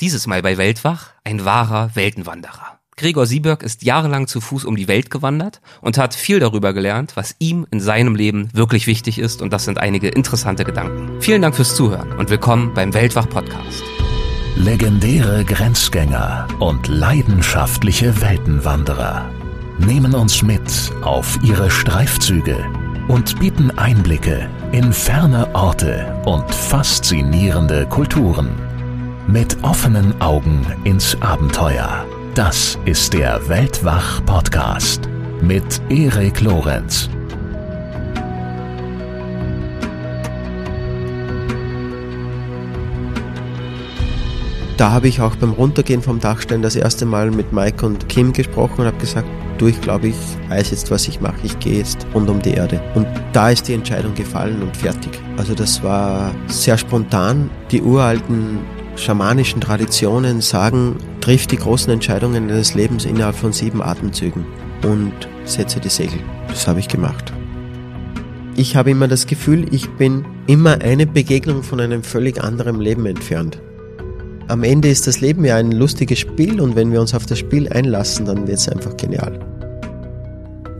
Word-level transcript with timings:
Dieses 0.00 0.26
Mal 0.26 0.40
bei 0.40 0.56
Weltwach 0.56 1.08
ein 1.24 1.44
wahrer 1.44 1.90
Weltenwanderer. 1.94 2.78
Gregor 2.96 3.26
Sieberg 3.26 3.62
ist 3.62 3.82
jahrelang 3.82 4.26
zu 4.28 4.40
Fuß 4.40 4.64
um 4.64 4.74
die 4.74 4.88
Welt 4.88 5.10
gewandert 5.10 5.60
und 5.82 5.98
hat 5.98 6.14
viel 6.14 6.40
darüber 6.40 6.72
gelernt, 6.72 7.16
was 7.16 7.36
ihm 7.38 7.66
in 7.70 7.80
seinem 7.80 8.14
Leben 8.14 8.48
wirklich 8.54 8.86
wichtig 8.86 9.18
ist 9.18 9.42
und 9.42 9.52
das 9.52 9.66
sind 9.66 9.76
einige 9.76 10.08
interessante 10.08 10.64
Gedanken. 10.64 11.20
Vielen 11.20 11.42
Dank 11.42 11.54
fürs 11.54 11.74
Zuhören 11.74 12.12
und 12.12 12.30
willkommen 12.30 12.72
beim 12.72 12.94
Weltwach 12.94 13.28
Podcast. 13.28 13.82
Legendäre 14.56 15.44
Grenzgänger 15.44 16.48
und 16.60 16.88
leidenschaftliche 16.88 18.22
Weltenwanderer 18.22 19.30
nehmen 19.78 20.14
uns 20.14 20.42
mit 20.42 20.92
auf 21.02 21.38
ihre 21.42 21.70
Streifzüge 21.70 22.56
und 23.08 23.38
bieten 23.38 23.70
Einblicke 23.72 24.48
in 24.72 24.94
ferne 24.94 25.54
Orte 25.54 26.22
und 26.24 26.54
faszinierende 26.54 27.86
Kulturen. 27.86 28.69
Mit 29.26 29.62
offenen 29.62 30.20
Augen 30.20 30.66
ins 30.84 31.16
Abenteuer 31.20 32.06
das 32.34 32.78
ist 32.84 33.12
der 33.12 33.48
Weltwach-Podcast 33.48 35.08
mit 35.42 35.82
Erik 35.90 36.40
Lorenz. 36.40 37.10
Da 44.76 44.92
habe 44.92 45.08
ich 45.08 45.20
auch 45.20 45.34
beim 45.34 45.50
Runtergehen 45.50 46.02
vom 46.02 46.20
Dachstein 46.20 46.62
das 46.62 46.76
erste 46.76 47.04
Mal 47.04 47.32
mit 47.32 47.52
Mike 47.52 47.84
und 47.84 48.08
Kim 48.08 48.32
gesprochen 48.32 48.82
und 48.82 48.86
habe 48.86 48.98
gesagt, 48.98 49.26
du, 49.58 49.66
ich 49.66 49.80
glaube, 49.80 50.08
ich 50.08 50.16
weiß 50.48 50.70
jetzt, 50.70 50.92
was 50.92 51.08
ich 51.08 51.20
mache. 51.20 51.40
Ich 51.42 51.58
gehe 51.58 51.78
jetzt 51.78 52.06
rund 52.14 52.30
um 52.30 52.40
die 52.40 52.52
Erde. 52.52 52.80
Und 52.94 53.08
da 53.32 53.50
ist 53.50 53.66
die 53.66 53.74
Entscheidung 53.74 54.14
gefallen 54.14 54.62
und 54.62 54.76
fertig. 54.76 55.20
Also 55.36 55.54
das 55.54 55.82
war 55.82 56.32
sehr 56.46 56.78
spontan. 56.78 57.50
Die 57.72 57.82
uralten 57.82 58.60
schamanischen 59.00 59.60
Traditionen 59.60 60.40
sagen, 60.40 60.96
trifft 61.20 61.52
die 61.52 61.56
großen 61.56 61.92
Entscheidungen 61.92 62.48
deines 62.48 62.74
Lebens 62.74 63.04
innerhalb 63.04 63.36
von 63.36 63.52
sieben 63.52 63.82
Atemzügen 63.82 64.44
und 64.82 65.12
setze 65.44 65.80
die 65.80 65.88
Segel. 65.88 66.20
Das 66.48 66.68
habe 66.68 66.80
ich 66.80 66.88
gemacht. 66.88 67.32
Ich 68.56 68.76
habe 68.76 68.90
immer 68.90 69.08
das 69.08 69.26
Gefühl, 69.26 69.66
ich 69.72 69.88
bin 69.90 70.24
immer 70.46 70.82
eine 70.82 71.06
Begegnung 71.06 71.62
von 71.62 71.80
einem 71.80 72.02
völlig 72.02 72.42
anderen 72.42 72.80
Leben 72.80 73.06
entfernt. 73.06 73.60
Am 74.48 74.64
Ende 74.64 74.88
ist 74.88 75.06
das 75.06 75.20
Leben 75.20 75.44
ja 75.44 75.56
ein 75.56 75.72
lustiges 75.72 76.18
Spiel 76.18 76.60
und 76.60 76.74
wenn 76.76 76.92
wir 76.92 77.00
uns 77.00 77.14
auf 77.14 77.24
das 77.24 77.38
Spiel 77.38 77.68
einlassen, 77.68 78.26
dann 78.26 78.46
wird 78.48 78.58
es 78.58 78.68
einfach 78.68 78.96
genial. 78.96 79.49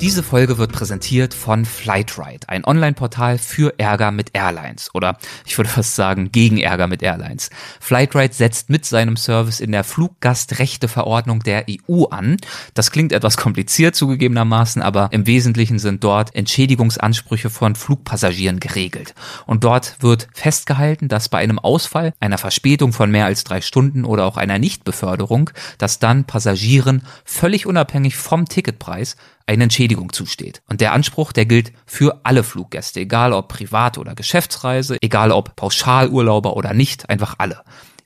Diese 0.01 0.23
Folge 0.23 0.57
wird 0.57 0.73
präsentiert 0.73 1.35
von 1.35 1.67
Flightride, 1.67 2.49
ein 2.49 2.65
Online-Portal 2.65 3.37
für 3.37 3.79
Ärger 3.79 4.13
mit 4.13 4.31
Airlines 4.33 4.89
oder 4.95 5.19
ich 5.45 5.59
würde 5.59 5.69
fast 5.69 5.95
sagen 5.95 6.33
gegen 6.33 6.57
Ärger 6.57 6.87
mit 6.87 7.03
Airlines. 7.03 7.51
Flightride 7.81 8.33
setzt 8.33 8.71
mit 8.71 8.87
seinem 8.87 9.19
Service 9.19 9.61
in 9.61 9.73
der 9.73 9.85
Fluggastrechteverordnung 9.85 11.41
der 11.41 11.67
EU 11.69 12.05
an. 12.07 12.39
Das 12.73 12.91
klingt 12.93 13.13
etwas 13.13 13.37
kompliziert 13.37 13.95
zugegebenermaßen, 13.95 14.81
aber 14.81 15.11
im 15.13 15.27
Wesentlichen 15.27 15.79
sind 15.79 16.03
dort 16.03 16.35
Entschädigungsansprüche 16.35 17.51
von 17.51 17.75
Flugpassagieren 17.75 18.59
geregelt. 18.59 19.15
Und 19.45 19.65
dort 19.65 19.97
wird 20.01 20.29
festgehalten, 20.33 21.09
dass 21.09 21.29
bei 21.29 21.41
einem 21.41 21.59
Ausfall, 21.59 22.15
einer 22.21 22.39
Verspätung 22.39 22.95
von 22.95 23.11
mehr 23.11 23.27
als 23.27 23.45
drei 23.45 23.61
Stunden 23.61 24.07
oder 24.07 24.25
auch 24.25 24.39
einer 24.39 24.59
Nichtbeförderung, 24.59 25.51
dass 25.77 25.99
dann 25.99 26.25
Passagieren 26.25 27.03
völlig 27.27 27.67
unabhängig 27.67 28.17
vom 28.17 28.47
Ticketpreis 28.47 29.17
eine 29.51 29.65
Entschädigung 29.65 30.13
zusteht. 30.13 30.63
Und 30.69 30.81
der 30.81 30.93
Anspruch, 30.93 31.33
der 31.33 31.45
gilt 31.45 31.73
für 31.85 32.21
alle 32.25 32.45
Fluggäste, 32.45 33.01
egal 33.01 33.33
ob 33.33 33.49
Privat- 33.49 33.99
oder 33.99 34.15
Geschäftsreise, 34.15 34.97
egal 35.01 35.33
ob 35.33 35.57
Pauschalurlauber 35.57 36.57
oder 36.57 36.73
nicht, 36.73 37.11
einfach 37.11 37.35
alle. 37.39 37.63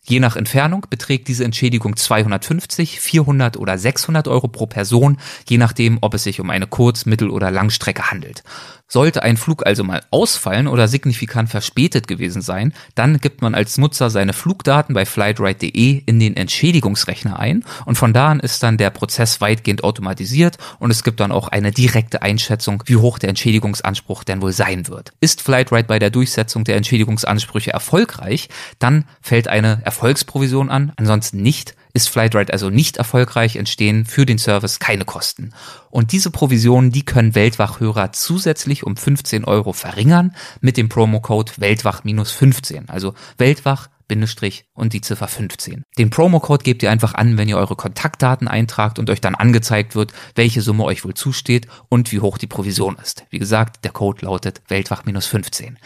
Je 0.06 0.20
nach 0.20 0.36
Entfernung 0.36 0.86
beträgt 0.90 1.28
diese 1.28 1.44
Entschädigung 1.44 1.96
250, 1.96 3.00
400 3.00 3.56
oder 3.56 3.78
600 3.78 4.28
Euro 4.28 4.48
pro 4.48 4.66
Person, 4.66 5.18
je 5.48 5.56
nachdem, 5.56 5.98
ob 6.02 6.12
es 6.12 6.24
sich 6.24 6.40
um 6.40 6.50
eine 6.50 6.66
Kurz-, 6.66 7.06
Mittel- 7.06 7.30
oder 7.30 7.50
Langstrecke 7.50 8.10
handelt. 8.10 8.42
Sollte 8.86 9.22
ein 9.22 9.36
Flug 9.36 9.66
also 9.66 9.82
mal 9.82 10.02
ausfallen 10.10 10.68
oder 10.68 10.88
signifikant 10.88 11.48
verspätet 11.48 12.06
gewesen 12.06 12.42
sein, 12.42 12.74
dann 12.94 13.18
gibt 13.18 13.40
man 13.40 13.54
als 13.54 13.78
Nutzer 13.78 14.10
seine 14.10 14.34
Flugdaten 14.34 14.94
bei 14.94 15.06
flightride.de 15.06 16.02
in 16.04 16.20
den 16.20 16.36
Entschädigungsrechner 16.36 17.38
ein 17.38 17.64
und 17.86 17.96
von 17.96 18.12
da 18.12 18.28
an 18.28 18.40
ist 18.40 18.62
dann 18.62 18.76
der 18.76 18.90
Prozess 18.90 19.40
weitgehend 19.40 19.84
automatisiert 19.84 20.58
und 20.78 20.90
es 20.90 21.02
gibt 21.02 21.20
dann 21.20 21.32
auch 21.32 21.48
eine 21.48 21.72
direkte 21.72 22.22
Einschätzung, 22.22 22.82
wie 22.86 22.96
hoch 22.96 23.18
der 23.18 23.30
Entschädigungsanspruch 23.30 24.22
denn 24.22 24.42
wohl 24.42 24.52
sein 24.52 24.86
wird. 24.88 25.12
Ist 25.20 25.40
Flightride 25.40 25.84
bei 25.84 25.98
der 25.98 26.10
Durchsetzung 26.10 26.64
der 26.64 26.76
Entschädigungsansprüche 26.76 27.72
erfolgreich, 27.72 28.48
dann 28.78 29.06
fällt 29.22 29.48
eine 29.48 29.80
Erfolgsprovision 29.84 30.68
an, 30.70 30.92
ansonsten 30.96 31.42
nicht 31.42 31.74
ist 31.94 32.08
Flightride 32.08 32.52
also 32.52 32.70
nicht 32.70 32.96
erfolgreich, 32.96 33.56
entstehen 33.56 34.04
für 34.04 34.26
den 34.26 34.38
Service 34.38 34.80
keine 34.80 35.04
Kosten. 35.04 35.52
Und 35.90 36.12
diese 36.12 36.30
Provisionen, 36.30 36.90
die 36.90 37.04
können 37.04 37.34
Weltwachhörer 37.36 38.12
zusätzlich 38.12 38.84
um 38.84 38.96
15 38.96 39.44
Euro 39.44 39.72
verringern 39.72 40.34
mit 40.60 40.76
dem 40.76 40.88
Promocode 40.88 41.52
Weltwach-15. 41.60 42.88
Also 42.88 43.14
Weltwach 43.38 43.88
Bindestrich 44.08 44.66
und 44.74 44.92
die 44.92 45.00
Ziffer 45.00 45.28
15. 45.28 45.82
Den 45.96 46.10
Promocode 46.10 46.62
gebt 46.62 46.82
ihr 46.82 46.90
einfach 46.90 47.14
an, 47.14 47.38
wenn 47.38 47.48
ihr 47.48 47.56
eure 47.56 47.76
Kontaktdaten 47.76 48.48
eintragt 48.48 48.98
und 48.98 49.08
euch 49.08 49.20
dann 49.20 49.34
angezeigt 49.34 49.94
wird, 49.94 50.12
welche 50.34 50.60
Summe 50.60 50.84
euch 50.84 51.04
wohl 51.04 51.14
zusteht 51.14 51.68
und 51.88 52.12
wie 52.12 52.20
hoch 52.20 52.36
die 52.36 52.46
Provision 52.46 52.96
ist. 53.02 53.24
Wie 53.30 53.38
gesagt, 53.38 53.84
der 53.84 53.92
Code 53.92 54.26
lautet 54.26 54.60
Weltwach-15. 54.68 55.76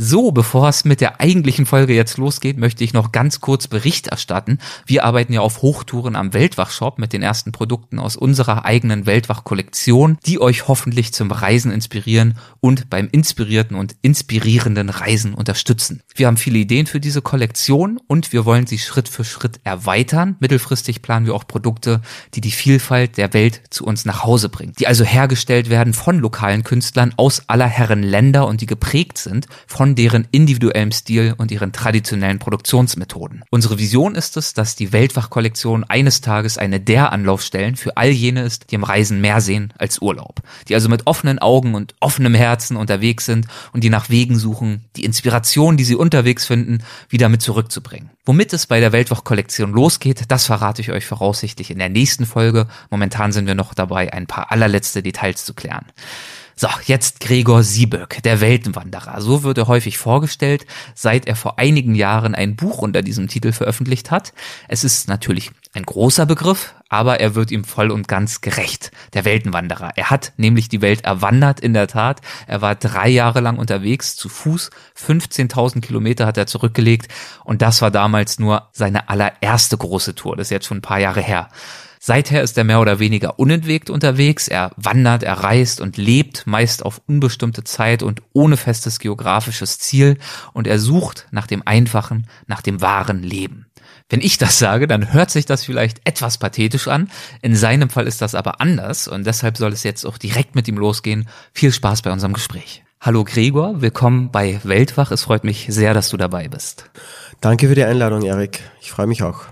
So, 0.00 0.30
bevor 0.30 0.68
es 0.68 0.84
mit 0.84 1.00
der 1.00 1.20
eigentlichen 1.20 1.66
Folge 1.66 1.92
jetzt 1.92 2.18
losgeht, 2.18 2.56
möchte 2.56 2.84
ich 2.84 2.92
noch 2.92 3.10
ganz 3.10 3.40
kurz 3.40 3.66
Bericht 3.66 4.06
erstatten. 4.06 4.58
Wir 4.86 5.04
arbeiten 5.04 5.32
ja 5.32 5.40
auf 5.40 5.60
Hochtouren 5.60 6.14
am 6.14 6.32
Weltwach-Shop 6.32 7.00
mit 7.00 7.12
den 7.12 7.20
ersten 7.20 7.50
Produkten 7.50 7.98
aus 7.98 8.14
unserer 8.14 8.64
eigenen 8.64 9.06
Weltwach-Kollektion, 9.06 10.18
die 10.24 10.40
euch 10.40 10.68
hoffentlich 10.68 11.12
zum 11.12 11.32
Reisen 11.32 11.72
inspirieren 11.72 12.38
und 12.60 12.88
beim 12.90 13.08
inspirierten 13.10 13.76
und 13.76 13.96
inspirierenden 14.00 14.88
Reisen 14.88 15.34
unterstützen. 15.34 16.00
Wir 16.14 16.28
haben 16.28 16.36
viele 16.36 16.60
Ideen 16.60 16.86
für 16.86 17.00
diese 17.00 17.20
Kollektion 17.20 17.98
und 18.06 18.32
wir 18.32 18.44
wollen 18.44 18.68
sie 18.68 18.78
Schritt 18.78 19.08
für 19.08 19.24
Schritt 19.24 19.58
erweitern. 19.64 20.36
Mittelfristig 20.38 21.02
planen 21.02 21.26
wir 21.26 21.34
auch 21.34 21.48
Produkte, 21.48 22.02
die 22.34 22.40
die 22.40 22.52
Vielfalt 22.52 23.16
der 23.16 23.34
Welt 23.34 23.62
zu 23.70 23.84
uns 23.84 24.04
nach 24.04 24.22
Hause 24.22 24.48
bringen, 24.48 24.74
die 24.78 24.86
also 24.86 25.02
hergestellt 25.02 25.70
werden 25.70 25.92
von 25.92 26.20
lokalen 26.20 26.62
Künstlern 26.62 27.14
aus 27.16 27.42
aller 27.48 27.66
Herren 27.66 28.04
Länder 28.04 28.46
und 28.46 28.60
die 28.60 28.66
geprägt 28.66 29.18
sind 29.18 29.48
von 29.66 29.87
von 29.88 29.94
deren 29.94 30.28
individuellem 30.32 30.92
Stil 30.92 31.34
und 31.38 31.50
ihren 31.50 31.72
traditionellen 31.72 32.38
Produktionsmethoden. 32.38 33.42
Unsere 33.48 33.78
Vision 33.78 34.16
ist 34.16 34.36
es, 34.36 34.52
dass 34.52 34.76
die 34.76 34.92
Weltwach-Kollektion 34.92 35.82
eines 35.84 36.20
Tages 36.20 36.58
eine 36.58 36.78
der 36.78 37.10
Anlaufstellen 37.10 37.74
für 37.74 37.96
all 37.96 38.10
jene 38.10 38.42
ist, 38.42 38.70
die 38.70 38.74
im 38.74 38.84
Reisen 38.84 39.22
mehr 39.22 39.40
sehen 39.40 39.72
als 39.78 40.02
Urlaub. 40.02 40.42
Die 40.68 40.74
also 40.74 40.90
mit 40.90 41.06
offenen 41.06 41.38
Augen 41.38 41.74
und 41.74 41.94
offenem 42.00 42.34
Herzen 42.34 42.76
unterwegs 42.76 43.24
sind 43.24 43.46
und 43.72 43.82
die 43.82 43.88
nach 43.88 44.10
Wegen 44.10 44.38
suchen, 44.38 44.84
die 44.94 45.06
Inspiration, 45.06 45.78
die 45.78 45.84
sie 45.84 45.96
unterwegs 45.96 46.44
finden, 46.44 46.84
wieder 47.08 47.30
mit 47.30 47.40
zurückzubringen. 47.40 48.10
Womit 48.26 48.52
es 48.52 48.66
bei 48.66 48.80
der 48.80 48.92
Weltwach-Kollektion 48.92 49.72
losgeht, 49.72 50.24
das 50.28 50.44
verrate 50.44 50.82
ich 50.82 50.92
euch 50.92 51.06
voraussichtlich 51.06 51.70
in 51.70 51.78
der 51.78 51.88
nächsten 51.88 52.26
Folge. 52.26 52.66
Momentan 52.90 53.32
sind 53.32 53.46
wir 53.46 53.54
noch 53.54 53.72
dabei, 53.72 54.12
ein 54.12 54.26
paar 54.26 54.52
allerletzte 54.52 55.02
Details 55.02 55.46
zu 55.46 55.54
klären. 55.54 55.86
So, 56.60 56.66
jetzt 56.86 57.20
Gregor 57.20 57.62
Sieböck, 57.62 58.20
der 58.24 58.40
Weltenwanderer. 58.40 59.20
So 59.20 59.44
wird 59.44 59.58
er 59.58 59.68
häufig 59.68 59.96
vorgestellt, 59.96 60.66
seit 60.92 61.28
er 61.28 61.36
vor 61.36 61.56
einigen 61.60 61.94
Jahren 61.94 62.34
ein 62.34 62.56
Buch 62.56 62.78
unter 62.78 63.02
diesem 63.02 63.28
Titel 63.28 63.52
veröffentlicht 63.52 64.10
hat. 64.10 64.32
Es 64.66 64.82
ist 64.82 65.06
natürlich 65.06 65.52
ein 65.72 65.84
großer 65.84 66.26
Begriff, 66.26 66.74
aber 66.88 67.20
er 67.20 67.36
wird 67.36 67.52
ihm 67.52 67.62
voll 67.62 67.92
und 67.92 68.08
ganz 68.08 68.40
gerecht. 68.40 68.90
Der 69.14 69.24
Weltenwanderer. 69.24 69.92
Er 69.94 70.10
hat 70.10 70.32
nämlich 70.36 70.68
die 70.68 70.82
Welt 70.82 71.04
erwandert, 71.04 71.60
in 71.60 71.74
der 71.74 71.86
Tat. 71.86 72.22
Er 72.48 72.60
war 72.60 72.74
drei 72.74 73.08
Jahre 73.08 73.38
lang 73.38 73.56
unterwegs, 73.56 74.16
zu 74.16 74.28
Fuß. 74.28 74.70
15.000 75.00 75.80
Kilometer 75.80 76.26
hat 76.26 76.38
er 76.38 76.48
zurückgelegt. 76.48 77.06
Und 77.44 77.62
das 77.62 77.82
war 77.82 77.92
damals 77.92 78.40
nur 78.40 78.68
seine 78.72 79.08
allererste 79.08 79.76
große 79.76 80.16
Tour. 80.16 80.34
Das 80.34 80.48
ist 80.48 80.50
jetzt 80.50 80.66
schon 80.66 80.78
ein 80.78 80.82
paar 80.82 80.98
Jahre 80.98 81.20
her. 81.20 81.50
Seither 82.00 82.42
ist 82.42 82.56
er 82.56 82.64
mehr 82.64 82.80
oder 82.80 82.98
weniger 82.98 83.38
unentwegt 83.38 83.90
unterwegs. 83.90 84.48
Er 84.48 84.70
wandert, 84.76 85.22
er 85.22 85.34
reist 85.34 85.80
und 85.80 85.96
lebt 85.96 86.46
meist 86.46 86.84
auf 86.84 87.00
unbestimmte 87.06 87.64
Zeit 87.64 88.02
und 88.02 88.22
ohne 88.32 88.56
festes 88.56 88.98
geografisches 88.98 89.78
Ziel 89.78 90.18
und 90.52 90.66
er 90.66 90.78
sucht 90.78 91.26
nach 91.30 91.46
dem 91.46 91.62
einfachen, 91.66 92.26
nach 92.46 92.62
dem 92.62 92.80
wahren 92.80 93.22
Leben. 93.22 93.66
Wenn 94.08 94.20
ich 94.20 94.38
das 94.38 94.58
sage, 94.58 94.86
dann 94.86 95.12
hört 95.12 95.30
sich 95.30 95.44
das 95.44 95.64
vielleicht 95.64 96.00
etwas 96.04 96.38
pathetisch 96.38 96.88
an. 96.88 97.10
In 97.42 97.54
seinem 97.54 97.90
Fall 97.90 98.06
ist 98.06 98.22
das 98.22 98.34
aber 98.34 98.60
anders 98.60 99.06
und 99.06 99.26
deshalb 99.26 99.58
soll 99.58 99.72
es 99.72 99.82
jetzt 99.82 100.06
auch 100.06 100.18
direkt 100.18 100.54
mit 100.54 100.66
ihm 100.68 100.78
losgehen. 100.78 101.28
Viel 101.52 101.72
Spaß 101.72 102.02
bei 102.02 102.12
unserem 102.12 102.32
Gespräch. 102.32 102.84
Hallo 103.00 103.24
Gregor, 103.24 103.80
willkommen 103.80 104.30
bei 104.32 104.60
Weltwach. 104.64 105.10
Es 105.12 105.22
freut 105.22 105.44
mich 105.44 105.66
sehr, 105.68 105.94
dass 105.94 106.08
du 106.08 106.16
dabei 106.16 106.48
bist. 106.48 106.90
Danke 107.40 107.68
für 107.68 107.74
die 107.74 107.84
Einladung, 107.84 108.22
Erik. 108.22 108.60
Ich 108.80 108.90
freue 108.90 109.06
mich 109.06 109.22
auch. 109.22 109.42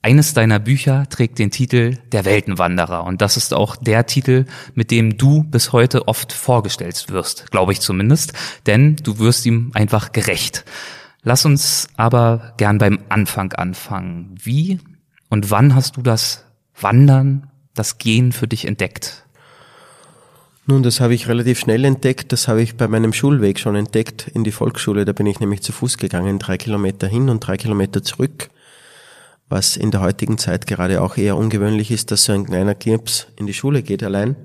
Eines 0.00 0.32
deiner 0.32 0.60
Bücher 0.60 1.08
trägt 1.08 1.40
den 1.40 1.50
Titel 1.50 1.98
Der 2.12 2.24
Weltenwanderer 2.24 3.04
und 3.04 3.20
das 3.20 3.36
ist 3.36 3.52
auch 3.52 3.74
der 3.74 4.06
Titel, 4.06 4.46
mit 4.74 4.92
dem 4.92 5.18
du 5.18 5.42
bis 5.42 5.72
heute 5.72 6.06
oft 6.06 6.32
vorgestellt 6.32 7.06
wirst, 7.08 7.50
glaube 7.50 7.72
ich 7.72 7.80
zumindest, 7.80 8.32
denn 8.66 8.94
du 8.96 9.18
wirst 9.18 9.44
ihm 9.44 9.72
einfach 9.74 10.12
gerecht. 10.12 10.64
Lass 11.24 11.44
uns 11.44 11.88
aber 11.96 12.54
gern 12.58 12.78
beim 12.78 13.00
Anfang 13.08 13.52
anfangen. 13.54 14.36
Wie 14.40 14.78
und 15.28 15.50
wann 15.50 15.74
hast 15.74 15.96
du 15.96 16.02
das 16.02 16.44
Wandern, 16.80 17.50
das 17.74 17.98
Gehen 17.98 18.30
für 18.30 18.46
dich 18.46 18.66
entdeckt? 18.66 19.24
Nun, 20.66 20.82
das 20.82 21.00
habe 21.00 21.14
ich 21.14 21.28
relativ 21.28 21.58
schnell 21.58 21.84
entdeckt. 21.84 22.30
Das 22.30 22.46
habe 22.46 22.62
ich 22.62 22.76
bei 22.76 22.86
meinem 22.88 23.12
Schulweg 23.12 23.58
schon 23.58 23.74
entdeckt 23.74 24.28
in 24.28 24.44
die 24.44 24.52
Volksschule. 24.52 25.04
Da 25.06 25.12
bin 25.12 25.26
ich 25.26 25.40
nämlich 25.40 25.62
zu 25.62 25.72
Fuß 25.72 25.96
gegangen, 25.96 26.38
drei 26.38 26.56
Kilometer 26.56 27.08
hin 27.08 27.30
und 27.30 27.40
drei 27.40 27.56
Kilometer 27.56 28.02
zurück. 28.02 28.50
Was 29.48 29.76
in 29.76 29.90
der 29.90 30.00
heutigen 30.00 30.38
Zeit 30.38 30.66
gerade 30.66 31.00
auch 31.00 31.16
eher 31.16 31.36
ungewöhnlich 31.36 31.90
ist, 31.90 32.10
dass 32.10 32.24
so 32.24 32.32
ein 32.32 32.44
kleiner 32.44 32.74
Knirps 32.74 33.28
in 33.36 33.46
die 33.46 33.54
Schule 33.54 33.82
geht 33.82 34.02
allein. 34.02 34.36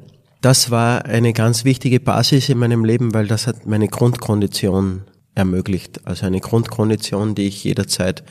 Das 0.41 0.71
war 0.71 1.05
eine 1.05 1.33
ganz 1.33 1.65
wichtige 1.65 2.00
Basis 2.00 2.50
in 2.50 2.57
meinem 2.57 2.83
Leben, 2.83 3.13
weil 3.13 3.27
das 3.27 3.47
hat 3.47 3.65
meine 3.65 3.88
Grundkondition 3.88 5.03
ermöglicht. 5.35 6.05
Also 6.05 6.25
eine 6.25 6.39
Grundkondition, 6.39 7.35
die 7.35 7.47
ich 7.47 7.63
jederzeit 7.63 8.23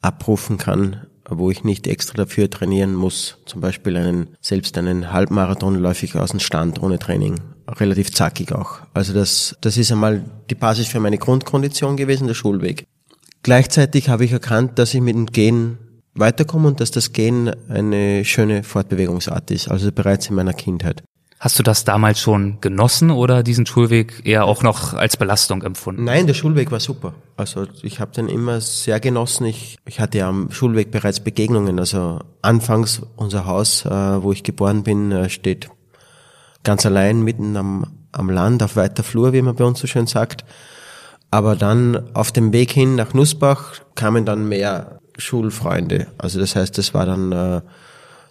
abrufen 0.00 0.56
kann, 0.56 1.06
wo 1.28 1.50
ich 1.50 1.64
nicht 1.64 1.86
extra 1.86 2.14
dafür 2.14 2.48
trainieren 2.48 2.94
muss. 2.94 3.38
Zum 3.46 3.60
Beispiel 3.60 3.96
einen, 3.96 4.28
selbst 4.40 4.78
einen 4.78 5.12
Halbmarathon 5.12 5.76
läufe 5.76 6.06
ich 6.06 6.14
aus 6.14 6.30
dem 6.30 6.40
Stand 6.40 6.82
ohne 6.82 6.98
Training. 6.98 7.40
Relativ 7.68 8.12
zackig 8.12 8.52
auch. 8.52 8.78
Also 8.94 9.12
das, 9.12 9.56
das 9.60 9.76
ist 9.76 9.90
einmal 9.90 10.24
die 10.50 10.54
Basis 10.54 10.86
für 10.86 11.00
meine 11.00 11.18
Grundkondition 11.18 11.96
gewesen, 11.96 12.28
der 12.28 12.34
Schulweg. 12.34 12.86
Gleichzeitig 13.42 14.08
habe 14.08 14.24
ich 14.24 14.32
erkannt, 14.32 14.78
dass 14.78 14.94
ich 14.94 15.00
mit 15.00 15.14
dem 15.14 15.26
Gehen 15.26 15.78
weiterkomme 16.18 16.68
und 16.68 16.80
dass 16.80 16.90
das 16.90 17.12
Gehen 17.12 17.50
eine 17.68 18.24
schöne 18.24 18.62
Fortbewegungsart 18.62 19.50
ist, 19.50 19.68
also 19.68 19.90
bereits 19.92 20.28
in 20.28 20.36
meiner 20.36 20.54
Kindheit. 20.54 21.02
Hast 21.38 21.58
du 21.58 21.62
das 21.62 21.84
damals 21.84 22.18
schon 22.18 22.58
genossen 22.62 23.10
oder 23.10 23.42
diesen 23.42 23.66
Schulweg 23.66 24.22
eher 24.24 24.46
auch 24.46 24.62
noch 24.62 24.94
als 24.94 25.18
Belastung 25.18 25.62
empfunden? 25.62 26.04
Nein, 26.04 26.26
der 26.26 26.32
Schulweg 26.32 26.70
war 26.70 26.80
super. 26.80 27.12
Also 27.36 27.66
ich 27.82 28.00
habe 28.00 28.12
den 28.12 28.28
immer 28.28 28.62
sehr 28.62 29.00
genossen. 29.00 29.44
Ich, 29.44 29.76
ich 29.84 30.00
hatte 30.00 30.18
ja 30.18 30.28
am 30.30 30.50
Schulweg 30.50 30.90
bereits 30.90 31.20
Begegnungen. 31.20 31.78
Also 31.78 32.20
anfangs 32.40 33.02
unser 33.16 33.44
Haus, 33.44 33.84
äh, 33.84 33.90
wo 33.90 34.32
ich 34.32 34.44
geboren 34.44 34.82
bin, 34.82 35.12
äh, 35.12 35.28
steht 35.28 35.68
ganz 36.64 36.86
allein 36.86 37.22
mitten 37.22 37.54
am, 37.58 37.86
am 38.12 38.30
Land, 38.30 38.62
auf 38.62 38.74
weiter 38.76 39.02
Flur, 39.02 39.34
wie 39.34 39.42
man 39.42 39.56
bei 39.56 39.64
uns 39.64 39.78
so 39.78 39.86
schön 39.86 40.06
sagt. 40.06 40.46
Aber 41.30 41.54
dann 41.54 42.14
auf 42.14 42.32
dem 42.32 42.54
Weg 42.54 42.72
hin 42.72 42.94
nach 42.94 43.12
Nussbach 43.12 43.74
kamen 43.94 44.24
dann 44.24 44.48
mehr 44.48 45.00
Schulfreunde. 45.18 46.08
Also 46.18 46.38
das 46.38 46.56
heißt, 46.56 46.78
es 46.78 46.94
war 46.94 47.06
dann 47.06 47.32
äh, 47.32 47.60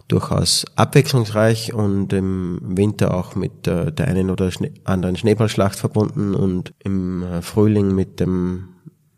durchaus 0.08 0.64
abwechslungsreich 0.76 1.74
und 1.74 2.12
im 2.12 2.60
Winter 2.62 3.14
auch 3.14 3.34
mit 3.34 3.66
äh, 3.66 3.92
der 3.92 4.08
einen 4.08 4.30
oder 4.30 4.50
Schnee 4.50 4.72
anderen 4.84 5.16
Schneeballschlacht 5.16 5.78
verbunden 5.78 6.34
und 6.34 6.74
im 6.84 7.22
äh, 7.22 7.42
Frühling 7.42 7.94
mit 7.94 8.20
dem 8.20 8.68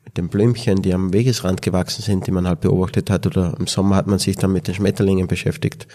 mit 0.05 0.17
den 0.17 0.29
Blümchen, 0.31 0.81
die 0.81 0.95
am 0.95 1.13
Wegesrand 1.13 1.61
gewachsen 1.61 2.01
sind, 2.01 2.27
die 2.27 2.31
man 2.31 2.49
halt 2.49 2.61
beobachtet 2.61 3.11
hat, 3.11 3.27
oder 3.27 3.55
im 3.59 3.67
Sommer 3.67 3.97
hat 3.97 4.07
man 4.07 4.19
sich 4.19 4.37
dann 4.37 4.53
mit 4.53 4.67
den 4.67 4.75
Schmetterlingen 4.75 5.27
beschäftigt. 5.27 5.87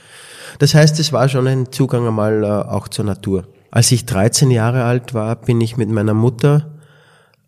Das 0.59 0.75
heißt, 0.75 0.99
es 0.99 1.11
war 1.11 1.27
schon 1.29 1.47
ein 1.47 1.71
Zugang 1.71 2.07
einmal 2.07 2.43
äh, 2.43 2.47
auch 2.47 2.87
zur 2.87 3.05
Natur. 3.05 3.47
Als 3.71 3.91
ich 3.91 4.05
13 4.05 4.51
Jahre 4.51 4.83
alt 4.83 5.15
war, 5.15 5.35
bin 5.35 5.59
ich 5.61 5.77
mit 5.77 5.89
meiner 5.89 6.13
Mutter, 6.13 6.73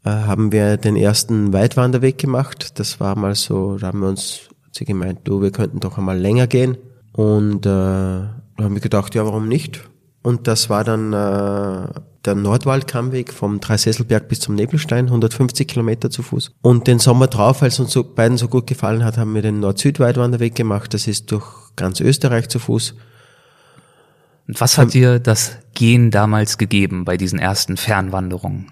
haben 0.10 0.52
wir 0.52 0.78
den 0.78 0.96
ersten 0.96 1.54
Weitwanderweg 1.54 2.18
gemacht. 2.18 2.80
Das 2.80 3.00
war 3.00 3.18
mal 3.18 3.36
so, 3.36 3.78
da 3.78 3.88
haben 3.88 4.02
wir 4.02 4.10
uns, 4.10 4.42
sie 4.72 4.86
gemeint, 4.86 5.20
du, 5.24 5.42
wir 5.42 5.52
könnten 5.52 5.80
doch 5.80 5.98
einmal 5.98 6.20
länger 6.20 6.48
gehen. 6.48 6.78
Und 7.14 7.66
äh, 7.66 7.70
da 7.70 8.32
haben 8.60 8.74
wir 8.74 8.82
gedacht, 8.82 9.16
ja, 9.16 9.26
warum 9.26 9.48
nicht? 9.48 9.90
Und 10.22 10.48
das 10.48 10.70
war 10.70 10.84
dann 10.84 11.14
äh, 11.14 11.88
der 12.26 12.36
Nordwaldkammweg 12.36 13.32
vom 13.32 13.60
Dreisesselberg 13.60 14.28
bis 14.28 14.40
zum 14.40 14.56
Nebelstein, 14.56 15.06
150 15.06 15.68
Kilometer 15.68 16.10
zu 16.10 16.24
Fuß. 16.24 16.52
Und 16.62 16.88
den 16.88 17.00
Sommer 17.00 17.28
drauf, 17.28 17.62
als 17.62 17.80
uns 17.80 17.92
so, 17.92 18.04
beiden 18.04 18.38
so 18.38 18.48
gut 18.48 18.68
gefallen 18.68 19.04
hat, 19.04 19.18
haben 19.18 19.36
wir 19.36 19.42
den 19.42 19.60
Nord-Süd-Weitwanderweg 19.60 20.56
gemacht. 20.56 20.94
Das 20.94 21.08
ist 21.08 21.32
durch 21.32 21.46
ganz 21.76 22.00
Österreich 22.00 22.50
zu 22.50 22.60
Fuß. 22.60 22.96
Und 24.48 24.62
was 24.62 24.78
hat 24.78 24.94
dir 24.94 25.20
das 25.20 25.58
Gehen 25.74 26.12
damals 26.12 26.58
gegeben 26.58 27.06
bei 27.06 27.18
diesen 27.18 27.40
ersten 27.40 27.78
Fernwanderungen? 27.78 28.72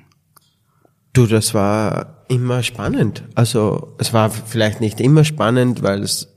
Du, 1.13 1.27
das 1.27 1.53
war 1.53 2.25
immer 2.27 2.63
spannend. 2.63 3.23
Also 3.35 3.93
es 3.99 4.13
war 4.13 4.31
vielleicht 4.31 4.81
nicht 4.81 4.99
immer 4.99 5.23
spannend, 5.23 5.83
weil 5.83 6.01
es 6.01 6.27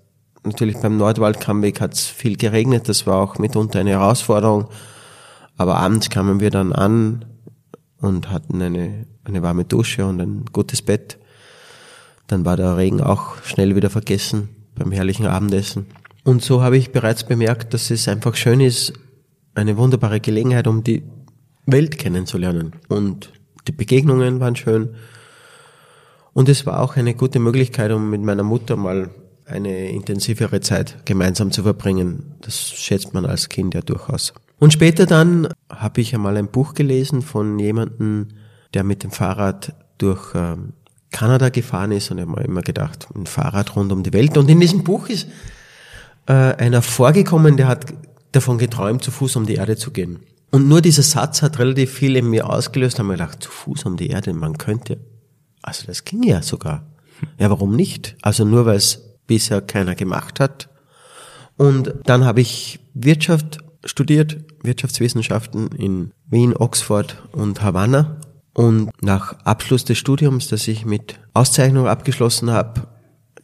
natürlich 0.44 0.76
beim 0.76 0.99
Nordwaldkammweg 0.99 1.81
hat 1.81 1.94
es 1.94 2.06
viel 2.06 2.37
geregnet, 2.37 2.88
das 2.88 3.06
war 3.06 3.17
auch 3.17 3.38
mitunter 3.38 3.81
eine 3.81 3.90
Herausforderung. 3.90 4.69
Aber 5.56 5.76
abends 5.76 6.11
kamen 6.11 6.40
wir 6.40 6.50
dann 6.50 6.75
an 6.75 7.25
und 8.00 8.31
hatten 8.31 8.61
eine, 8.61 9.06
eine 9.25 9.43
warme 9.43 9.64
Dusche 9.64 10.05
und 10.05 10.20
ein 10.20 10.44
gutes 10.52 10.82
Bett. 10.82 11.19
Dann 12.26 12.44
war 12.44 12.58
der 12.58 12.76
Regen 12.76 13.00
auch 13.00 13.43
schnell 13.43 13.76
wieder 13.76 13.88
vergessen 13.88 14.50
beim 14.75 14.93
herrlichen 14.93 15.26
Abendessen. 15.26 15.87
Und 16.23 16.43
so 16.43 16.62
habe 16.62 16.76
ich 16.76 16.93
bereits 16.93 17.25
bemerkt, 17.25 17.73
dass 17.73 17.90
es 17.90 18.08
einfach 18.08 18.34
schön 18.34 18.61
ist, 18.61 18.93
eine 19.55 19.78
wunderbare 19.78 20.20
Gelegenheit, 20.20 20.67
um 20.67 20.84
die 20.84 21.05
Welt 21.64 21.96
kennenzulernen. 21.96 22.73
Und 22.88 23.32
die 23.66 23.72
Begegnungen 23.72 24.40
waren 24.40 24.56
schön. 24.56 24.90
Und 26.32 26.48
es 26.48 26.66
war 26.66 26.80
auch 26.80 26.96
eine 26.96 27.14
gute 27.14 27.38
Möglichkeit, 27.38 27.92
um 27.92 28.10
mit 28.10 28.22
meiner 28.22 28.42
Mutter 28.42 28.76
mal 28.76 29.10
eine 29.46 29.90
intensivere 29.90 30.60
Zeit 30.60 31.04
gemeinsam 31.04 31.50
zu 31.50 31.62
verbringen. 31.62 32.34
Das 32.40 32.70
schätzt 32.70 33.14
man 33.14 33.24
als 33.24 33.48
Kind 33.48 33.74
ja 33.74 33.80
durchaus. 33.80 34.34
Und 34.58 34.72
später 34.72 35.06
dann 35.06 35.48
habe 35.70 36.00
ich 36.00 36.14
einmal 36.14 36.36
ein 36.36 36.48
Buch 36.48 36.74
gelesen 36.74 37.22
von 37.22 37.58
jemandem, 37.58 38.28
der 38.74 38.84
mit 38.84 39.02
dem 39.02 39.10
Fahrrad 39.10 39.74
durch 39.98 40.34
ähm, 40.34 40.72
Kanada 41.10 41.48
gefahren 41.48 41.92
ist 41.92 42.10
und 42.10 42.18
ich 42.18 42.26
habe 42.26 42.40
mir 42.40 42.44
immer 42.44 42.62
gedacht, 42.62 43.08
ein 43.14 43.26
Fahrrad 43.26 43.76
rund 43.76 43.92
um 43.92 44.02
die 44.02 44.12
Welt. 44.12 44.36
Und 44.36 44.50
in 44.50 44.60
diesem 44.60 44.84
Buch 44.84 45.08
ist 45.08 45.28
äh, 46.26 46.32
einer 46.32 46.82
vorgekommen, 46.82 47.56
der 47.56 47.68
hat 47.68 47.86
davon 48.32 48.58
geträumt, 48.58 49.02
zu 49.02 49.10
Fuß 49.10 49.36
um 49.36 49.46
die 49.46 49.54
Erde 49.54 49.76
zu 49.76 49.90
gehen. 49.90 50.20
Und 50.50 50.69
nur 50.69 50.81
dieser 50.81 51.02
Satz 51.02 51.43
hat 51.43 51.58
relativ 51.58 51.93
viel 51.93 52.16
in 52.16 52.31
mir 52.31 52.48
ausgelöst, 52.48 52.98
haben 52.98 53.08
wir 53.08 53.14
gedacht, 53.14 53.43
zu 53.43 53.50
Fuß 53.50 53.84
um 53.84 53.96
die 53.96 54.08
Erde, 54.08 54.32
man 54.32 54.58
könnte. 54.58 54.98
Also 55.62 55.87
das 55.87 56.04
ging 56.04 56.22
ja 56.22 56.43
sogar. 56.43 56.87
Ja, 57.38 57.50
warum 57.50 57.75
nicht? 57.75 58.16
Also 58.22 58.44
nur 58.44 58.66
weil 58.66 58.76
es 58.76 59.19
bisher 59.26 59.60
keiner 59.60 59.94
gemacht 59.94 60.40
hat. 60.40 60.69
Und 61.56 61.94
dann 62.04 62.25
habe 62.25 62.40
ich 62.40 62.78
Wirtschaft 62.94 63.58
studiert, 63.84 64.38
Wirtschaftswissenschaften 64.62 65.69
in 65.72 66.12
Wien, 66.28 66.54
Oxford 66.56 67.22
und 67.32 67.62
Havanna. 67.62 68.20
Und 68.52 68.90
nach 69.02 69.34
Abschluss 69.44 69.84
des 69.84 69.99
Studiums, 69.99 70.49
das 70.49 70.66
ich 70.69 70.87
mit 70.87 71.19
Auszeichnung 71.34 71.87
abgeschlossen 71.87 72.50
habe, 72.50 72.88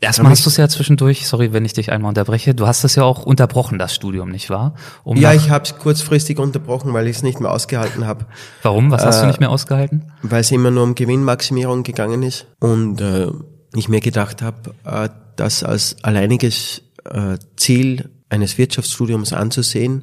Erstmal 0.03 0.33
hast 0.33 0.45
du 0.45 0.51
es 0.51 0.57
ja 0.57 0.69
zwischendurch, 0.69 1.29
sorry, 1.29 1.53
wenn 1.53 1.65
ich 1.65 1.75
dich 1.75 1.93
einmal 1.93 2.09
unterbreche, 2.09 2.57
du 2.57 2.67
hast 2.67 2.83
es 2.83 2.97
ja 2.97 3.05
auch 3.05 3.23
unterbrochen, 3.23 3.79
das 3.79 3.95
Studium, 3.95 4.31
nicht 4.31 4.51
wahr? 4.51 4.75
Um 5.05 5.17
ja, 5.17 5.33
ich 5.33 5.49
habe 5.49 5.63
es 5.63 5.79
kurzfristig 5.79 6.41
unterbrochen, 6.41 6.93
weil 6.93 7.07
ich 7.07 7.19
es 7.19 7.23
nicht 7.23 7.39
mehr 7.39 7.53
ausgehalten 7.53 8.05
habe. 8.05 8.27
Warum? 8.63 8.91
Was 8.91 9.05
hast 9.05 9.19
äh, 9.19 9.21
du 9.21 9.27
nicht 9.29 9.39
mehr 9.39 9.51
ausgehalten? 9.51 10.11
Weil 10.23 10.41
es 10.41 10.51
immer 10.51 10.73
nur 10.73 10.83
um 10.83 10.97
Gewinnmaximierung 10.97 11.85
gegangen 11.85 12.25
ist 12.25 12.47
und 12.59 13.01
äh, 13.01 13.29
ich 13.77 13.89
mir 13.89 14.01
gedacht 14.01 14.43
habe, 14.43 14.75
äh, 14.85 15.09
das 15.37 15.63
als 15.63 15.95
alleiniges 16.03 16.83
äh, 17.05 17.39
Ziel 17.57 18.11
eines 18.29 18.59
Wirtschaftsstudiums 18.59 19.33
anzusehen. 19.33 20.03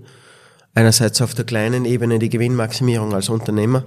Einerseits 0.74 1.22
auf 1.22 1.34
der 1.34 1.44
kleinen 1.44 1.84
Ebene 1.84 2.20
die 2.20 2.30
Gewinnmaximierung 2.30 3.14
als 3.14 3.28
Unternehmer 3.28 3.84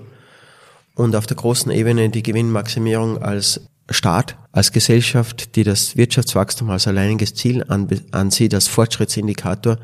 und 0.94 1.16
auf 1.16 1.26
der 1.26 1.38
großen 1.38 1.72
Ebene 1.72 2.10
die 2.10 2.22
Gewinnmaximierung 2.22 3.22
als 3.22 3.62
Staat, 3.92 4.36
als 4.52 4.72
Gesellschaft, 4.72 5.56
die 5.56 5.64
das 5.64 5.96
Wirtschaftswachstum 5.96 6.70
als 6.70 6.86
alleiniges 6.86 7.34
Ziel 7.34 7.64
ansieht, 8.10 8.54
als 8.54 8.68
Fortschrittsindikator, 8.68 9.78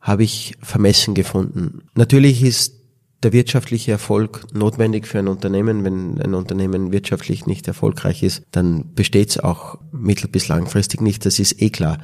habe 0.00 0.24
ich 0.24 0.56
vermessen 0.62 1.14
gefunden. 1.14 1.82
Natürlich 1.94 2.42
ist 2.42 2.74
der 3.22 3.32
wirtschaftliche 3.32 3.92
Erfolg 3.92 4.46
notwendig 4.52 5.06
für 5.06 5.18
ein 5.18 5.28
Unternehmen. 5.28 5.84
Wenn 5.84 6.20
ein 6.20 6.34
Unternehmen 6.34 6.92
wirtschaftlich 6.92 7.46
nicht 7.46 7.66
erfolgreich 7.66 8.22
ist, 8.22 8.42
dann 8.52 8.94
besteht 8.94 9.30
es 9.30 9.38
auch 9.38 9.78
mittel- 9.90 10.28
bis 10.28 10.48
langfristig 10.48 11.00
nicht, 11.00 11.24
das 11.26 11.38
ist 11.38 11.60
eh 11.60 11.70
klar. 11.70 11.98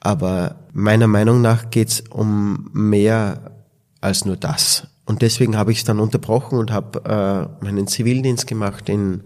Aber 0.00 0.66
meiner 0.72 1.06
Meinung 1.06 1.40
nach 1.40 1.70
geht 1.70 1.88
es 1.88 2.00
um 2.10 2.70
mehr 2.72 3.52
als 4.00 4.24
nur 4.24 4.36
das. 4.36 4.88
Und 5.04 5.22
deswegen 5.22 5.56
habe 5.56 5.72
ich 5.72 5.78
es 5.78 5.84
dann 5.84 6.00
unterbrochen 6.00 6.58
und 6.58 6.70
habe 6.72 7.58
äh, 7.60 7.64
meinen 7.64 7.86
Zivildienst 7.86 8.46
gemacht 8.46 8.88
in 8.88 9.22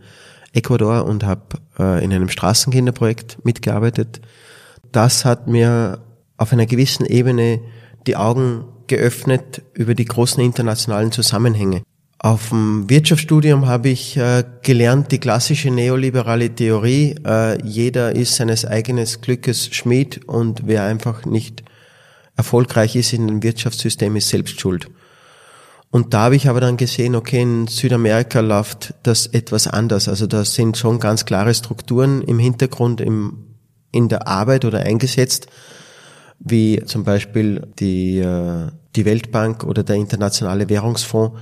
Ecuador 0.53 1.05
und 1.05 1.25
habe 1.25 1.59
äh, 1.79 2.05
in 2.05 2.13
einem 2.13 2.29
Straßenkinderprojekt 2.29 3.45
mitgearbeitet. 3.45 4.21
Das 4.93 5.25
hat 5.25 5.47
mir 5.47 6.01
auf 6.37 6.53
einer 6.53 6.67
gewissen 6.67 7.07
Ebene 7.07 7.61
die 8.07 8.17
Augen 8.17 8.65
geöffnet 8.87 9.63
über 9.75 9.95
die 9.95 10.05
großen 10.05 10.43
internationalen 10.43 11.13
Zusammenhänge. 11.13 11.83
Auf 12.19 12.51
dem 12.51 12.91
Wirtschaftsstudium 12.91 13.67
habe 13.67 13.89
ich 13.89 14.17
äh, 14.17 14.45
gelernt, 14.63 15.11
die 15.11 15.21
klassische 15.21 15.71
neoliberale 15.71 16.51
Theorie, 16.51 17.15
äh, 17.25 17.63
jeder 17.65 18.15
ist 18.15 18.37
seines 18.37 18.67
eigenen 18.67 19.07
Glückes 19.23 19.69
Schmied 19.75 20.29
und 20.29 20.67
wer 20.67 20.85
einfach 20.85 21.25
nicht 21.25 21.63
erfolgreich 22.37 22.97
ist 22.97 23.15
in 23.15 23.27
dem 23.27 23.43
Wirtschaftssystem, 23.43 24.17
ist 24.17 24.29
selbst 24.29 24.61
schuld. 24.61 24.89
Und 25.91 26.15
da 26.15 26.23
habe 26.23 26.37
ich 26.37 26.49
aber 26.49 26.61
dann 26.61 26.77
gesehen, 26.77 27.17
okay, 27.17 27.43
in 27.43 27.67
Südamerika 27.67 28.41
läuft 28.41 28.95
das 29.03 29.27
etwas 29.27 29.67
anders. 29.67 30.09
Also 30.09 30.27
da 30.29 30.45
sind 30.45 30.77
schon 30.77 31.01
ganz 31.01 31.25
klare 31.25 31.53
Strukturen 31.53 32.23
im 32.23 32.39
Hintergrund 32.39 33.01
im, 33.01 33.57
in 33.91 34.09
der 34.09 34.29
Arbeit 34.29 34.65
oder 34.65 34.81
eingesetzt, 34.81 35.49
wie 36.39 36.81
zum 36.87 37.03
Beispiel 37.03 37.67
die, 37.81 38.19
äh, 38.19 38.69
die 38.95 39.05
Weltbank 39.05 39.65
oder 39.65 39.83
der 39.83 39.97
Internationale 39.97 40.69
Währungsfonds, 40.69 41.37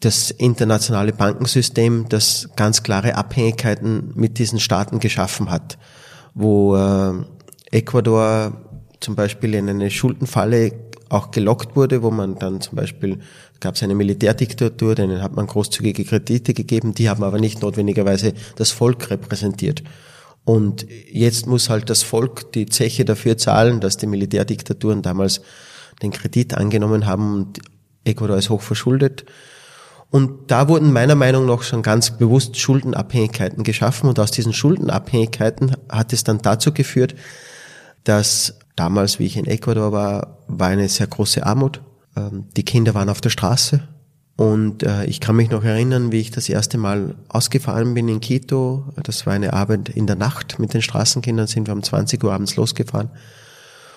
das 0.00 0.30
internationale 0.30 1.12
Bankensystem, 1.12 2.08
das 2.08 2.48
ganz 2.54 2.84
klare 2.84 3.16
Abhängigkeiten 3.16 4.12
mit 4.14 4.38
diesen 4.38 4.60
Staaten 4.60 5.00
geschaffen 5.00 5.50
hat, 5.50 5.78
wo 6.34 6.76
äh, 6.76 7.12
Ecuador 7.72 8.52
zum 9.00 9.16
Beispiel 9.16 9.54
in 9.54 9.68
eine 9.68 9.90
Schuldenfalle 9.90 10.91
auch 11.12 11.30
gelockt 11.30 11.76
wurde, 11.76 12.02
wo 12.02 12.10
man 12.10 12.38
dann 12.38 12.60
zum 12.60 12.76
Beispiel 12.76 13.18
gab 13.60 13.74
es 13.74 13.82
eine 13.82 13.94
Militärdiktatur, 13.94 14.94
denen 14.94 15.22
hat 15.22 15.36
man 15.36 15.46
großzügige 15.46 16.04
Kredite 16.04 16.54
gegeben, 16.54 16.94
die 16.94 17.08
haben 17.08 17.22
aber 17.22 17.38
nicht 17.38 17.62
notwendigerweise 17.62 18.32
das 18.56 18.70
Volk 18.70 19.10
repräsentiert. 19.10 19.82
Und 20.44 20.86
jetzt 21.12 21.46
muss 21.46 21.68
halt 21.68 21.90
das 21.90 22.02
Volk 22.02 22.52
die 22.52 22.66
Zeche 22.66 23.04
dafür 23.04 23.38
zahlen, 23.38 23.80
dass 23.80 23.96
die 23.96 24.06
Militärdiktaturen 24.06 25.02
damals 25.02 25.42
den 26.02 26.10
Kredit 26.10 26.54
angenommen 26.54 27.06
haben 27.06 27.34
und 27.34 27.60
Ecuador 28.04 28.36
ist 28.38 28.50
hoch 28.50 28.62
verschuldet. 28.62 29.24
Und 30.10 30.50
da 30.50 30.68
wurden 30.68 30.92
meiner 30.92 31.14
Meinung 31.14 31.46
nach 31.46 31.62
schon 31.62 31.82
ganz 31.82 32.10
bewusst 32.18 32.58
Schuldenabhängigkeiten 32.58 33.64
geschaffen 33.64 34.08
und 34.08 34.18
aus 34.18 34.30
diesen 34.30 34.52
Schuldenabhängigkeiten 34.52 35.76
hat 35.88 36.12
es 36.12 36.24
dann 36.24 36.42
dazu 36.42 36.72
geführt, 36.72 37.14
dass 38.04 38.58
damals, 38.76 39.18
wie 39.18 39.26
ich 39.26 39.36
in 39.36 39.46
Ecuador 39.46 39.92
war, 39.92 40.38
war 40.48 40.68
eine 40.68 40.88
sehr 40.88 41.06
große 41.06 41.44
Armut. 41.44 41.80
Ähm, 42.16 42.44
die 42.56 42.64
Kinder 42.64 42.94
waren 42.94 43.08
auf 43.08 43.20
der 43.20 43.30
Straße. 43.30 43.82
Und 44.36 44.82
äh, 44.82 45.04
ich 45.04 45.20
kann 45.20 45.36
mich 45.36 45.50
noch 45.50 45.62
erinnern, 45.62 46.10
wie 46.10 46.20
ich 46.20 46.30
das 46.30 46.48
erste 46.48 46.78
Mal 46.78 47.14
ausgefahren 47.28 47.94
bin 47.94 48.08
in 48.08 48.20
Quito. 48.20 48.86
Das 49.02 49.26
war 49.26 49.34
eine 49.34 49.52
Arbeit 49.52 49.90
in 49.90 50.06
der 50.06 50.16
Nacht 50.16 50.58
mit 50.58 50.74
den 50.74 50.82
Straßenkindern, 50.82 51.46
sind 51.46 51.68
wir 51.68 51.74
um 51.74 51.82
20 51.82 52.22
Uhr 52.24 52.32
abends 52.32 52.56
losgefahren. 52.56 53.10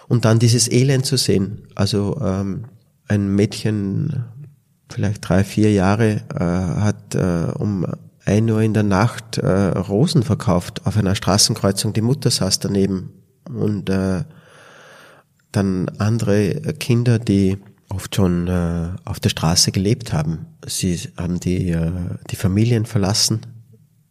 Und 0.07 0.25
dann 0.25 0.39
dieses 0.39 0.69
Elend 0.69 1.05
zu 1.05 1.17
sehen. 1.17 1.67
Also 1.73 2.19
ähm, 2.21 2.65
ein 3.07 3.33
Mädchen, 3.33 4.25
vielleicht 4.89 5.27
drei, 5.27 5.43
vier 5.43 5.71
Jahre, 5.71 6.21
äh, 6.33 6.39
hat 6.39 7.15
äh, 7.15 7.51
um 7.57 7.85
ein 8.25 8.49
Uhr 8.49 8.61
in 8.61 8.73
der 8.73 8.83
Nacht 8.83 9.39
Rosen 9.39 10.23
verkauft 10.23 10.81
auf 10.85 10.97
einer 10.97 11.13
Straßenkreuzung. 11.13 11.93
Die 11.93 12.01
Mutter 12.01 12.31
saß 12.31 12.57
daneben 12.57 13.13
und 13.47 13.87
äh, 13.91 14.23
dann 15.55 15.89
andere 15.97 16.55
Kinder, 16.79 17.19
die 17.19 17.57
oft 17.89 18.15
schon 18.15 18.47
äh, 18.47 18.89
auf 19.05 19.19
der 19.19 19.29
Straße 19.29 19.71
gelebt 19.71 20.13
haben. 20.13 20.47
Sie 20.65 20.97
haben 21.17 21.39
die, 21.39 21.69
äh, 21.69 21.91
die 22.29 22.35
Familien 22.35 22.85
verlassen 22.85 23.41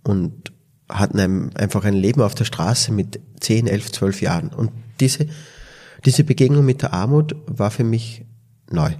und 0.02 0.52
hatten 0.88 1.18
ein, 1.18 1.56
einfach 1.56 1.84
ein 1.84 1.94
Leben 1.94 2.22
auf 2.22 2.34
der 2.34 2.44
Straße 2.44 2.92
mit 2.92 3.20
10, 3.40 3.66
11, 3.66 3.92
12 3.92 4.22
Jahren. 4.22 4.48
Und 4.48 4.70
diese, 5.00 5.26
diese 6.04 6.24
Begegnung 6.24 6.64
mit 6.64 6.82
der 6.82 6.92
Armut 6.92 7.34
war 7.46 7.70
für 7.70 7.84
mich 7.84 8.24
neu. 8.70 8.92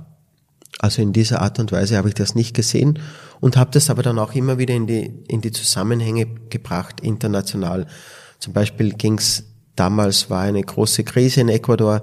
Also 0.81 1.03
in 1.03 1.13
dieser 1.13 1.41
Art 1.41 1.59
und 1.61 1.73
Weise 1.73 1.97
habe 1.97 2.09
ich 2.09 2.15
das 2.15 2.35
nicht 2.35 2.55
gesehen 2.55 2.99
und 3.41 3.57
habe 3.57 3.71
das 3.71 3.91
aber 3.91 4.03
dann 4.03 4.19
auch 4.19 4.35
immer 4.35 4.59
wieder 4.59 4.75
in 4.75 4.87
die, 4.87 5.13
in 5.29 5.41
die 5.41 5.53
Zusammenhänge 5.53 6.27
gebracht, 6.51 7.01
international. 7.01 7.87
Zum 8.39 8.53
Beispiel 8.53 8.93
ging 8.93 9.19
es 9.19 9.45
damals 9.77 10.31
war 10.31 10.43
eine 10.43 10.63
große 10.63 11.05
Krise 11.05 11.41
in 11.41 11.49
Ecuador. 11.49 12.03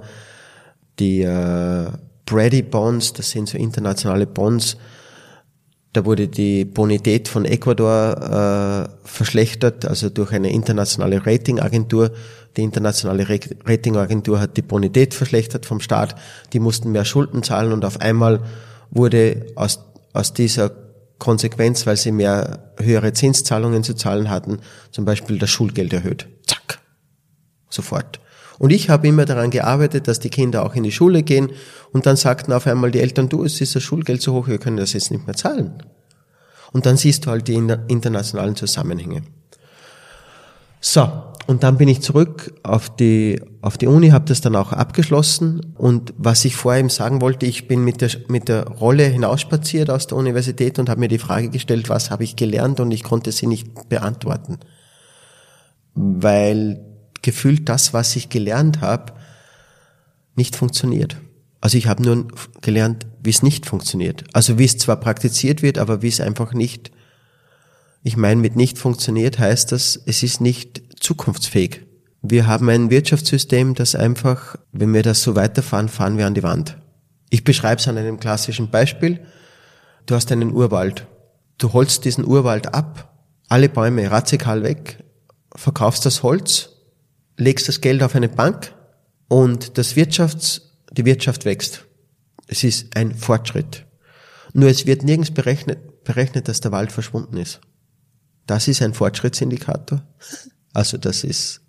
Die 0.98 1.22
äh, 1.22 1.86
Brady 2.26 2.62
Bonds, 2.62 3.12
das 3.12 3.30
sind 3.30 3.48
so 3.48 3.58
internationale 3.58 4.26
Bonds, 4.26 4.76
da 5.92 6.06
wurde 6.06 6.26
die 6.26 6.64
Bonität 6.64 7.28
von 7.28 7.44
Ecuador 7.44 8.16
äh, 8.16 9.06
verschlechtert, 9.06 9.84
also 9.84 10.08
durch 10.08 10.32
eine 10.32 10.50
internationale 10.50 11.26
Ratingagentur. 11.26 12.12
Die 12.56 12.62
internationale 12.62 13.28
Ratingagentur 13.28 14.40
hat 14.40 14.56
die 14.56 14.62
Bonität 14.62 15.12
verschlechtert 15.12 15.66
vom 15.66 15.80
Staat. 15.80 16.14
Die 16.54 16.60
mussten 16.60 16.92
mehr 16.92 17.04
Schulden 17.04 17.42
zahlen 17.42 17.72
und 17.72 17.84
auf 17.84 18.00
einmal 18.00 18.40
wurde 18.90 19.46
aus, 19.54 19.80
aus 20.14 20.32
dieser 20.32 20.70
Konsequenz, 21.18 21.86
weil 21.86 21.98
sie 21.98 22.10
mehr 22.10 22.72
höhere 22.78 23.12
Zinszahlungen 23.12 23.84
zu 23.84 23.94
zahlen 23.94 24.30
hatten, 24.30 24.60
zum 24.90 25.04
Beispiel 25.04 25.38
das 25.38 25.50
Schulgeld 25.50 25.92
erhöht. 25.92 26.26
Zack 26.46 26.80
sofort. 27.68 28.18
Und 28.62 28.70
ich 28.70 28.88
habe 28.90 29.08
immer 29.08 29.24
daran 29.24 29.50
gearbeitet, 29.50 30.06
dass 30.06 30.20
die 30.20 30.30
Kinder 30.30 30.64
auch 30.64 30.76
in 30.76 30.84
die 30.84 30.92
Schule 30.92 31.24
gehen 31.24 31.50
und 31.92 32.06
dann 32.06 32.14
sagten 32.14 32.52
auf 32.52 32.68
einmal 32.68 32.92
die 32.92 33.00
Eltern, 33.00 33.28
du, 33.28 33.42
es 33.42 33.60
ist 33.60 33.74
das 33.74 33.82
Schulgeld 33.82 34.22
so 34.22 34.34
hoch, 34.34 34.46
wir 34.46 34.58
können 34.58 34.76
das 34.76 34.92
jetzt 34.92 35.10
nicht 35.10 35.26
mehr 35.26 35.34
zahlen. 35.34 35.82
Und 36.70 36.86
dann 36.86 36.96
siehst 36.96 37.26
du 37.26 37.30
halt 37.32 37.48
die 37.48 37.54
internationalen 37.54 38.54
Zusammenhänge. 38.54 39.22
So, 40.80 41.10
und 41.48 41.64
dann 41.64 41.76
bin 41.76 41.88
ich 41.88 42.02
zurück 42.02 42.54
auf 42.62 42.94
die, 42.94 43.42
auf 43.62 43.78
die 43.78 43.88
Uni, 43.88 44.10
habe 44.10 44.26
das 44.26 44.42
dann 44.42 44.54
auch 44.54 44.72
abgeschlossen. 44.72 45.74
Und 45.76 46.14
was 46.16 46.44
ich 46.44 46.54
vorher 46.54 46.78
eben 46.78 46.88
sagen 46.88 47.20
wollte, 47.20 47.46
ich 47.46 47.66
bin 47.66 47.82
mit 47.82 48.00
der, 48.00 48.10
mit 48.28 48.46
der 48.46 48.68
Rolle 48.68 49.06
hinausspaziert 49.06 49.90
aus 49.90 50.06
der 50.06 50.18
Universität 50.18 50.78
und 50.78 50.88
habe 50.88 51.00
mir 51.00 51.08
die 51.08 51.18
Frage 51.18 51.50
gestellt, 51.50 51.88
was 51.88 52.12
habe 52.12 52.22
ich 52.22 52.36
gelernt 52.36 52.78
und 52.78 52.92
ich 52.92 53.02
konnte 53.02 53.32
sie 53.32 53.48
nicht 53.48 53.88
beantworten. 53.88 54.60
Weil 55.94 56.91
gefühlt 57.22 57.68
das, 57.68 57.94
was 57.94 58.14
ich 58.16 58.28
gelernt 58.28 58.80
habe, 58.80 59.14
nicht 60.34 60.56
funktioniert. 60.56 61.16
Also 61.60 61.78
ich 61.78 61.86
habe 61.86 62.02
nur 62.02 62.26
gelernt, 62.60 63.06
wie 63.22 63.30
es 63.30 63.42
nicht 63.42 63.66
funktioniert. 63.66 64.24
Also 64.32 64.58
wie 64.58 64.64
es 64.64 64.78
zwar 64.78 64.96
praktiziert 64.96 65.62
wird, 65.62 65.78
aber 65.78 66.02
wie 66.02 66.08
es 66.08 66.20
einfach 66.20 66.52
nicht, 66.52 66.90
ich 68.02 68.16
meine, 68.16 68.40
mit 68.40 68.56
nicht 68.56 68.78
funktioniert 68.78 69.38
heißt 69.38 69.70
das, 69.70 70.00
es 70.06 70.24
ist 70.24 70.40
nicht 70.40 70.82
zukunftsfähig. 70.98 71.82
Wir 72.20 72.48
haben 72.48 72.68
ein 72.68 72.90
Wirtschaftssystem, 72.90 73.74
das 73.74 73.94
einfach, 73.94 74.56
wenn 74.72 74.92
wir 74.92 75.02
das 75.02 75.22
so 75.22 75.36
weiterfahren, 75.36 75.88
fahren 75.88 76.18
wir 76.18 76.26
an 76.26 76.34
die 76.34 76.42
Wand. 76.42 76.78
Ich 77.30 77.44
beschreibe 77.44 77.80
es 77.80 77.88
an 77.88 77.96
einem 77.96 78.18
klassischen 78.18 78.70
Beispiel. 78.70 79.20
Du 80.06 80.16
hast 80.16 80.32
einen 80.32 80.52
Urwald. 80.52 81.06
Du 81.58 81.72
holst 81.72 82.04
diesen 82.04 82.24
Urwald 82.24 82.74
ab, 82.74 83.16
alle 83.48 83.68
Bäume 83.68 84.10
radikal 84.10 84.64
weg, 84.64 85.04
verkaufst 85.54 86.04
das 86.06 86.24
Holz 86.24 86.71
legst 87.36 87.68
das 87.68 87.80
Geld 87.80 88.02
auf 88.02 88.14
eine 88.14 88.28
Bank 88.28 88.74
und 89.28 89.78
das 89.78 89.96
Wirtschafts, 89.96 90.72
die 90.92 91.04
Wirtschaft 91.04 91.44
wächst. 91.44 91.86
Es 92.46 92.64
ist 92.64 92.96
ein 92.96 93.14
Fortschritt. 93.14 93.86
Nur 94.52 94.68
es 94.68 94.86
wird 94.86 95.04
nirgends 95.04 95.30
berechnet, 95.30 96.04
berechnet, 96.04 96.48
dass 96.48 96.60
der 96.60 96.72
Wald 96.72 96.92
verschwunden 96.92 97.36
ist. 97.36 97.60
Das 98.46 98.68
ist 98.68 98.82
ein 98.82 98.94
Fortschrittsindikator. 98.94 100.02
Also 100.74 100.96
das 100.96 101.22
ist 101.22 101.60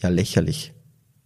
ja 0.00 0.08
lächerlich. 0.08 0.72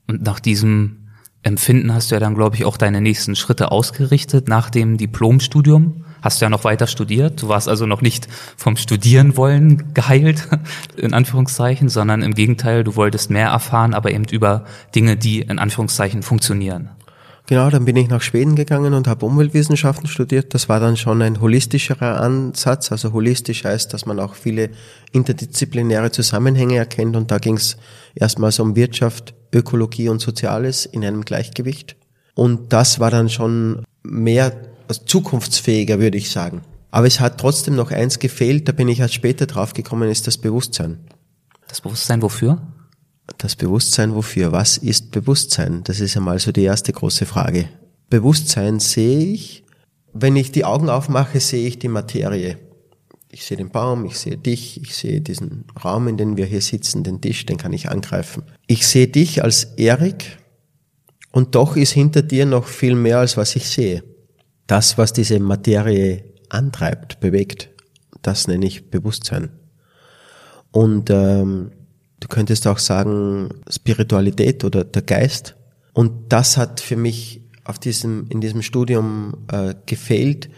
Und 0.06 0.22
nach 0.22 0.38
diesem 0.38 1.08
Empfinden 1.42 1.94
hast 1.94 2.10
du 2.10 2.16
ja 2.16 2.20
dann, 2.20 2.34
glaube 2.34 2.56
ich, 2.56 2.66
auch 2.66 2.76
deine 2.76 3.00
nächsten 3.00 3.36
Schritte 3.36 3.70
ausgerichtet 3.70 4.48
nach 4.48 4.68
dem 4.68 4.98
Diplomstudium 4.98 6.04
hast 6.26 6.40
du 6.40 6.44
ja 6.44 6.50
noch 6.50 6.64
weiter 6.64 6.86
studiert. 6.86 7.40
Du 7.40 7.48
warst 7.48 7.68
also 7.68 7.86
noch 7.86 8.02
nicht 8.02 8.28
vom 8.56 8.76
Studieren 8.76 9.36
wollen 9.36 9.94
geheilt, 9.94 10.48
in 10.96 11.14
Anführungszeichen, 11.14 11.88
sondern 11.88 12.22
im 12.22 12.34
Gegenteil, 12.34 12.84
du 12.84 12.96
wolltest 12.96 13.30
mehr 13.30 13.48
erfahren, 13.48 13.94
aber 13.94 14.10
eben 14.10 14.24
über 14.24 14.64
Dinge, 14.94 15.16
die 15.16 15.40
in 15.40 15.58
Anführungszeichen 15.58 16.22
funktionieren. 16.22 16.90
Genau, 17.48 17.70
dann 17.70 17.84
bin 17.84 17.94
ich 17.94 18.08
nach 18.08 18.22
Schweden 18.22 18.56
gegangen 18.56 18.92
und 18.92 19.06
habe 19.06 19.24
Umweltwissenschaften 19.24 20.08
studiert. 20.08 20.52
Das 20.52 20.68
war 20.68 20.80
dann 20.80 20.96
schon 20.96 21.22
ein 21.22 21.40
holistischerer 21.40 22.20
Ansatz. 22.20 22.90
Also 22.90 23.12
holistisch 23.12 23.62
heißt, 23.62 23.94
dass 23.94 24.04
man 24.04 24.18
auch 24.18 24.34
viele 24.34 24.70
interdisziplinäre 25.12 26.10
Zusammenhänge 26.10 26.76
erkennt. 26.76 27.14
Und 27.14 27.30
da 27.30 27.38
ging 27.38 27.56
es 27.56 27.76
erstmals 28.16 28.58
um 28.58 28.74
Wirtschaft, 28.74 29.34
Ökologie 29.54 30.08
und 30.08 30.20
Soziales 30.20 30.86
in 30.86 31.04
einem 31.04 31.24
Gleichgewicht. 31.24 31.94
Und 32.34 32.72
das 32.72 32.98
war 32.98 33.12
dann 33.12 33.28
schon 33.28 33.84
mehr 34.02 34.52
zukunftsfähiger, 34.94 35.98
würde 35.98 36.18
ich 36.18 36.30
sagen. 36.30 36.62
Aber 36.90 37.06
es 37.06 37.20
hat 37.20 37.38
trotzdem 37.38 37.74
noch 37.74 37.90
eins 37.90 38.18
gefehlt, 38.18 38.68
da 38.68 38.72
bin 38.72 38.88
ich 38.88 39.00
erst 39.00 39.14
später 39.14 39.46
drauf 39.46 39.74
gekommen, 39.74 40.10
ist 40.10 40.26
das 40.26 40.38
Bewusstsein. 40.38 40.98
Das 41.68 41.80
Bewusstsein 41.80 42.22
wofür? 42.22 42.62
Das 43.38 43.56
Bewusstsein 43.56 44.14
wofür? 44.14 44.52
Was 44.52 44.78
ist 44.78 45.10
Bewusstsein? 45.10 45.82
Das 45.84 46.00
ist 46.00 46.16
einmal 46.16 46.38
so 46.38 46.52
die 46.52 46.62
erste 46.62 46.92
große 46.92 47.26
Frage. 47.26 47.68
Bewusstsein 48.08 48.78
sehe 48.78 49.26
ich, 49.26 49.64
wenn 50.14 50.36
ich 50.36 50.52
die 50.52 50.64
Augen 50.64 50.88
aufmache, 50.88 51.40
sehe 51.40 51.66
ich 51.66 51.78
die 51.78 51.88
Materie. 51.88 52.56
Ich 53.30 53.44
sehe 53.44 53.56
den 53.56 53.70
Baum, 53.70 54.06
ich 54.06 54.18
sehe 54.18 54.38
dich, 54.38 54.80
ich 54.80 54.94
sehe 54.94 55.20
diesen 55.20 55.64
Raum, 55.84 56.08
in 56.08 56.16
dem 56.16 56.36
wir 56.36 56.46
hier 56.46 56.62
sitzen, 56.62 57.02
den 57.02 57.20
Tisch, 57.20 57.44
den 57.44 57.58
kann 57.58 57.72
ich 57.72 57.90
angreifen. 57.90 58.44
Ich 58.66 58.86
sehe 58.86 59.08
dich 59.08 59.42
als 59.42 59.64
Erik 59.76 60.38
und 61.32 61.56
doch 61.56 61.76
ist 61.76 61.92
hinter 61.92 62.22
dir 62.22 62.46
noch 62.46 62.64
viel 62.64 62.94
mehr, 62.94 63.18
als 63.18 63.36
was 63.36 63.56
ich 63.56 63.68
sehe 63.68 64.02
das, 64.66 64.98
was 64.98 65.12
diese 65.12 65.38
Materie 65.40 66.24
antreibt, 66.48 67.20
bewegt, 67.20 67.70
das 68.22 68.48
nenne 68.48 68.66
ich 68.66 68.90
Bewusstsein. 68.90 69.50
Und 70.72 71.10
ähm, 71.10 71.70
du 72.20 72.28
könntest 72.28 72.66
auch 72.66 72.78
sagen 72.78 73.50
Spiritualität 73.68 74.64
oder 74.64 74.84
der 74.84 75.02
Geist. 75.02 75.56
Und 75.92 76.32
das 76.32 76.56
hat 76.56 76.80
für 76.80 76.96
mich 76.96 77.42
auf 77.64 77.78
diesem, 77.78 78.26
in 78.28 78.40
diesem 78.40 78.62
Studium 78.62 79.46
äh, 79.50 79.74
gefehlt, 79.86 80.50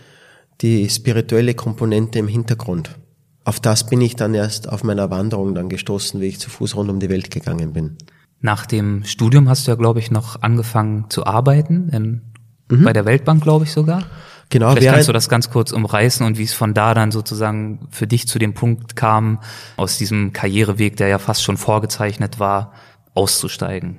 die 0.60 0.88
spirituelle 0.88 1.54
Komponente 1.54 2.18
im 2.18 2.28
Hintergrund. 2.28 2.98
Auf 3.44 3.60
das 3.60 3.86
bin 3.86 4.00
ich 4.00 4.16
dann 4.16 4.34
erst 4.34 4.68
auf 4.68 4.84
meiner 4.84 5.10
Wanderung 5.10 5.54
dann 5.54 5.68
gestoßen, 5.68 6.20
wie 6.20 6.26
ich 6.26 6.40
zu 6.40 6.50
Fuß 6.50 6.76
rund 6.76 6.90
um 6.90 7.00
die 7.00 7.08
Welt 7.08 7.30
gegangen 7.30 7.72
bin. 7.72 7.96
Nach 8.40 8.66
dem 8.66 9.04
Studium 9.04 9.48
hast 9.48 9.66
du 9.66 9.70
ja, 9.70 9.76
glaube 9.76 10.00
ich, 10.00 10.10
noch 10.10 10.42
angefangen 10.42 11.06
zu 11.08 11.24
arbeiten, 11.24 11.88
in, 11.88 12.22
mhm. 12.68 12.84
bei 12.84 12.92
der 12.92 13.04
Weltbank, 13.04 13.42
glaube 13.42 13.64
ich 13.64 13.72
sogar. 13.72 14.04
Genau. 14.50 14.72
Vielleicht 14.72 14.94
kannst 14.94 15.08
du 15.08 15.12
das 15.12 15.28
ganz 15.28 15.50
kurz 15.50 15.72
umreißen 15.72 16.24
und 16.24 16.38
wie 16.38 16.44
es 16.44 16.54
von 16.54 16.72
da 16.72 16.94
dann 16.94 17.10
sozusagen 17.10 17.86
für 17.90 18.06
dich 18.06 18.26
zu 18.26 18.38
dem 18.38 18.54
Punkt 18.54 18.96
kam, 18.96 19.40
aus 19.76 19.98
diesem 19.98 20.32
Karriereweg, 20.32 20.96
der 20.96 21.08
ja 21.08 21.18
fast 21.18 21.42
schon 21.42 21.58
vorgezeichnet 21.58 22.38
war, 22.38 22.72
auszusteigen. 23.14 23.98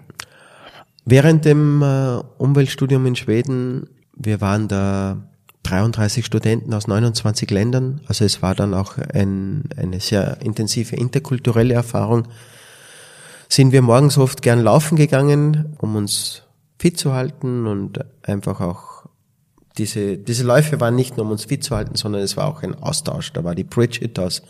Während 1.06 1.46
dem 1.46 1.82
äh, 1.82 2.18
Umweltstudium 2.38 3.06
in 3.06 3.16
Schweden, 3.16 3.90
wir 4.16 4.42
waren 4.42 4.68
da 4.68 5.18
33 5.64 6.26
Studenten 6.26 6.74
aus 6.74 6.88
29 6.88 7.50
Ländern, 7.52 8.02
also 8.08 8.26
es 8.26 8.42
war 8.42 8.56
dann 8.56 8.74
auch 8.74 8.98
ein, 8.98 9.66
eine 9.78 10.00
sehr 10.00 10.42
intensive 10.42 10.96
interkulturelle 10.96 11.74
Erfahrung, 11.74 12.28
sind 13.50 13.72
wir 13.72 13.82
morgens 13.82 14.18
oft 14.18 14.42
gern 14.42 14.62
laufen 14.62 14.96
gegangen, 14.96 15.76
um 15.80 15.96
uns 15.96 16.44
fit 16.80 16.98
zu 16.98 17.14
halten 17.14 17.68
und 17.68 18.00
einfach 18.24 18.62
auch 18.62 19.06
diese, 19.78 20.18
diese 20.18 20.44
Läufe 20.44 20.80
waren 20.80 20.96
nicht 20.96 21.18
nur, 21.18 21.26
um 21.26 21.32
uns 21.32 21.46
fit 21.46 21.64
zu 21.64 21.76
halten, 21.76 21.96
sondern 21.96 22.22
es 22.22 22.38
war 22.38 22.48
auch 22.48 22.64
ein 22.64 22.76
Austausch. 22.76 23.32
Da 23.34 23.44
war 23.44 23.56
die 23.56 23.64
Bridget 23.64 24.18
aus 24.18 24.42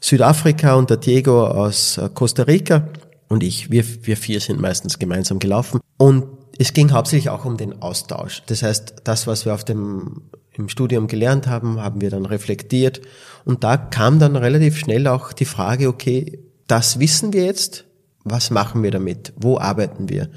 Südafrika 0.00 0.74
und 0.74 0.90
der 0.90 0.96
Diego 0.96 1.46
aus 1.46 1.98
äh, 1.98 2.08
Costa 2.12 2.42
Rica 2.42 2.88
und 3.28 3.42
ich. 3.42 3.70
Wir, 3.70 3.84
wir 4.04 4.16
vier 4.16 4.40
sind 4.40 4.60
meistens 4.60 4.98
gemeinsam 4.98 5.38
gelaufen. 5.38 5.80
Und 5.96 6.24
es 6.58 6.72
ging 6.72 6.92
hauptsächlich 6.92 7.30
auch 7.30 7.44
um 7.44 7.56
den 7.56 7.80
Austausch. 7.80 8.42
Das 8.46 8.62
heißt, 8.62 8.96
das, 9.04 9.26
was 9.26 9.46
wir 9.46 9.54
auf 9.54 9.64
dem, 9.64 10.22
im 10.52 10.68
Studium 10.68 11.06
gelernt 11.06 11.46
haben, 11.46 11.80
haben 11.80 12.00
wir 12.00 12.10
dann 12.10 12.26
reflektiert. 12.26 13.00
Und 13.44 13.64
da 13.64 13.76
kam 13.76 14.18
dann 14.18 14.36
relativ 14.36 14.76
schnell 14.76 15.06
auch 15.06 15.32
die 15.32 15.44
Frage, 15.44 15.88
okay, 15.88 16.40
das 16.66 16.98
wissen 16.98 17.32
wir 17.32 17.44
jetzt. 17.44 17.84
Was 18.24 18.50
machen 18.50 18.82
wir 18.82 18.90
damit? 18.90 19.32
Wo 19.36 19.58
arbeiten 19.58 20.08
wir? 20.08 20.28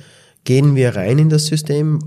Gehen 0.46 0.75
wir 0.75 0.96
rein 0.96 1.18
in 1.18 1.30
das 1.30 1.48
System? 1.48 2.00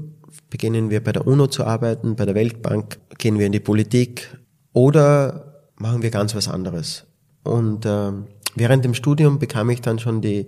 Beginnen 0.48 0.90
wir 0.90 1.02
bei 1.02 1.12
der 1.12 1.26
UNO 1.26 1.48
zu 1.48 1.64
arbeiten, 1.64 2.16
bei 2.16 2.24
der 2.24 2.34
Weltbank, 2.34 2.98
gehen 3.18 3.38
wir 3.38 3.46
in 3.46 3.52
die 3.52 3.60
Politik 3.60 4.38
oder 4.72 5.64
machen 5.76 6.02
wir 6.02 6.10
ganz 6.10 6.34
was 6.34 6.48
anderes? 6.48 7.04
Und 7.42 7.84
äh, 7.84 8.12
während 8.54 8.84
dem 8.84 8.94
Studium 8.94 9.38
bekam 9.40 9.68
ich 9.70 9.80
dann 9.80 9.98
schon 9.98 10.22
die 10.22 10.46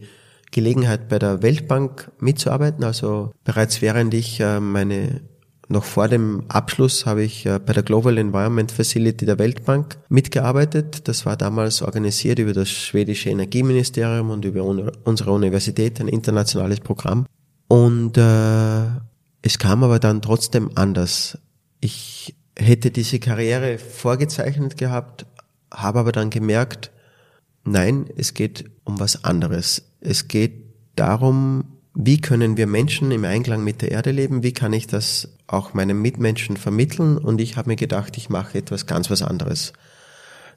Gelegenheit, 0.52 1.08
bei 1.08 1.18
der 1.18 1.42
Weltbank 1.42 2.10
mitzuarbeiten. 2.20 2.84
Also 2.84 3.32
bereits 3.44 3.82
während 3.82 4.14
ich 4.14 4.40
äh, 4.40 4.60
meine 4.60 5.20
noch 5.68 5.84
vor 5.84 6.08
dem 6.08 6.42
Abschluss 6.48 7.06
habe 7.06 7.22
ich 7.22 7.46
äh, 7.46 7.60
bei 7.64 7.72
der 7.72 7.84
Global 7.84 8.18
Environment 8.18 8.70
Facility 8.70 9.24
der 9.24 9.38
Weltbank 9.38 9.98
mitgearbeitet. 10.08 11.06
Das 11.06 11.26
war 11.26 11.36
damals 11.36 11.82
organisiert 11.82 12.40
über 12.40 12.52
das 12.52 12.70
schwedische 12.70 13.30
Energieministerium 13.30 14.30
und 14.30 14.44
über 14.44 14.64
unsere 15.04 15.32
Universität, 15.32 16.00
ein 16.00 16.08
internationales 16.08 16.80
Programm. 16.80 17.26
Und 17.70 18.18
äh, 18.18 18.86
es 19.42 19.60
kam 19.60 19.84
aber 19.84 20.00
dann 20.00 20.22
trotzdem 20.22 20.72
anders. 20.74 21.38
Ich 21.80 22.34
hätte 22.56 22.90
diese 22.90 23.20
Karriere 23.20 23.78
vorgezeichnet 23.78 24.76
gehabt, 24.76 25.24
habe 25.72 26.00
aber 26.00 26.10
dann 26.10 26.30
gemerkt, 26.30 26.90
nein, 27.62 28.10
es 28.16 28.34
geht 28.34 28.68
um 28.82 28.98
was 28.98 29.22
anderes. 29.22 29.84
Es 30.00 30.26
geht 30.26 30.64
darum, 30.96 31.76
wie 31.94 32.20
können 32.20 32.56
wir 32.56 32.66
Menschen 32.66 33.12
im 33.12 33.24
Einklang 33.24 33.62
mit 33.62 33.82
der 33.82 33.92
Erde 33.92 34.10
leben, 34.10 34.42
wie 34.42 34.52
kann 34.52 34.72
ich 34.72 34.88
das 34.88 35.28
auch 35.46 35.72
meinen 35.72 36.02
Mitmenschen 36.02 36.56
vermitteln 36.56 37.18
und 37.18 37.40
ich 37.40 37.56
habe 37.56 37.70
mir 37.70 37.76
gedacht, 37.76 38.16
ich 38.16 38.28
mache 38.30 38.58
etwas 38.58 38.86
ganz 38.86 39.10
was 39.10 39.22
anderes. 39.22 39.74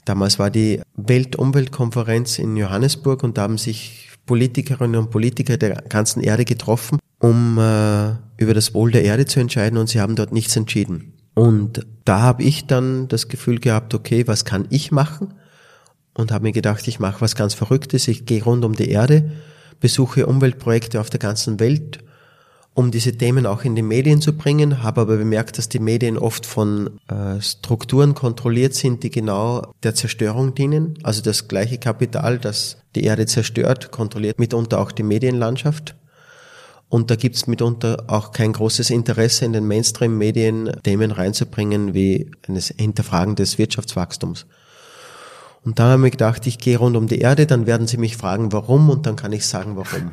Damals 0.03 0.39
war 0.39 0.49
die 0.49 0.81
Weltumweltkonferenz 0.95 2.39
in 2.39 2.57
Johannesburg 2.57 3.23
und 3.23 3.37
da 3.37 3.43
haben 3.43 3.59
sich 3.59 4.09
Politikerinnen 4.25 4.99
und 4.99 5.09
Politiker 5.11 5.57
der 5.57 5.81
ganzen 5.89 6.21
Erde 6.21 6.45
getroffen 6.45 6.99
um 7.23 7.57
äh, 7.57 8.15
über 8.35 8.53
das 8.53 8.73
Wohl 8.73 8.91
der 8.91 9.05
Erde 9.05 9.25
zu 9.25 9.39
entscheiden 9.39 9.77
und 9.77 9.87
sie 9.87 10.01
haben 10.01 10.17
dort 10.17 10.33
nichts 10.33 10.57
entschieden. 10.57 11.13
Und 11.33 11.87
da 12.03 12.19
habe 12.19 12.43
ich 12.43 12.67
dann 12.67 13.07
das 13.07 13.29
Gefühl 13.29 13.59
gehabt, 13.59 13.93
okay, 13.93 14.27
was 14.27 14.43
kann 14.43 14.67
ich 14.69 14.91
machen? 14.91 15.33
Und 16.13 16.33
habe 16.33 16.43
mir 16.43 16.51
gedacht, 16.51 16.85
ich 16.85 16.99
mache 16.99 17.21
was 17.21 17.35
ganz 17.35 17.53
Verrücktes. 17.53 18.09
Ich 18.09 18.25
gehe 18.25 18.43
rund 18.43 18.65
um 18.65 18.75
die 18.75 18.89
Erde, 18.89 19.31
besuche 19.79 20.27
Umweltprojekte 20.27 20.99
auf 20.99 21.09
der 21.09 21.21
ganzen 21.21 21.61
Welt, 21.61 21.99
um 22.75 22.89
diese 22.89 23.15
Themen 23.15 23.45
auch 23.45 23.63
in 23.63 23.75
die 23.75 23.83
Medien 23.83 24.19
zu 24.19 24.35
bringen, 24.35 24.81
habe 24.81 25.01
aber 25.01 25.17
bemerkt, 25.17 25.57
dass 25.57 25.69
die 25.69 25.79
Medien 25.79 26.17
oft 26.17 26.45
von 26.45 26.99
äh, 27.07 27.39
Strukturen 27.39 28.15
kontrolliert 28.15 28.73
sind, 28.73 29.03
die 29.03 29.11
genau 29.11 29.73
der 29.83 29.93
Zerstörung 29.93 30.55
dienen. 30.55 30.97
Also 31.03 31.21
das 31.21 31.47
gleiche 31.47 31.77
Kapital, 31.77 32.39
das 32.39 32.77
die 32.95 33.03
Erde 33.03 33.27
zerstört, 33.27 33.91
kontrolliert 33.91 34.39
mitunter 34.39 34.79
auch 34.79 34.91
die 34.91 35.03
Medienlandschaft. 35.03 35.95
Und 36.89 37.09
da 37.09 37.15
gibt's 37.15 37.47
mitunter 37.47 38.05
auch 38.07 38.31
kein 38.31 38.53
großes 38.53 38.89
Interesse 38.91 39.45
in 39.45 39.53
den 39.53 39.67
Mainstream-Medien, 39.67 40.71
Themen 40.83 41.11
reinzubringen 41.11 41.93
wie 41.93 42.31
eines 42.47 42.67
Hinterfragen 42.67 43.35
des 43.35 43.57
Wirtschaftswachstums. 43.57 44.45
Und 45.63 45.79
da 45.79 45.91
haben 45.91 46.03
wir 46.03 46.11
gedacht, 46.11 46.45
ich 46.45 46.57
gehe 46.57 46.77
rund 46.77 46.95
um 46.95 47.07
die 47.07 47.19
Erde, 47.19 47.47
dann 47.47 47.65
werden 47.65 47.87
sie 47.87 47.97
mich 47.97 48.17
fragen, 48.17 48.51
warum, 48.51 48.89
und 48.89 49.05
dann 49.05 49.15
kann 49.15 49.31
ich 49.31 49.47
sagen, 49.47 49.75
warum. 49.75 50.11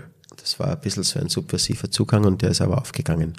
Das 0.50 0.58
war 0.58 0.72
ein 0.72 0.80
bisschen 0.80 1.04
so 1.04 1.20
ein 1.20 1.28
subversiver 1.28 1.92
Zugang 1.92 2.24
und 2.24 2.42
der 2.42 2.50
ist 2.50 2.60
aber 2.60 2.78
aufgegangen. 2.78 3.34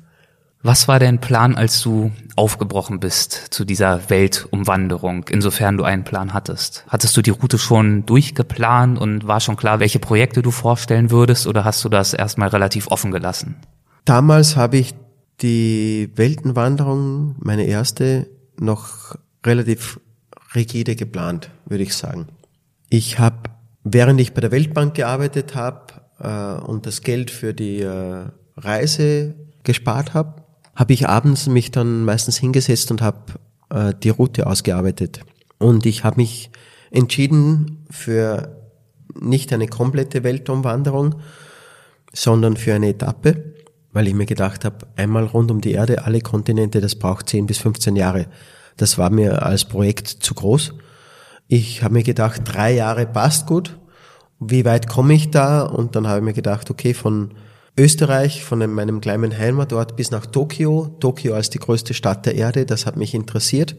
Was 0.63 0.87
war 0.87 0.97
dein 0.97 1.19
Plan, 1.19 1.57
als 1.57 1.81
du 1.81 2.11
aufgebrochen 2.37 3.01
bist 3.01 3.33
zu 3.49 3.65
dieser 3.65 4.09
Weltumwanderung, 4.09 5.25
insofern 5.27 5.75
du 5.75 5.83
einen 5.83 6.05
Plan 6.05 6.33
hattest? 6.33 6.85
Hattest 6.87 7.17
du 7.17 7.21
die 7.21 7.31
Route 7.31 7.57
schon 7.57 8.05
durchgeplant 8.05 8.97
und 8.97 9.27
war 9.27 9.41
schon 9.41 9.57
klar, 9.57 9.81
welche 9.81 9.99
Projekte 9.99 10.41
du 10.41 10.51
vorstellen 10.51 11.11
würdest 11.11 11.47
oder 11.47 11.65
hast 11.65 11.83
du 11.83 11.89
das 11.89 12.13
erstmal 12.13 12.47
relativ 12.47 12.87
offen 12.87 13.11
gelassen? 13.11 13.57
Damals 14.05 14.55
habe 14.55 14.77
ich 14.77 14.93
die 15.41 16.11
Weltenwanderung, 16.15 17.35
meine 17.39 17.65
erste, 17.65 18.29
noch 18.57 19.17
relativ 19.45 19.99
rigide 20.55 20.95
geplant, 20.95 21.49
würde 21.65 21.83
ich 21.83 21.93
sagen. 21.93 22.29
Ich 22.87 23.19
habe, 23.19 23.49
während 23.83 24.21
ich 24.21 24.33
bei 24.33 24.39
der 24.39 24.51
Weltbank 24.51 24.93
gearbeitet 24.93 25.55
habe 25.55 26.00
äh, 26.21 26.61
und 26.61 26.85
das 26.85 27.01
Geld 27.01 27.31
für 27.31 27.53
die 27.53 27.81
äh, 27.81 28.25
Reise 28.57 29.35
gespart 29.63 30.13
habe, 30.13 30.43
habe 30.75 30.93
ich 30.93 31.07
abends 31.07 31.47
mich 31.47 31.71
dann 31.71 32.05
meistens 32.05 32.37
hingesetzt 32.37 32.91
und 32.91 33.01
habe 33.01 33.33
äh, 33.69 33.93
die 34.01 34.09
Route 34.09 34.47
ausgearbeitet. 34.47 35.21
Und 35.57 35.85
ich 35.85 36.03
habe 36.03 36.17
mich 36.17 36.49
entschieden 36.89 37.85
für 37.89 38.57
nicht 39.19 39.53
eine 39.53 39.67
komplette 39.67 40.23
Weltumwanderung, 40.23 41.15
sondern 42.13 42.57
für 42.57 42.73
eine 42.73 42.89
Etappe, 42.89 43.53
weil 43.91 44.07
ich 44.07 44.13
mir 44.13 44.25
gedacht 44.25 44.65
habe, 44.65 44.87
einmal 44.95 45.25
rund 45.25 45.51
um 45.51 45.61
die 45.61 45.71
Erde, 45.71 46.05
alle 46.05 46.21
Kontinente, 46.21 46.81
das 46.81 46.95
braucht 46.95 47.29
10 47.29 47.45
bis 47.45 47.57
15 47.57 47.95
Jahre. 47.95 48.27
Das 48.77 48.97
war 48.97 49.09
mir 49.09 49.45
als 49.45 49.65
Projekt 49.65 50.07
zu 50.07 50.33
groß. 50.33 50.73
Ich 51.47 51.83
habe 51.83 51.95
mir 51.95 52.03
gedacht, 52.03 52.41
drei 52.45 52.73
Jahre 52.73 53.05
passt 53.05 53.47
gut. 53.47 53.77
Wie 54.43 54.65
weit 54.65 54.89
komme 54.89 55.13
ich 55.13 55.29
da? 55.29 55.61
Und 55.61 55.95
dann 55.95 56.07
habe 56.07 56.17
ich 56.17 56.25
mir 56.25 56.33
gedacht, 56.33 56.71
okay, 56.71 56.95
von 56.95 57.35
Österreich, 57.77 58.43
von 58.43 58.59
meinem 58.73 58.99
kleinen 58.99 59.37
Heimatort 59.37 59.95
bis 59.95 60.09
nach 60.09 60.25
Tokio, 60.25 60.97
Tokio 60.99 61.35
als 61.35 61.51
die 61.51 61.59
größte 61.59 61.93
Stadt 61.93 62.25
der 62.25 62.33
Erde, 62.33 62.65
das 62.65 62.87
hat 62.87 62.97
mich 62.97 63.13
interessiert. 63.13 63.75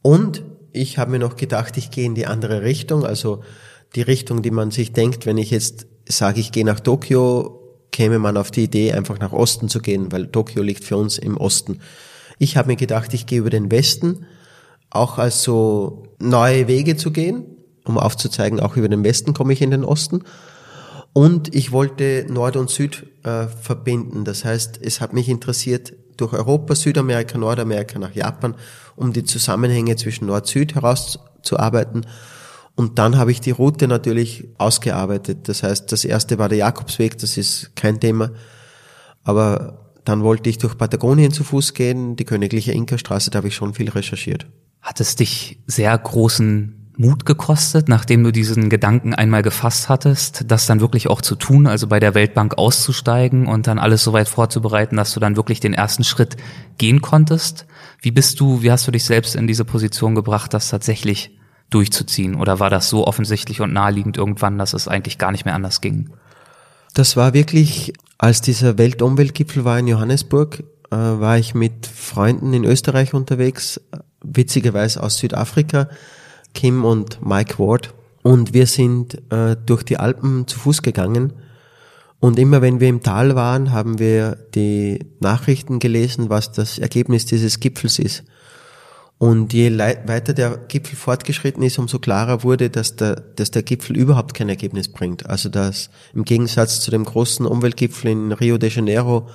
Und 0.00 0.42
ich 0.72 0.96
habe 0.96 1.10
mir 1.10 1.18
noch 1.18 1.36
gedacht, 1.36 1.76
ich 1.76 1.90
gehe 1.90 2.06
in 2.06 2.14
die 2.14 2.26
andere 2.26 2.62
Richtung, 2.62 3.04
also 3.04 3.42
die 3.94 4.00
Richtung, 4.00 4.40
die 4.40 4.50
man 4.50 4.70
sich 4.70 4.92
denkt, 4.92 5.26
wenn 5.26 5.36
ich 5.36 5.50
jetzt 5.50 5.86
sage, 6.08 6.40
ich 6.40 6.50
gehe 6.50 6.64
nach 6.64 6.80
Tokio, 6.80 7.60
käme 7.92 8.18
man 8.18 8.38
auf 8.38 8.50
die 8.50 8.64
Idee, 8.64 8.92
einfach 8.92 9.18
nach 9.20 9.34
Osten 9.34 9.68
zu 9.68 9.80
gehen, 9.80 10.10
weil 10.12 10.28
Tokio 10.28 10.62
liegt 10.62 10.84
für 10.84 10.96
uns 10.96 11.18
im 11.18 11.36
Osten. 11.36 11.80
Ich 12.38 12.56
habe 12.56 12.68
mir 12.68 12.76
gedacht, 12.76 13.12
ich 13.12 13.26
gehe 13.26 13.38
über 13.38 13.50
den 13.50 13.70
Westen, 13.70 14.24
auch 14.88 15.18
als 15.18 15.42
so 15.42 16.04
neue 16.18 16.68
Wege 16.68 16.96
zu 16.96 17.12
gehen, 17.12 17.44
um 17.84 17.98
aufzuzeigen, 17.98 18.60
auch 18.60 18.76
über 18.76 18.88
den 18.88 19.04
Westen 19.04 19.34
komme 19.34 19.52
ich 19.52 19.62
in 19.62 19.70
den 19.70 19.84
Osten. 19.84 20.22
Und 21.12 21.54
ich 21.54 21.70
wollte 21.70 22.26
Nord 22.28 22.56
und 22.56 22.70
Süd 22.70 23.06
äh, 23.22 23.46
verbinden. 23.46 24.24
Das 24.24 24.44
heißt, 24.44 24.80
es 24.82 25.00
hat 25.00 25.12
mich 25.12 25.28
interessiert, 25.28 25.92
durch 26.16 26.32
Europa, 26.32 26.74
Südamerika, 26.74 27.38
Nordamerika 27.38 27.98
nach 27.98 28.14
Japan, 28.14 28.54
um 28.96 29.12
die 29.12 29.24
Zusammenhänge 29.24 29.96
zwischen 29.96 30.26
Nord-Süd 30.26 30.74
herauszuarbeiten. 30.74 32.06
Und 32.76 32.98
dann 32.98 33.16
habe 33.16 33.30
ich 33.30 33.40
die 33.40 33.52
Route 33.52 33.86
natürlich 33.86 34.48
ausgearbeitet. 34.58 35.48
Das 35.48 35.62
heißt, 35.62 35.90
das 35.92 36.04
erste 36.04 36.38
war 36.38 36.48
der 36.48 36.58
Jakobsweg, 36.58 37.18
das 37.18 37.36
ist 37.36 37.76
kein 37.76 38.00
Thema. 38.00 38.30
Aber 39.22 39.92
dann 40.04 40.22
wollte 40.22 40.50
ich 40.50 40.58
durch 40.58 40.76
Patagonien 40.76 41.32
zu 41.32 41.44
Fuß 41.44 41.74
gehen, 41.74 42.16
die 42.16 42.24
Königliche 42.24 42.72
Inka-Straße, 42.72 43.30
da 43.30 43.38
habe 43.38 43.48
ich 43.48 43.54
schon 43.54 43.74
viel 43.74 43.88
recherchiert. 43.88 44.46
Hat 44.82 45.00
es 45.00 45.16
dich 45.16 45.60
sehr 45.66 45.96
großen 45.96 46.83
Mut 46.96 47.26
gekostet, 47.26 47.88
nachdem 47.88 48.22
du 48.22 48.30
diesen 48.30 48.70
Gedanken 48.70 49.14
einmal 49.14 49.42
gefasst 49.42 49.88
hattest, 49.88 50.44
das 50.48 50.66
dann 50.66 50.80
wirklich 50.80 51.08
auch 51.08 51.20
zu 51.20 51.34
tun, 51.34 51.66
also 51.66 51.88
bei 51.88 51.98
der 51.98 52.14
Weltbank 52.14 52.56
auszusteigen 52.56 53.46
und 53.46 53.66
dann 53.66 53.78
alles 53.78 54.04
so 54.04 54.12
weit 54.12 54.28
vorzubereiten, 54.28 54.96
dass 54.96 55.12
du 55.12 55.20
dann 55.20 55.36
wirklich 55.36 55.58
den 55.60 55.74
ersten 55.74 56.04
Schritt 56.04 56.36
gehen 56.78 57.00
konntest? 57.00 57.66
Wie 58.00 58.12
bist 58.12 58.38
du, 58.38 58.62
wie 58.62 58.70
hast 58.70 58.86
du 58.86 58.92
dich 58.92 59.04
selbst 59.04 59.34
in 59.34 59.46
diese 59.46 59.64
Position 59.64 60.14
gebracht, 60.14 60.54
das 60.54 60.68
tatsächlich 60.68 61.36
durchzuziehen? 61.70 62.36
Oder 62.36 62.60
war 62.60 62.70
das 62.70 62.88
so 62.88 63.06
offensichtlich 63.06 63.60
und 63.60 63.72
naheliegend 63.72 64.16
irgendwann, 64.16 64.58
dass 64.58 64.72
es 64.72 64.86
eigentlich 64.86 65.18
gar 65.18 65.32
nicht 65.32 65.44
mehr 65.44 65.54
anders 65.54 65.80
ging? 65.80 66.10
Das 66.94 67.16
war 67.16 67.34
wirklich, 67.34 67.92
als 68.18 68.40
dieser 68.40 68.78
Weltumweltgipfel 68.78 69.64
war 69.64 69.78
in 69.80 69.88
Johannesburg, 69.88 70.62
äh, 70.92 70.96
war 70.96 71.38
ich 71.38 71.54
mit 71.54 71.86
Freunden 71.86 72.52
in 72.52 72.64
Österreich 72.64 73.14
unterwegs, 73.14 73.80
witzigerweise 74.22 75.02
aus 75.02 75.18
Südafrika, 75.18 75.88
Kim 76.54 76.84
und 76.84 77.24
Mike 77.24 77.58
Ward. 77.58 77.92
Und 78.22 78.54
wir 78.54 78.66
sind 78.66 79.20
äh, 79.30 79.56
durch 79.66 79.82
die 79.82 79.98
Alpen 79.98 80.46
zu 80.46 80.58
Fuß 80.58 80.80
gegangen. 80.82 81.34
Und 82.20 82.38
immer 82.38 82.62
wenn 82.62 82.80
wir 82.80 82.88
im 82.88 83.02
Tal 83.02 83.34
waren, 83.34 83.70
haben 83.70 83.98
wir 83.98 84.38
die 84.54 85.04
Nachrichten 85.20 85.78
gelesen, 85.78 86.30
was 86.30 86.52
das 86.52 86.78
Ergebnis 86.78 87.26
dieses 87.26 87.60
Gipfels 87.60 87.98
ist. 87.98 88.24
Und 89.18 89.52
je 89.52 89.78
weiter 89.78 90.32
der 90.32 90.58
Gipfel 90.68 90.96
fortgeschritten 90.96 91.62
ist, 91.62 91.78
umso 91.78 91.98
klarer 91.98 92.42
wurde, 92.42 92.68
dass 92.70 92.96
der, 92.96 93.14
dass 93.14 93.50
der 93.50 93.62
Gipfel 93.62 93.96
überhaupt 93.96 94.34
kein 94.34 94.48
Ergebnis 94.48 94.88
bringt. 94.88 95.28
Also 95.28 95.48
dass 95.48 95.90
im 96.14 96.24
Gegensatz 96.24 96.80
zu 96.80 96.90
dem 96.90 97.04
großen 97.04 97.46
Umweltgipfel 97.46 98.10
in 98.10 98.32
Rio 98.32 98.58
de 98.58 98.70
Janeiro, 98.70 99.28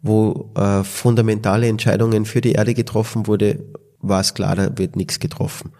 wo 0.00 0.50
äh, 0.56 0.82
fundamentale 0.82 1.68
Entscheidungen 1.68 2.24
für 2.24 2.40
die 2.40 2.52
Erde 2.52 2.74
getroffen 2.74 3.26
wurde, 3.26 3.64
war 4.00 4.20
es 4.20 4.34
klar, 4.34 4.56
da 4.56 4.76
wird 4.78 4.96
nichts 4.96 5.20
getroffen. 5.20 5.72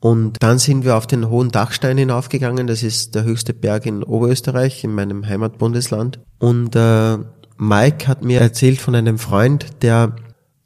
Und 0.00 0.42
dann 0.42 0.58
sind 0.58 0.84
wir 0.84 0.96
auf 0.96 1.06
den 1.06 1.28
Hohen 1.28 1.50
Dachstein 1.50 1.98
hinaufgegangen. 1.98 2.66
Das 2.66 2.82
ist 2.82 3.14
der 3.14 3.24
höchste 3.24 3.52
Berg 3.52 3.84
in 3.84 4.02
Oberösterreich, 4.02 4.82
in 4.82 4.94
meinem 4.94 5.26
Heimatbundesland. 5.26 6.18
Und 6.38 6.74
äh, 6.74 7.18
Mike 7.58 8.08
hat 8.08 8.24
mir 8.24 8.40
erzählt 8.40 8.80
von 8.80 8.94
einem 8.94 9.18
Freund, 9.18 9.66
der 9.82 10.16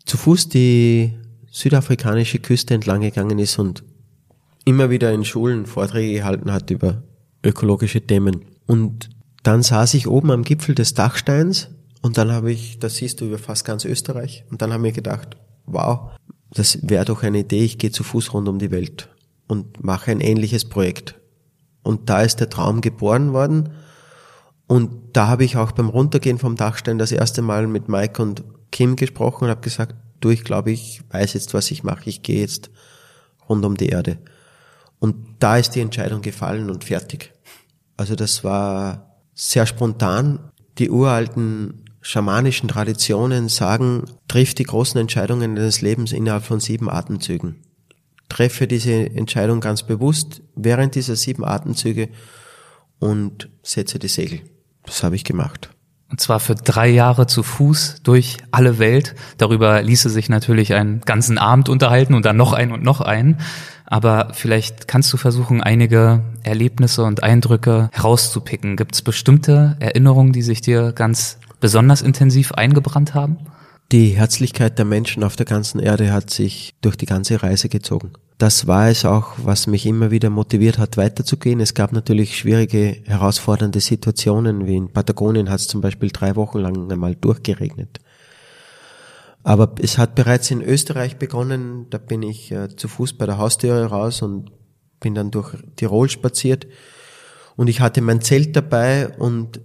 zu 0.06 0.16
Fuß 0.16 0.48
die 0.48 1.18
südafrikanische 1.50 2.38
Küste 2.38 2.74
entlang 2.74 3.00
gegangen 3.00 3.40
ist 3.40 3.58
und 3.58 3.82
immer 4.64 4.90
wieder 4.90 5.12
in 5.12 5.24
Schulen 5.24 5.66
Vorträge 5.66 6.18
gehalten 6.18 6.52
hat 6.52 6.70
über 6.70 7.02
ökologische 7.42 8.00
Themen. 8.00 8.44
Und 8.66 9.10
dann 9.42 9.62
saß 9.62 9.94
ich 9.94 10.06
oben 10.06 10.30
am 10.30 10.44
Gipfel 10.44 10.76
des 10.76 10.94
Dachsteins 10.94 11.70
und 12.02 12.18
dann 12.18 12.30
habe 12.30 12.52
ich, 12.52 12.78
das 12.78 12.96
siehst 12.96 13.20
du 13.20 13.26
über 13.26 13.38
fast 13.38 13.64
ganz 13.64 13.84
Österreich, 13.84 14.44
und 14.50 14.62
dann 14.62 14.72
habe 14.72 14.88
ich 14.88 14.94
gedacht, 14.94 15.36
wow, 15.66 16.10
das 16.50 16.78
wäre 16.82 17.04
doch 17.04 17.22
eine 17.22 17.40
Idee, 17.40 17.64
ich 17.64 17.78
gehe 17.78 17.90
zu 17.90 18.04
Fuß 18.04 18.32
rund 18.34 18.48
um 18.48 18.58
die 18.58 18.70
Welt 18.70 19.08
und 19.46 19.84
mache 19.84 20.10
ein 20.10 20.20
ähnliches 20.20 20.64
Projekt. 20.64 21.20
Und 21.82 22.08
da 22.08 22.22
ist 22.22 22.40
der 22.40 22.50
Traum 22.50 22.80
geboren 22.80 23.32
worden. 23.32 23.70
Und 24.66 24.90
da 25.12 25.28
habe 25.28 25.44
ich 25.44 25.56
auch 25.56 25.72
beim 25.72 25.88
Runtergehen 25.88 26.38
vom 26.38 26.56
Dachstein 26.56 26.98
das 26.98 27.12
erste 27.12 27.42
Mal 27.42 27.66
mit 27.66 27.88
Mike 27.88 28.22
und 28.22 28.44
Kim 28.72 28.96
gesprochen 28.96 29.44
und 29.44 29.50
habe 29.50 29.60
gesagt, 29.60 29.94
du, 30.20 30.30
ich 30.30 30.44
glaube, 30.44 30.70
ich 30.70 31.02
weiß 31.10 31.34
jetzt, 31.34 31.52
was 31.52 31.70
ich 31.70 31.84
mache. 31.84 32.08
Ich 32.08 32.22
gehe 32.22 32.40
jetzt 32.40 32.70
rund 33.48 33.64
um 33.64 33.76
die 33.76 33.88
Erde. 33.88 34.18
Und 34.98 35.16
da 35.38 35.58
ist 35.58 35.74
die 35.74 35.80
Entscheidung 35.80 36.22
gefallen 36.22 36.70
und 36.70 36.84
fertig. 36.84 37.32
Also 37.96 38.14
das 38.14 38.42
war 38.42 39.20
sehr 39.34 39.66
spontan. 39.66 40.50
Die 40.78 40.90
uralten 40.90 41.84
schamanischen 42.00 42.68
Traditionen 42.68 43.48
sagen, 43.48 44.04
trifft 44.28 44.58
die 44.58 44.64
großen 44.64 44.98
Entscheidungen 44.98 45.54
deines 45.54 45.82
Lebens 45.82 46.12
innerhalb 46.12 46.44
von 46.44 46.60
sieben 46.60 46.88
Atemzügen 46.88 47.64
treffe 48.28 48.66
diese 48.66 49.10
Entscheidung 49.10 49.60
ganz 49.60 49.82
bewusst 49.82 50.42
während 50.54 50.94
dieser 50.94 51.16
sieben 51.16 51.44
Atemzüge 51.44 52.08
und 52.98 53.50
setze 53.62 53.98
die 53.98 54.08
Segel. 54.08 54.40
Das 54.84 55.02
habe 55.02 55.16
ich 55.16 55.24
gemacht. 55.24 55.70
Und 56.10 56.20
zwar 56.20 56.38
für 56.38 56.54
drei 56.54 56.88
Jahre 56.88 57.26
zu 57.26 57.42
Fuß 57.42 58.02
durch 58.04 58.36
alle 58.50 58.78
Welt. 58.78 59.14
Darüber 59.38 59.82
ließe 59.82 60.10
sich 60.10 60.28
natürlich 60.28 60.74
einen 60.74 61.00
ganzen 61.00 61.38
Abend 61.38 61.68
unterhalten 61.68 62.14
und 62.14 62.24
dann 62.24 62.36
noch 62.36 62.52
einen 62.52 62.72
und 62.72 62.84
noch 62.84 63.00
einen. 63.00 63.40
Aber 63.86 64.28
vielleicht 64.32 64.86
kannst 64.86 65.12
du 65.12 65.16
versuchen, 65.16 65.60
einige 65.60 66.22
Erlebnisse 66.42 67.04
und 67.04 67.22
Eindrücke 67.22 67.90
herauszupicken. 67.92 68.76
Gibt 68.76 68.94
es 68.94 69.02
bestimmte 69.02 69.76
Erinnerungen, 69.80 70.32
die 70.32 70.42
sich 70.42 70.60
dir 70.60 70.92
ganz 70.92 71.38
besonders 71.60 72.00
intensiv 72.00 72.52
eingebrannt 72.52 73.14
haben? 73.14 73.38
Die 73.92 74.08
Herzlichkeit 74.08 74.78
der 74.78 74.84
Menschen 74.84 75.22
auf 75.22 75.36
der 75.36 75.46
ganzen 75.46 75.78
Erde 75.78 76.12
hat 76.12 76.30
sich 76.30 76.74
durch 76.80 76.96
die 76.96 77.06
ganze 77.06 77.42
Reise 77.42 77.68
gezogen. 77.68 78.12
Das 78.38 78.66
war 78.66 78.88
es 78.88 79.04
auch, 79.04 79.34
was 79.36 79.68
mich 79.68 79.86
immer 79.86 80.10
wieder 80.10 80.28
motiviert 80.28 80.78
hat, 80.78 80.96
weiterzugehen. 80.96 81.60
Es 81.60 81.74
gab 81.74 81.92
natürlich 81.92 82.36
schwierige, 82.36 82.96
herausfordernde 83.04 83.80
Situationen, 83.80 84.66
wie 84.66 84.76
in 84.76 84.92
Patagonien 84.92 85.50
hat 85.50 85.60
es 85.60 85.68
zum 85.68 85.80
Beispiel 85.80 86.10
drei 86.10 86.34
Wochen 86.34 86.58
lang 86.58 86.90
einmal 86.90 87.14
durchgeregnet. 87.14 88.00
Aber 89.44 89.74
es 89.80 89.98
hat 89.98 90.14
bereits 90.14 90.50
in 90.50 90.62
Österreich 90.62 91.16
begonnen, 91.18 91.86
da 91.90 91.98
bin 91.98 92.22
ich 92.22 92.50
äh, 92.50 92.74
zu 92.74 92.88
Fuß 92.88 93.12
bei 93.12 93.26
der 93.26 93.38
Haustüre 93.38 93.84
raus 93.84 94.22
und 94.22 94.50
bin 95.00 95.14
dann 95.14 95.30
durch 95.30 95.54
Tirol 95.76 96.08
spaziert 96.08 96.66
und 97.56 97.68
ich 97.68 97.80
hatte 97.80 98.00
mein 98.00 98.20
Zelt 98.20 98.56
dabei 98.56 99.08
und 99.18 99.60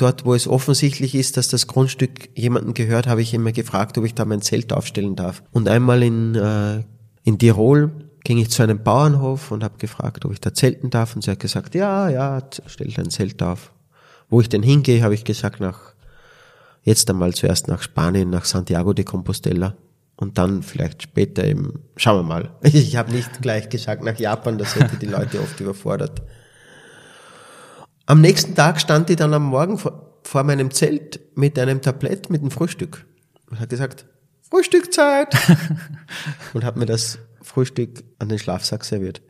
dort, 0.00 0.24
wo 0.24 0.34
es 0.34 0.48
offensichtlich 0.48 1.14
ist, 1.14 1.36
dass 1.36 1.48
das 1.48 1.66
Grundstück 1.66 2.36
jemanden 2.36 2.74
gehört, 2.74 3.06
habe 3.06 3.22
ich 3.22 3.34
immer 3.34 3.52
gefragt, 3.52 3.98
ob 3.98 4.04
ich 4.04 4.14
da 4.14 4.24
mein 4.24 4.42
Zelt 4.42 4.72
aufstellen 4.72 5.16
darf. 5.16 5.42
Und 5.52 5.68
einmal 5.68 6.02
in, 6.02 6.34
äh, 6.34 6.82
in 7.24 7.38
Tirol 7.38 7.90
ging 8.24 8.38
ich 8.38 8.50
zu 8.50 8.62
einem 8.62 8.82
Bauernhof 8.82 9.50
und 9.50 9.64
habe 9.64 9.78
gefragt, 9.78 10.24
ob 10.24 10.32
ich 10.32 10.40
da 10.40 10.52
zelten 10.52 10.90
darf. 10.90 11.14
Und 11.14 11.22
sie 11.22 11.30
hat 11.30 11.40
gesagt, 11.40 11.74
ja, 11.74 12.08
ja, 12.08 12.42
stell 12.66 12.88
dein 12.88 13.10
Zelt 13.10 13.42
auf. 13.42 13.72
Wo 14.28 14.40
ich 14.40 14.48
denn 14.48 14.62
hingehe, 14.62 15.02
habe 15.02 15.14
ich 15.14 15.24
gesagt, 15.24 15.60
nach 15.60 15.94
jetzt 16.82 17.10
einmal 17.10 17.34
zuerst 17.34 17.68
nach 17.68 17.82
Spanien, 17.82 18.30
nach 18.30 18.44
Santiago 18.44 18.92
de 18.92 19.04
Compostela 19.04 19.76
und 20.16 20.38
dann 20.38 20.62
vielleicht 20.62 21.02
später 21.02 21.44
eben, 21.44 21.80
schauen 21.96 22.18
wir 22.18 22.22
mal. 22.22 22.50
Ich 22.62 22.96
habe 22.96 23.12
nicht 23.12 23.42
gleich 23.42 23.68
gesagt 23.68 24.04
nach 24.04 24.18
Japan, 24.18 24.58
das 24.58 24.76
hätte 24.76 24.96
die 24.96 25.06
Leute 25.06 25.40
oft 25.40 25.58
überfordert. 25.60 26.22
Am 28.10 28.20
nächsten 28.20 28.56
Tag 28.56 28.80
stand 28.80 29.08
ich 29.08 29.14
dann 29.14 29.32
am 29.34 29.44
Morgen 29.44 29.78
vor, 29.78 30.18
vor 30.24 30.42
meinem 30.42 30.72
Zelt 30.72 31.20
mit 31.36 31.56
einem 31.60 31.80
Tablett 31.80 32.28
mit 32.28 32.40
einem 32.40 32.50
Frühstück 32.50 33.06
und 33.48 33.60
hat 33.60 33.68
gesagt, 33.68 34.04
Frühstückzeit! 34.50 35.32
und 36.52 36.64
hat 36.64 36.76
mir 36.76 36.86
das 36.86 37.20
Frühstück 37.40 38.02
an 38.18 38.28
den 38.28 38.40
Schlafsack 38.40 38.84
serviert. 38.84 39.22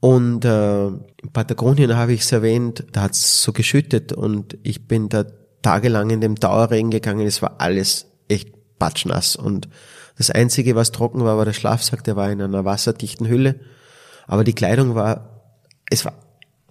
Und 0.00 0.46
äh, 0.46 0.86
in 0.86 1.32
Patagonien 1.34 1.94
habe 1.94 2.14
ich 2.14 2.22
es 2.22 2.32
erwähnt, 2.32 2.86
da 2.92 3.02
hat 3.02 3.12
es 3.12 3.42
so 3.42 3.52
geschüttet 3.52 4.14
und 4.14 4.56
ich 4.62 4.88
bin 4.88 5.10
da 5.10 5.26
tagelang 5.60 6.08
in 6.08 6.22
dem 6.22 6.36
Dauerregen 6.36 6.90
gegangen. 6.90 7.26
Es 7.26 7.42
war 7.42 7.56
alles 7.60 8.06
echt 8.28 8.78
patschnass 8.78 9.36
und 9.36 9.68
das 10.16 10.30
Einzige, 10.30 10.74
was 10.74 10.90
trocken 10.90 11.22
war, 11.22 11.36
war 11.36 11.44
der 11.44 11.52
Schlafsack, 11.52 12.02
der 12.02 12.16
war 12.16 12.30
in 12.30 12.40
einer 12.40 12.64
wasserdichten 12.64 13.28
Hülle. 13.28 13.60
Aber 14.26 14.42
die 14.42 14.54
Kleidung 14.54 14.94
war, 14.94 15.52
es 15.90 16.06
war 16.06 16.23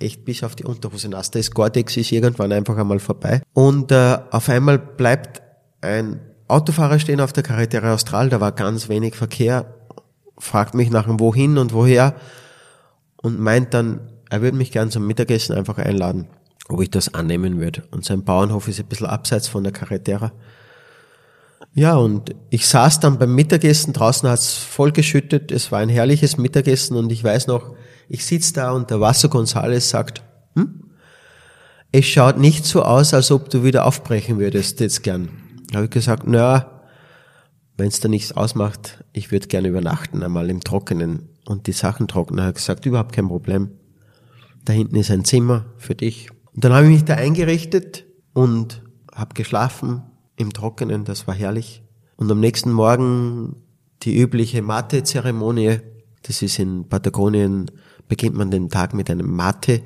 echt 0.04 0.26
bis 0.26 0.44
auf 0.44 0.56
die 0.56 0.66
Unterhose 0.66 1.10
nass. 1.10 1.32
Das 1.32 1.52
Gore-Tex 1.52 1.98
ist 1.98 2.12
irgendwann 2.12 2.52
einfach 2.52 2.78
einmal 2.78 3.00
vorbei. 3.00 3.42
Und 3.54 3.92
äh, 3.92 4.18
auf 4.32 4.50
einmal 4.50 4.78
bleibt 4.78 5.42
ein 5.82 6.20
Autofahrer 6.48 7.00
stehen 7.00 7.22
auf 7.22 7.34
der 7.34 7.44
Carretera 7.44 7.94
Austral, 7.94 8.30
da 8.30 8.39
war 8.39 8.52
ganz 8.52 8.89
wenig 8.89 9.16
Verkehr, 9.16 9.74
fragt 10.38 10.76
mich 10.76 10.89
nach 10.89 11.06
dem 11.06 11.20
Wohin 11.20 11.58
und 11.58 11.74
woher 11.74 12.16
und 13.18 13.39
meint 13.39 13.74
dann, 13.74 14.02
er 14.30 14.42
würde 14.42 14.58
mich 14.58 14.72
gern 14.72 14.92
zum 14.92 15.08
Mittagessen 15.08 15.56
einfach 15.56 15.78
einladen, 15.78 16.28
ob 16.70 16.82
ich 16.82 16.92
das 16.92 17.13
annehmen 17.13 17.60
würde. 17.60 17.84
Und 17.92 18.06
sein 18.06 18.24
Bauernhof 18.24 18.68
ist 18.68 18.80
ein 18.80 18.86
bisschen 18.86 19.08
abseits 19.08 19.48
von 19.48 19.63
der 19.63 19.74
Carretera. 19.74 20.32
Ja, 21.74 21.96
und 21.96 22.36
ich 22.50 22.68
saß 22.68 23.00
dann 23.00 23.18
beim 23.18 23.34
Mittagessen, 23.34 23.94
draußen 23.94 24.30
hat's 24.30 24.54
voll 24.54 24.92
geschüttet, 24.92 25.52
es 25.52 25.72
war 25.72 25.80
ein 25.80 25.89
herrliches 25.89 26.38
Mittagessen 26.38 26.98
und 26.98 27.12
ich 27.12 27.24
weiß 27.24 27.48
noch, 27.48 27.74
ich 28.10 28.26
sitz 28.26 28.54
da 28.54 28.72
und 28.72 28.89
der 28.89 29.00
Wasser 29.00 29.30
González 29.30 29.82
sagt, 29.82 30.24
hm? 30.56 30.92
es 31.92 32.06
schaut 32.06 32.38
nicht 32.38 32.66
so 32.66 32.84
aus, 32.84 33.13
als 33.13 33.32
ob 33.32 33.50
du 33.50 33.63
wieder 33.63 33.86
aufbrechen 33.86 34.39
würdest 34.39 34.80
jetzt 34.80 35.04
gern. 35.04 35.30
Da 35.70 35.76
habe 35.76 35.86
ich 35.86 35.92
gesagt, 35.92 36.24
na, 36.26 36.82
wenn 37.78 37.88
es 37.88 38.00
da 38.00 38.08
nichts 38.08 38.32
ausmacht, 38.32 39.04
ich 39.13 39.32
würde 39.32 39.48
gerne 39.48 39.68
übernachten, 39.68 40.24
einmal 40.24 40.50
im 40.50 40.62
Trockenen 40.62 41.30
und 41.46 41.68
die 41.68 41.72
Sachen 41.72 42.08
trocknen. 42.08 42.39
Er 42.39 42.46
hat 42.48 42.56
gesagt, 42.56 42.86
überhaupt 42.86 43.13
kein 43.13 43.28
Problem. 43.28 43.72
Da 44.66 44.74
hinten 44.74 44.96
ist 44.96 45.12
ein 45.12 45.26
Zimmer 45.26 45.66
für 45.78 45.96
dich. 45.96 46.30
Und 46.54 46.63
dann 46.63 46.74
habe 46.74 46.86
ich 46.86 46.92
mich 46.92 47.06
da 47.06 47.16
eingerichtet 47.16 48.06
und 48.34 48.84
habe 49.13 49.34
geschlafen 49.34 50.04
im 50.36 50.54
Trockenen, 50.54 51.04
das 51.06 51.28
war 51.28 51.36
herrlich. 51.36 51.84
Und 52.16 52.32
am 52.32 52.39
nächsten 52.39 52.72
Morgen 52.72 53.56
die 54.04 54.18
übliche 54.20 54.62
Mate-Zeremonie. 54.62 55.80
Das 56.24 56.42
ist 56.42 56.60
in 56.60 56.88
Patagonien 56.88 57.72
beginnt 58.08 58.36
man 58.36 58.52
den 58.52 58.70
Tag 58.70 58.94
mit 58.94 59.10
einem 59.10 59.34
Mate. 59.36 59.82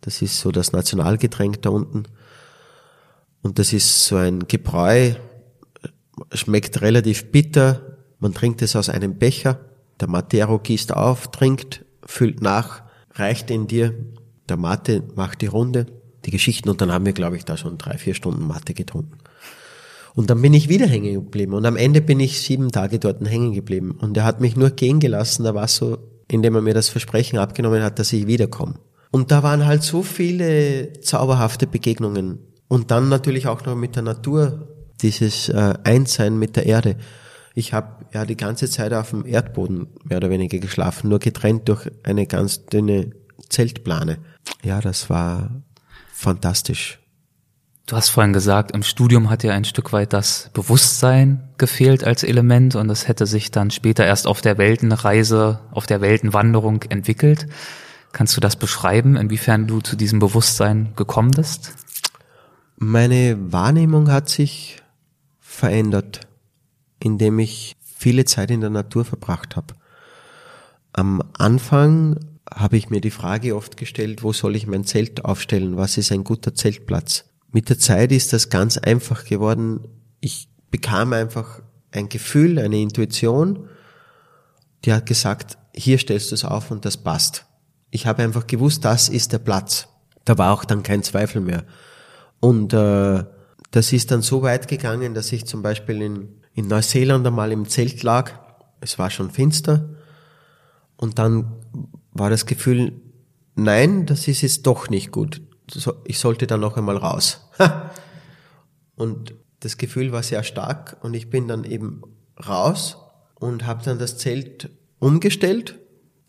Das 0.00 0.22
ist 0.22 0.40
so 0.40 0.50
das 0.50 0.72
Nationalgetränk 0.72 1.62
da 1.62 1.70
unten. 1.70 2.04
Und 3.42 3.58
das 3.58 3.72
ist 3.72 4.04
so 4.04 4.16
ein 4.16 4.46
Gebräu, 4.48 5.14
schmeckt 6.32 6.80
relativ 6.80 7.30
bitter. 7.30 7.98
Man 8.18 8.34
trinkt 8.34 8.62
es 8.62 8.76
aus 8.76 8.88
einem 8.88 9.18
Becher 9.18 9.60
Der 10.00 10.08
Matero 10.08 10.58
gießt 10.58 10.94
auf, 10.94 11.30
trinkt, 11.30 11.84
füllt 12.04 12.42
nach, 12.42 12.82
reicht 13.14 13.50
in 13.50 13.66
dir. 13.66 13.94
Der 14.48 14.56
Mate 14.56 15.02
macht 15.14 15.40
die 15.42 15.46
Runde, 15.46 15.86
die 16.24 16.30
Geschichten 16.30 16.68
und 16.68 16.80
dann 16.80 16.92
haben 16.92 17.04
wir, 17.04 17.12
glaube 17.12 17.36
ich, 17.36 17.44
da 17.44 17.56
schon 17.56 17.78
drei, 17.78 17.98
vier 17.98 18.14
Stunden 18.14 18.46
Mate 18.46 18.74
getrunken. 18.74 19.18
Und 20.14 20.30
dann 20.30 20.42
bin 20.42 20.54
ich 20.54 20.68
wieder 20.68 20.86
hängen 20.86 21.14
geblieben 21.14 21.52
und 21.52 21.64
am 21.64 21.76
Ende 21.76 22.00
bin 22.00 22.18
ich 22.18 22.40
sieben 22.40 22.72
Tage 22.72 22.98
dort 22.98 23.24
hängen 23.28 23.52
geblieben 23.52 23.92
und 23.92 24.16
er 24.16 24.24
hat 24.24 24.40
mich 24.40 24.56
nur 24.56 24.70
gehen 24.70 25.00
gelassen, 25.00 25.44
da 25.44 25.54
war 25.54 25.68
so, 25.68 25.98
indem 26.30 26.54
er 26.54 26.62
mir 26.62 26.74
das 26.74 26.88
Versprechen 26.88 27.38
abgenommen 27.38 27.82
hat, 27.82 27.98
dass 27.98 28.12
ich 28.12 28.26
wiederkomme. 28.26 28.74
Und 29.10 29.30
da 29.30 29.42
waren 29.42 29.66
halt 29.66 29.82
so 29.82 30.02
viele 30.02 31.00
zauberhafte 31.00 31.66
Begegnungen 31.66 32.38
und 32.68 32.90
dann 32.90 33.08
natürlich 33.08 33.46
auch 33.46 33.64
noch 33.64 33.74
mit 33.74 33.96
der 33.96 34.02
Natur, 34.02 34.68
dieses 35.00 35.48
äh, 35.48 35.74
Einssein 35.84 36.38
mit 36.38 36.56
der 36.56 36.66
Erde. 36.66 36.96
Ich 37.54 37.72
habe 37.72 38.04
ja 38.12 38.24
die 38.24 38.36
ganze 38.36 38.68
Zeit 38.68 38.92
auf 38.92 39.10
dem 39.10 39.26
Erdboden 39.26 39.88
mehr 40.04 40.18
oder 40.18 40.30
weniger 40.30 40.58
geschlafen, 40.58 41.08
nur 41.08 41.18
getrennt 41.18 41.68
durch 41.68 41.90
eine 42.02 42.26
ganz 42.26 42.66
dünne 42.66 43.12
Zeltplane. 43.48 44.18
Ja, 44.62 44.80
das 44.80 45.08
war 45.08 45.62
fantastisch. 46.12 46.97
Du 47.88 47.96
hast 47.96 48.10
vorhin 48.10 48.34
gesagt, 48.34 48.72
im 48.72 48.82
Studium 48.82 49.30
hat 49.30 49.42
dir 49.42 49.54
ein 49.54 49.64
Stück 49.64 49.94
weit 49.94 50.12
das 50.12 50.50
Bewusstsein 50.52 51.48
gefehlt 51.56 52.04
als 52.04 52.22
Element 52.22 52.76
und 52.76 52.86
das 52.86 53.08
hätte 53.08 53.24
sich 53.24 53.50
dann 53.50 53.70
später 53.70 54.04
erst 54.04 54.26
auf 54.26 54.42
der 54.42 54.58
Weltenreise, 54.58 55.60
auf 55.70 55.86
der 55.86 56.02
Weltenwanderung 56.02 56.82
entwickelt. 56.90 57.46
Kannst 58.12 58.36
du 58.36 58.42
das 58.42 58.56
beschreiben, 58.56 59.16
inwiefern 59.16 59.66
du 59.66 59.80
zu 59.80 59.96
diesem 59.96 60.18
Bewusstsein 60.18 60.92
gekommen 60.96 61.30
bist? 61.30 61.76
Meine 62.76 63.38
Wahrnehmung 63.54 64.10
hat 64.10 64.28
sich 64.28 64.82
verändert, 65.40 66.20
indem 67.02 67.38
ich 67.38 67.74
viele 67.82 68.26
Zeit 68.26 68.50
in 68.50 68.60
der 68.60 68.68
Natur 68.68 69.06
verbracht 69.06 69.56
habe. 69.56 69.72
Am 70.92 71.22
Anfang 71.38 72.20
habe 72.54 72.76
ich 72.76 72.90
mir 72.90 73.00
die 73.00 73.10
Frage 73.10 73.56
oft 73.56 73.78
gestellt, 73.78 74.22
wo 74.22 74.34
soll 74.34 74.56
ich 74.56 74.66
mein 74.66 74.84
Zelt 74.84 75.24
aufstellen? 75.24 75.78
Was 75.78 75.96
ist 75.96 76.12
ein 76.12 76.24
guter 76.24 76.54
Zeltplatz? 76.54 77.24
Mit 77.50 77.68
der 77.68 77.78
Zeit 77.78 78.12
ist 78.12 78.32
das 78.32 78.50
ganz 78.50 78.78
einfach 78.78 79.24
geworden. 79.24 79.80
Ich 80.20 80.48
bekam 80.70 81.12
einfach 81.12 81.62
ein 81.90 82.08
Gefühl, 82.08 82.58
eine 82.58 82.80
Intuition, 82.80 83.68
die 84.84 84.92
hat 84.92 85.06
gesagt, 85.06 85.58
hier 85.74 85.98
stellst 85.98 86.30
du 86.30 86.34
es 86.34 86.44
auf 86.44 86.70
und 86.70 86.84
das 86.84 86.96
passt. 86.96 87.46
Ich 87.90 88.06
habe 88.06 88.22
einfach 88.22 88.46
gewusst, 88.46 88.84
das 88.84 89.08
ist 89.08 89.32
der 89.32 89.38
Platz. 89.38 89.88
Da 90.24 90.36
war 90.36 90.52
auch 90.52 90.64
dann 90.64 90.82
kein 90.82 91.02
Zweifel 91.02 91.40
mehr. 91.40 91.64
Und 92.40 92.72
äh, 92.74 93.24
das 93.70 93.92
ist 93.92 94.10
dann 94.10 94.22
so 94.22 94.42
weit 94.42 94.68
gegangen, 94.68 95.14
dass 95.14 95.32
ich 95.32 95.46
zum 95.46 95.62
Beispiel 95.62 96.02
in, 96.02 96.28
in 96.54 96.68
Neuseeland 96.68 97.26
einmal 97.26 97.52
im 97.52 97.68
Zelt 97.68 98.02
lag. 98.02 98.32
Es 98.80 98.98
war 98.98 99.10
schon 99.10 99.30
finster. 99.30 99.88
Und 100.96 101.18
dann 101.18 101.52
war 102.12 102.30
das 102.30 102.46
Gefühl, 102.46 103.00
nein, 103.54 104.06
das 104.06 104.28
ist 104.28 104.42
jetzt 104.42 104.66
doch 104.66 104.88
nicht 104.88 105.12
gut. 105.12 105.40
Ich 106.04 106.18
sollte 106.18 106.46
dann 106.46 106.60
noch 106.60 106.76
einmal 106.76 106.96
raus. 106.96 107.48
und 108.96 109.34
das 109.60 109.76
Gefühl 109.76 110.12
war 110.12 110.22
sehr 110.22 110.42
stark 110.42 110.96
und 111.02 111.14
ich 111.14 111.30
bin 111.30 111.48
dann 111.48 111.64
eben 111.64 112.02
raus 112.46 112.96
und 113.34 113.66
habe 113.66 113.84
dann 113.84 113.98
das 113.98 114.18
Zelt 114.18 114.70
umgestellt, 114.98 115.78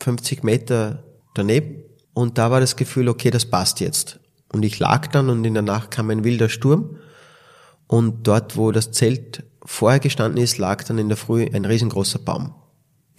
50 0.01 0.43
Meter 0.43 1.03
daneben. 1.35 1.83
Und 2.13 2.37
da 2.37 2.51
war 2.51 2.59
das 2.59 2.75
Gefühl, 2.75 3.07
okay, 3.07 3.29
das 3.29 3.45
passt 3.45 3.79
jetzt. 3.79 4.19
Und 4.51 4.63
ich 4.63 4.79
lag 4.79 5.07
dann 5.07 5.29
und 5.29 5.45
in 5.45 5.53
der 5.53 5.63
Nacht 5.63 5.91
kam 5.91 6.09
ein 6.09 6.23
wilder 6.23 6.49
Sturm. 6.49 6.97
Und 7.87 8.27
dort, 8.27 8.57
wo 8.57 8.71
das 8.71 8.91
Zelt 8.91 9.43
vorher 9.63 9.99
gestanden 9.99 10.43
ist, 10.43 10.57
lag 10.57 10.83
dann 10.83 10.97
in 10.97 11.07
der 11.07 11.17
Früh 11.17 11.47
ein 11.51 11.65
riesengroßer 11.65 12.19
Baum. 12.19 12.55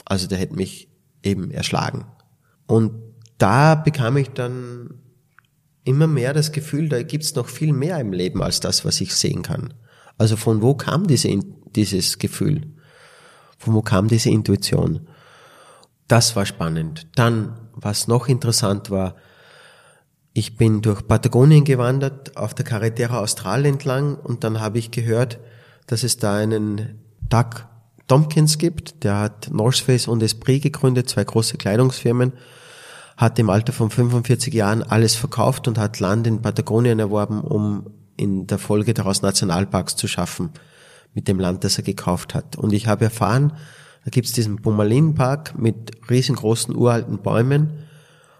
Also 0.04 0.26
der 0.26 0.38
hätte 0.38 0.54
mich 0.54 0.88
eben 1.22 1.50
erschlagen. 1.50 2.06
Und 2.66 2.92
da 3.38 3.74
bekam 3.74 4.16
ich 4.16 4.30
dann 4.30 5.00
immer 5.84 6.06
mehr 6.06 6.32
das 6.32 6.52
Gefühl, 6.52 6.88
da 6.88 7.02
gibt's 7.02 7.34
noch 7.34 7.48
viel 7.48 7.72
mehr 7.72 7.98
im 7.98 8.12
Leben 8.12 8.42
als 8.42 8.60
das, 8.60 8.84
was 8.84 9.00
ich 9.00 9.14
sehen 9.14 9.42
kann. 9.42 9.74
Also 10.18 10.36
von 10.36 10.62
wo 10.62 10.74
kam 10.74 11.06
diese, 11.06 11.30
dieses 11.74 12.18
Gefühl? 12.18 12.74
Von 13.58 13.74
wo 13.74 13.82
kam 13.82 14.08
diese 14.08 14.30
Intuition? 14.30 15.08
Das 16.08 16.36
war 16.36 16.44
spannend. 16.44 17.06
Dann, 17.14 17.58
was 17.72 18.08
noch 18.08 18.28
interessant 18.28 18.90
war, 18.90 19.16
ich 20.32 20.56
bin 20.56 20.80
durch 20.82 21.06
Patagonien 21.06 21.64
gewandert, 21.64 22.36
auf 22.36 22.54
der 22.54 22.64
Carretera 22.64 23.18
Austral 23.18 23.64
entlang 23.66 24.16
und 24.16 24.44
dann 24.44 24.60
habe 24.60 24.78
ich 24.78 24.90
gehört, 24.90 25.40
dass 25.86 26.02
es 26.04 26.18
da 26.18 26.36
einen 26.36 27.00
Doug 27.28 27.66
Tompkins 28.06 28.58
gibt, 28.58 29.04
der 29.04 29.18
hat 29.18 29.50
North 29.52 29.78
Face 29.78 30.08
und 30.08 30.22
Esprit 30.22 30.62
gegründet, 30.62 31.08
zwei 31.08 31.24
große 31.24 31.58
Kleidungsfirmen, 31.58 32.32
hat 33.20 33.38
im 33.38 33.50
Alter 33.50 33.74
von 33.74 33.90
45 33.90 34.54
Jahren 34.54 34.82
alles 34.82 35.14
verkauft 35.14 35.68
und 35.68 35.76
hat 35.76 36.00
Land 36.00 36.26
in 36.26 36.40
Patagonien 36.40 36.98
erworben, 36.98 37.42
um 37.42 37.90
in 38.16 38.46
der 38.46 38.58
Folge 38.58 38.94
daraus 38.94 39.20
Nationalparks 39.20 39.94
zu 39.94 40.08
schaffen 40.08 40.48
mit 41.12 41.28
dem 41.28 41.38
Land, 41.38 41.62
das 41.62 41.76
er 41.76 41.84
gekauft 41.84 42.34
hat. 42.34 42.56
Und 42.56 42.72
ich 42.72 42.86
habe 42.86 43.04
erfahren, 43.04 43.52
da 44.04 44.10
gibt's 44.10 44.32
diesen 44.32 44.56
Bumalin-Park 44.56 45.58
mit 45.58 45.90
riesengroßen 46.08 46.74
uralten 46.74 47.18
Bäumen 47.18 47.84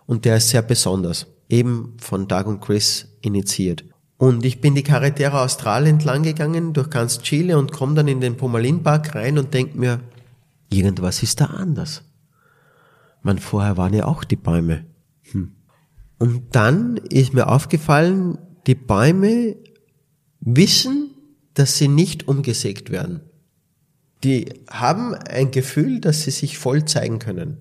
und 0.07 0.25
der 0.25 0.39
ist 0.39 0.49
sehr 0.49 0.63
besonders, 0.63 1.27
eben 1.51 1.99
von 2.01 2.27
Doug 2.27 2.47
und 2.47 2.61
Chris 2.61 3.07
initiiert. 3.21 3.85
Und 4.17 4.47
ich 4.47 4.63
bin 4.63 4.75
die 4.75 4.83
Carretera 4.83 5.45
Austral 5.45 5.87
entlang 5.87 6.23
gegangen 6.23 6.73
durch 6.73 6.89
ganz 6.89 7.21
Chile 7.21 7.59
und 7.59 7.73
komme 7.73 7.95
dann 7.95 8.09
in 8.09 8.23
den 8.23 8.39
Pumalin 8.39 8.83
Park 8.83 9.15
rein 9.15 9.37
und 9.37 9.53
denk 9.53 9.75
mir, 9.75 10.01
irgendwas 10.71 11.23
ist 11.23 11.43
da 11.43 11.47
anders. 11.47 12.03
Man, 13.23 13.39
vorher 13.39 13.77
waren 13.77 13.95
ja 13.95 14.07
auch 14.07 14.25
die 14.25 14.37
Bäume. 14.37 14.87
Hm. 15.33 15.53
Und 16.19 16.55
dann 16.55 16.97
ist 16.97 17.35
mir 17.35 17.49
aufgefallen, 17.49 18.39
die 18.67 18.75
Bäume 18.75 19.57
wissen, 20.41 21.11
dass 21.55 21.79
sie 21.79 21.89
nicht 21.89 22.29
umgesägt 22.29 22.91
werden. 22.91 23.21
Die 24.25 24.53
haben 24.69 25.15
ein 25.15 25.51
Gefühl, 25.51 26.01
dass 26.01 26.23
sie 26.23 26.31
sich 26.31 26.59
voll 26.59 26.85
zeigen 26.85 27.19
können. 27.19 27.59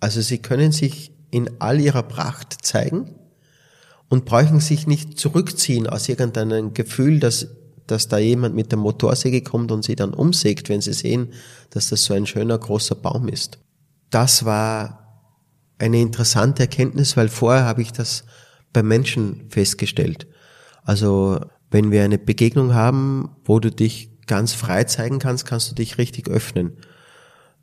Also 0.00 0.20
sie 0.22 0.38
können 0.38 0.72
sich 0.72 1.12
in 1.30 1.50
all 1.60 1.80
ihrer 1.80 2.02
Pracht 2.02 2.64
zeigen 2.64 3.14
und 4.08 4.24
brauchen 4.24 4.60
sich 4.60 4.86
nicht 4.86 5.18
zurückziehen 5.18 5.86
aus 5.86 6.08
irgendeinem 6.08 6.74
Gefühl, 6.74 7.20
dass, 7.20 7.48
dass 7.86 8.08
da 8.08 8.18
jemand 8.18 8.54
mit 8.54 8.72
der 8.72 8.78
Motorsäge 8.78 9.42
kommt 9.42 9.70
und 9.72 9.84
sie 9.84 9.94
dann 9.94 10.14
umsägt, 10.14 10.68
wenn 10.68 10.80
sie 10.80 10.94
sehen, 10.94 11.32
dass 11.70 11.90
das 11.90 12.04
so 12.04 12.14
ein 12.14 12.26
schöner 12.26 12.58
großer 12.58 12.94
Baum 12.94 13.28
ist. 13.28 13.58
Das 14.10 14.44
war 14.44 15.00
eine 15.78 16.00
interessante 16.00 16.62
Erkenntnis, 16.62 17.16
weil 17.16 17.28
vorher 17.28 17.64
habe 17.64 17.82
ich 17.82 17.92
das 17.92 18.24
bei 18.72 18.82
Menschen 18.82 19.46
festgestellt. 19.48 20.26
Also 20.84 21.40
wenn 21.70 21.90
wir 21.90 22.04
eine 22.04 22.18
Begegnung 22.18 22.74
haben, 22.74 23.30
wo 23.44 23.60
du 23.60 23.70
dich 23.70 24.10
ganz 24.26 24.52
frei 24.52 24.84
zeigen 24.84 25.18
kannst, 25.18 25.46
kannst 25.46 25.70
du 25.70 25.74
dich 25.74 25.98
richtig 25.98 26.28
öffnen. 26.28 26.76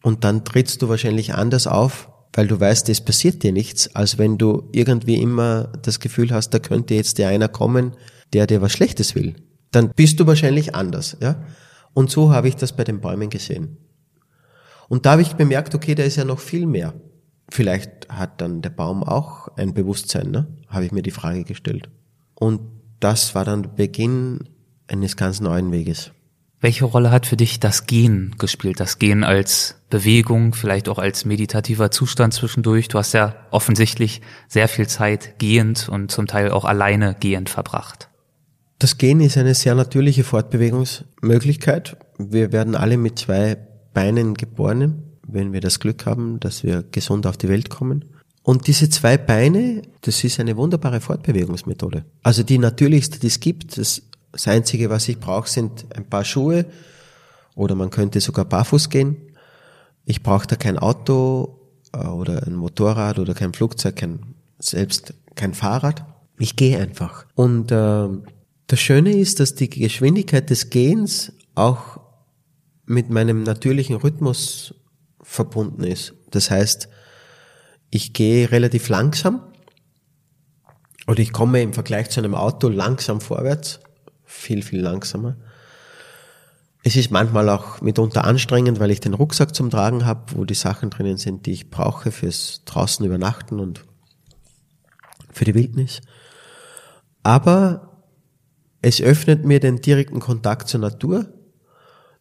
Und 0.02 0.24
dann 0.24 0.46
trittst 0.46 0.82
du 0.82 0.90
wahrscheinlich 0.90 1.34
anders 1.34 1.68
auf, 1.68 2.10
weil 2.34 2.48
du 2.48 2.60
weißt, 2.60 2.90
es 2.90 3.02
passiert 3.02 3.44
dir 3.44 3.52
nichts, 3.52 3.96
als 3.96 4.18
wenn 4.18 4.38
du 4.38 4.70
irgendwie 4.72 5.22
immer 5.22 5.72
das 5.82 6.00
Gefühl 6.00 6.32
hast, 6.32 6.52
da 6.52 6.60
könnte 6.60 6.94
jetzt 6.94 7.18
dir 7.18 7.30
einer 7.30 7.48
kommen, 7.48 7.96
der 8.34 8.48
dir 8.48 8.62
was 8.62 8.74
Schlechtes 8.74 9.16
will. 9.16 9.36
Dann 9.72 9.92
bist 9.96 10.20
du 10.20 10.28
wahrscheinlich 10.28 10.76
anders, 10.76 11.18
ja. 11.22 11.44
Und 11.94 12.12
so 12.12 12.32
habe 12.32 12.48
ich 12.48 12.56
das 12.56 12.74
bei 12.74 12.84
den 12.84 13.02
Bäumen 13.02 13.30
gesehen. 13.30 13.78
Und 14.90 15.06
da 15.06 15.12
habe 15.12 15.22
ich 15.22 15.34
bemerkt, 15.34 15.76
okay, 15.76 15.96
da 15.96 16.04
ist 16.04 16.16
ja 16.16 16.26
noch 16.26 16.40
viel 16.40 16.66
mehr. 16.66 16.94
Vielleicht 17.50 18.10
hat 18.10 18.42
dann 18.42 18.62
der 18.62 18.70
Baum 18.70 19.04
auch 19.04 19.48
ein 19.58 19.74
Bewusstsein, 19.74 20.32
ne? 20.32 20.48
Habe 20.68 20.86
ich 20.86 20.92
mir 20.92 21.02
die 21.02 21.12
Frage 21.12 21.44
gestellt. 21.44 21.90
Und 22.36 22.62
das 23.00 23.36
war 23.36 23.46
dann 23.46 23.64
der 23.64 23.70
Beginn 23.70 24.50
eines 24.88 25.16
ganz 25.16 25.40
neuen 25.40 25.72
Weges. 25.72 26.12
Welche 26.60 26.86
Rolle 26.86 27.12
hat 27.12 27.28
für 27.28 27.38
dich 27.38 27.60
das 27.60 27.86
Gehen 27.86 28.36
gespielt? 28.40 28.80
Das 28.80 28.98
Gehen 28.98 29.24
als 29.24 29.76
Bewegung, 29.92 30.54
vielleicht 30.54 30.90
auch 30.90 30.98
als 30.98 31.24
meditativer 31.24 31.92
Zustand 31.92 32.34
zwischendurch? 32.34 32.88
Du 32.88 32.98
hast 32.98 33.14
ja 33.14 33.36
offensichtlich 33.52 34.22
sehr 34.48 34.68
viel 34.68 34.88
Zeit 34.88 35.38
gehend 35.38 35.88
und 35.88 36.10
zum 36.10 36.26
Teil 36.26 36.50
auch 36.50 36.66
alleine 36.66 37.16
gehend 37.20 37.50
verbracht. 37.50 38.10
Das 38.80 38.98
Gehen 38.98 39.22
ist 39.22 39.38
eine 39.38 39.54
sehr 39.54 39.76
natürliche 39.76 40.24
Fortbewegungsmöglichkeit. 40.24 41.98
Wir 42.18 42.52
werden 42.52 42.76
alle 42.76 42.98
mit 42.98 43.20
zwei 43.20 43.58
Beinen 43.98 44.36
geboren, 44.36 45.04
wenn 45.28 45.54
wir 45.54 45.62
das 45.62 45.80
Glück 45.80 46.06
haben, 46.06 46.40
dass 46.40 46.64
wir 46.64 46.84
gesund 46.84 47.26
auf 47.26 47.38
die 47.38 47.50
Welt 47.50 47.70
kommen. 47.70 48.06
Und 48.44 48.68
diese 48.68 48.90
zwei 48.90 49.18
Beine, 49.18 49.82
das 50.02 50.24
ist 50.24 50.40
eine 50.40 50.56
wunderbare 50.56 51.02
Fortbewegungsmethode. 51.02 52.06
Also 52.24 52.44
die 52.44 52.60
natürlichste, 52.60 53.20
die 53.20 53.28
es 53.28 53.40
gibt. 53.40 53.78
Das 53.78 54.04
das 54.32 54.48
Einzige, 54.48 54.92
was 54.92 55.08
ich 55.08 55.20
brauche, 55.20 55.50
sind 55.50 55.88
ein 55.96 56.06
paar 56.06 56.24
Schuhe 56.24 56.66
oder 57.56 57.74
man 57.74 57.90
könnte 57.90 58.22
sogar 58.22 58.46
barfuß 58.46 58.90
gehen. 58.90 59.18
Ich 60.06 60.22
brauche 60.22 60.46
da 60.46 60.56
kein 60.56 60.78
Auto 60.78 61.60
äh, 61.92 62.06
oder 62.06 62.46
ein 62.46 62.54
Motorrad 62.54 63.18
oder 63.18 63.34
kein 63.34 63.54
Flugzeug, 63.54 63.96
kein, 63.96 64.36
selbst 64.60 65.16
kein 65.34 65.56
Fahrrad. 65.56 66.06
Ich 66.38 66.56
gehe 66.56 66.80
einfach. 66.80 67.26
Und 67.34 67.72
äh, 67.72 68.08
das 68.68 68.80
Schöne 68.80 69.18
ist, 69.18 69.40
dass 69.40 69.56
die 69.56 69.70
Geschwindigkeit 69.70 70.50
des 70.52 70.70
Gehens 70.70 71.34
auch 71.56 72.00
mit 72.88 73.10
meinem 73.10 73.44
natürlichen 73.44 73.98
Rhythmus 73.98 74.74
verbunden 75.22 75.84
ist. 75.84 76.14
Das 76.32 76.50
heißt, 76.50 76.88
ich 77.92 78.14
gehe 78.14 78.50
relativ 78.50 78.90
langsam 78.90 79.42
oder 81.06 81.20
ich 81.20 81.34
komme 81.34 81.62
im 81.62 81.74
Vergleich 81.74 82.10
zu 82.10 82.22
einem 82.22 82.34
Auto 82.34 82.70
langsam 82.70 83.22
vorwärts, 83.22 83.82
viel, 84.24 84.64
viel 84.64 84.82
langsamer. 84.82 85.36
Es 86.84 86.96
ist 86.96 87.12
manchmal 87.12 87.50
auch 87.50 87.82
mitunter 87.82 88.24
anstrengend, 88.24 88.80
weil 88.80 88.92
ich 88.92 89.02
den 89.02 89.14
Rucksack 89.14 89.54
zum 89.54 89.70
Tragen 89.70 90.06
habe, 90.06 90.38
wo 90.38 90.46
die 90.46 90.54
Sachen 90.54 90.90
drinnen 90.90 91.18
sind, 91.18 91.46
die 91.46 91.52
ich 91.52 91.70
brauche 91.70 92.12
fürs 92.12 92.64
draußen 92.64 93.06
übernachten 93.06 93.60
und 93.60 93.84
für 95.34 95.44
die 95.44 95.56
Wildnis. 95.56 96.00
Aber 97.24 98.06
es 98.82 99.02
öffnet 99.02 99.44
mir 99.44 99.60
den 99.60 99.82
direkten 99.82 100.22
Kontakt 100.22 100.70
zur 100.70 100.80
Natur, 100.80 101.37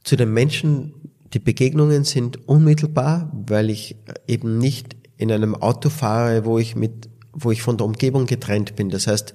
zu 0.06 0.16
den 0.16 0.32
Menschen. 0.32 0.94
Die 1.34 1.40
Begegnungen 1.40 2.04
sind 2.04 2.48
unmittelbar, 2.48 3.30
weil 3.46 3.68
ich 3.68 3.96
eben 4.26 4.56
nicht 4.56 4.96
in 5.18 5.30
einem 5.30 5.54
Auto 5.54 5.90
fahre, 5.90 6.46
wo 6.46 6.58
ich 6.58 6.76
mit, 6.76 7.10
wo 7.32 7.50
ich 7.50 7.60
von 7.60 7.76
der 7.76 7.86
Umgebung 7.86 8.26
getrennt 8.26 8.76
bin. 8.76 8.88
Das 8.88 9.06
heißt, 9.06 9.34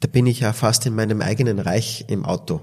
da 0.00 0.08
bin 0.08 0.26
ich 0.26 0.40
ja 0.40 0.52
fast 0.52 0.86
in 0.86 0.94
meinem 0.94 1.20
eigenen 1.20 1.58
Reich 1.58 2.04
im 2.08 2.24
Auto. 2.24 2.60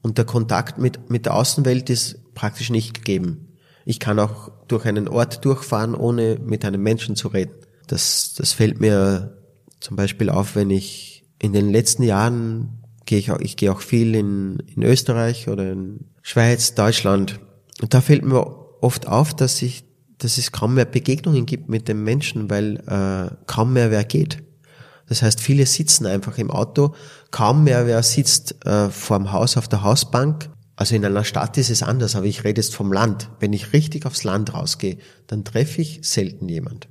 Und 0.00 0.16
der 0.16 0.24
Kontakt 0.24 0.78
mit, 0.78 1.10
mit 1.10 1.26
der 1.26 1.34
Außenwelt 1.34 1.90
ist 1.90 2.34
praktisch 2.34 2.70
nicht 2.70 2.94
gegeben. 2.94 3.48
Ich 3.84 3.98
kann 3.98 4.20
auch 4.20 4.52
durch 4.68 4.84
einen 4.86 5.08
Ort 5.08 5.44
durchfahren, 5.44 5.96
ohne 5.96 6.38
mit 6.40 6.64
einem 6.64 6.82
Menschen 6.82 7.16
zu 7.16 7.28
reden. 7.28 7.54
Das, 7.88 8.34
das 8.34 8.52
fällt 8.52 8.80
mir 8.80 9.36
zum 9.80 9.96
Beispiel 9.96 10.30
auf, 10.30 10.54
wenn 10.54 10.70
ich 10.70 11.24
in 11.40 11.52
den 11.52 11.70
letzten 11.70 12.04
Jahren 12.04 12.84
gehe 13.06 13.18
ich 13.18 13.30
auch, 13.32 13.40
ich 13.40 13.56
gehe 13.56 13.72
auch 13.72 13.80
viel 13.80 14.14
in, 14.14 14.62
in 14.74 14.82
Österreich 14.82 15.48
oder 15.48 15.72
in 15.72 16.04
Schweiz, 16.28 16.74
Deutschland. 16.74 17.40
Und 17.80 17.94
da 17.94 18.02
fällt 18.02 18.22
mir 18.22 18.44
oft 18.82 19.06
auf, 19.08 19.34
dass 19.34 19.62
ich, 19.62 19.84
dass 20.18 20.36
es 20.36 20.52
kaum 20.52 20.74
mehr 20.74 20.84
Begegnungen 20.84 21.46
gibt 21.46 21.70
mit 21.70 21.88
den 21.88 22.04
Menschen, 22.04 22.50
weil 22.50 22.76
äh, 22.86 23.34
kaum 23.46 23.72
mehr 23.72 23.90
wer 23.90 24.04
geht. 24.04 24.42
Das 25.08 25.22
heißt, 25.22 25.40
viele 25.40 25.64
sitzen 25.64 26.04
einfach 26.04 26.36
im 26.36 26.50
Auto, 26.50 26.94
kaum 27.30 27.64
mehr 27.64 27.86
wer 27.86 28.02
sitzt 28.02 28.62
äh, 28.66 28.90
vorm 28.90 29.32
Haus 29.32 29.56
auf 29.56 29.68
der 29.68 29.82
Hausbank. 29.82 30.50
Also 30.76 30.96
in 30.96 31.06
einer 31.06 31.24
Stadt 31.24 31.56
ist 31.56 31.70
es 31.70 31.82
anders, 31.82 32.14
aber 32.14 32.26
ich 32.26 32.44
rede 32.44 32.60
jetzt 32.60 32.76
vom 32.76 32.92
Land. 32.92 33.30
Wenn 33.40 33.54
ich 33.54 33.72
richtig 33.72 34.04
aufs 34.04 34.22
Land 34.22 34.52
rausgehe, 34.52 34.98
dann 35.28 35.46
treffe 35.46 35.80
ich 35.80 36.00
selten 36.02 36.46
jemand. 36.50 36.88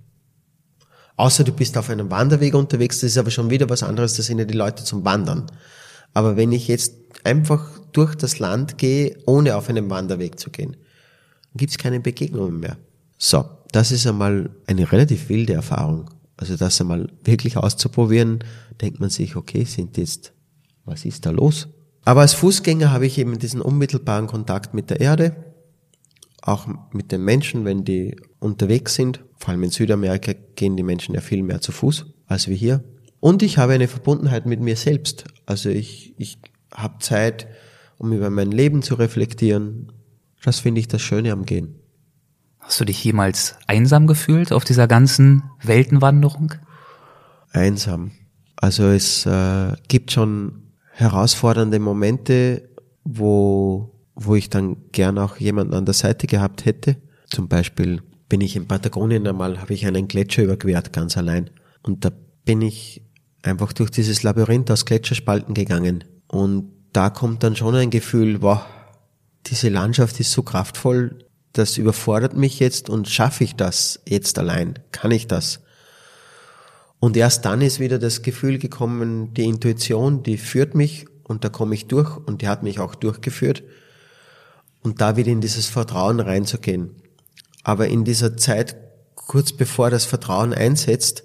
Außer 1.15 1.43
du 1.43 1.51
bist 1.51 1.77
auf 1.77 1.91
einem 1.91 2.09
Wanderweg 2.09 2.55
unterwegs, 2.55 3.01
das 3.01 3.11
ist 3.11 3.19
aber 3.19 3.29
schon 3.29 3.51
wieder 3.51 3.69
was 3.69 3.83
anderes, 3.83 4.15
da 4.15 4.23
sind 4.23 4.39
ja 4.39 4.45
die 4.45 4.57
Leute 4.57 4.83
zum 4.83 5.05
Wandern. 5.05 5.45
Aber 6.17 6.35
wenn 6.35 6.51
ich 6.51 6.67
jetzt 6.67 6.95
einfach 7.23 7.79
durch 7.91 8.15
das 8.15 8.39
Land 8.39 8.79
gehe, 8.79 9.15
ohne 9.27 9.55
auf 9.55 9.69
einem 9.69 9.91
Wanderweg 9.91 10.39
zu 10.39 10.49
gehen, 10.49 10.75
gibt 11.53 11.69
es 11.69 11.77
keine 11.77 11.99
Begegnungen 11.99 12.59
mehr. 12.59 12.77
So, 13.19 13.45
das 13.71 13.91
ist 13.91 14.07
einmal 14.07 14.49
eine 14.65 14.91
relativ 14.91 15.29
wilde 15.29 15.53
Erfahrung. 15.53 16.09
Also 16.35 16.57
das 16.57 16.81
einmal 16.81 17.11
wirklich 17.23 17.55
auszuprobieren, 17.55 18.39
denkt 18.81 18.99
man 18.99 19.11
sich, 19.11 19.35
okay, 19.35 19.63
sind 19.65 19.95
jetzt, 19.97 20.33
was 20.85 21.05
ist 21.05 21.27
da 21.27 21.29
los? 21.29 21.67
Aber 22.03 22.21
als 22.21 22.33
Fußgänger 22.33 22.89
habe 22.89 23.05
ich 23.05 23.19
eben 23.19 23.37
diesen 23.37 23.61
unmittelbaren 23.61 24.25
Kontakt 24.25 24.73
mit 24.73 24.89
der 24.89 24.99
Erde, 24.99 25.35
auch 26.41 26.67
mit 26.93 27.11
den 27.11 27.23
Menschen, 27.25 27.63
wenn 27.63 27.85
die 27.85 28.15
unterwegs 28.39 28.95
sind. 28.95 29.23
Vor 29.37 29.49
allem 29.49 29.61
in 29.61 29.69
Südamerika 29.69 30.33
gehen 30.55 30.77
die 30.77 30.81
Menschen 30.81 31.13
ja 31.13 31.21
viel 31.21 31.43
mehr 31.43 31.61
zu 31.61 31.71
Fuß 31.71 32.07
als 32.25 32.47
wir 32.47 32.55
hier. 32.55 32.83
Und 33.19 33.43
ich 33.43 33.59
habe 33.59 33.73
eine 33.73 33.87
Verbundenheit 33.87 34.47
mit 34.47 34.61
mir 34.61 34.77
selbst. 34.77 35.25
Also 35.47 35.69
ich, 35.69 36.13
ich 36.17 36.37
habe 36.71 36.99
Zeit, 36.99 37.47
um 37.97 38.13
über 38.13 38.29
mein 38.29 38.51
Leben 38.51 38.83
zu 38.83 38.93
reflektieren. 38.93 39.91
Das 40.43 40.59
finde 40.59 40.79
ich 40.79 40.87
das 40.87 41.01
Schöne 41.01 41.31
am 41.31 41.45
Gehen. 41.45 41.79
Hast 42.59 42.79
du 42.79 42.85
dich 42.85 43.03
jemals 43.03 43.55
einsam 43.65 44.05
gefühlt 44.07 44.51
auf 44.51 44.65
dieser 44.65 44.87
ganzen 44.87 45.43
Weltenwanderung? 45.63 46.53
Einsam. 47.51 48.11
Also 48.57 48.87
es 48.87 49.25
äh, 49.25 49.73
gibt 49.87 50.11
schon 50.11 50.73
herausfordernde 50.91 51.79
Momente, 51.79 52.69
wo, 53.05 53.95
wo 54.15 54.35
ich 54.35 54.49
dann 54.49 54.77
gern 54.91 55.17
auch 55.17 55.37
jemanden 55.37 55.73
an 55.73 55.85
der 55.85 55.93
Seite 55.93 56.27
gehabt 56.27 56.65
hätte. 56.65 56.97
Zum 57.29 57.47
Beispiel 57.47 58.01
bin 58.27 58.41
ich 58.41 58.57
in 58.57 58.67
Patagonien 58.67 59.25
einmal, 59.27 59.61
habe 59.61 59.73
ich 59.73 59.87
einen 59.87 60.09
Gletscher 60.09 60.43
überquert, 60.43 60.91
ganz 60.91 61.17
allein. 61.17 61.49
Und 61.83 62.03
da 62.03 62.11
bin 62.43 62.61
ich 62.61 63.06
einfach 63.47 63.73
durch 63.73 63.89
dieses 63.89 64.23
Labyrinth 64.23 64.69
aus 64.71 64.85
Gletscherspalten 64.85 65.53
gegangen. 65.53 66.03
Und 66.27 66.71
da 66.93 67.09
kommt 67.09 67.43
dann 67.43 67.55
schon 67.55 67.75
ein 67.75 67.89
Gefühl, 67.89 68.41
wow, 68.41 68.61
diese 69.45 69.69
Landschaft 69.69 70.19
ist 70.19 70.31
so 70.31 70.43
kraftvoll, 70.43 71.25
das 71.53 71.77
überfordert 71.77 72.35
mich 72.35 72.59
jetzt 72.59 72.89
und 72.89 73.09
schaffe 73.09 73.43
ich 73.43 73.55
das 73.55 74.01
jetzt 74.07 74.37
allein? 74.37 74.79
Kann 74.91 75.11
ich 75.11 75.27
das? 75.27 75.61
Und 76.99 77.15
erst 77.15 77.45
dann 77.45 77.61
ist 77.61 77.79
wieder 77.79 77.99
das 77.99 78.21
Gefühl 78.21 78.57
gekommen, 78.57 79.33
die 79.33 79.45
Intuition, 79.45 80.23
die 80.23 80.37
führt 80.37 80.75
mich 80.75 81.05
und 81.23 81.43
da 81.43 81.49
komme 81.49 81.75
ich 81.75 81.87
durch 81.87 82.17
und 82.17 82.41
die 82.41 82.47
hat 82.47 82.63
mich 82.63 82.79
auch 82.79 82.95
durchgeführt. 82.95 83.63
Und 84.81 85.01
da 85.01 85.17
wieder 85.17 85.31
in 85.31 85.41
dieses 85.41 85.67
Vertrauen 85.67 86.19
reinzugehen. 86.19 86.95
Aber 87.63 87.87
in 87.87 88.03
dieser 88.03 88.37
Zeit, 88.37 88.77
kurz 89.15 89.51
bevor 89.51 89.89
das 89.89 90.05
Vertrauen 90.05 90.53
einsetzt, 90.53 91.23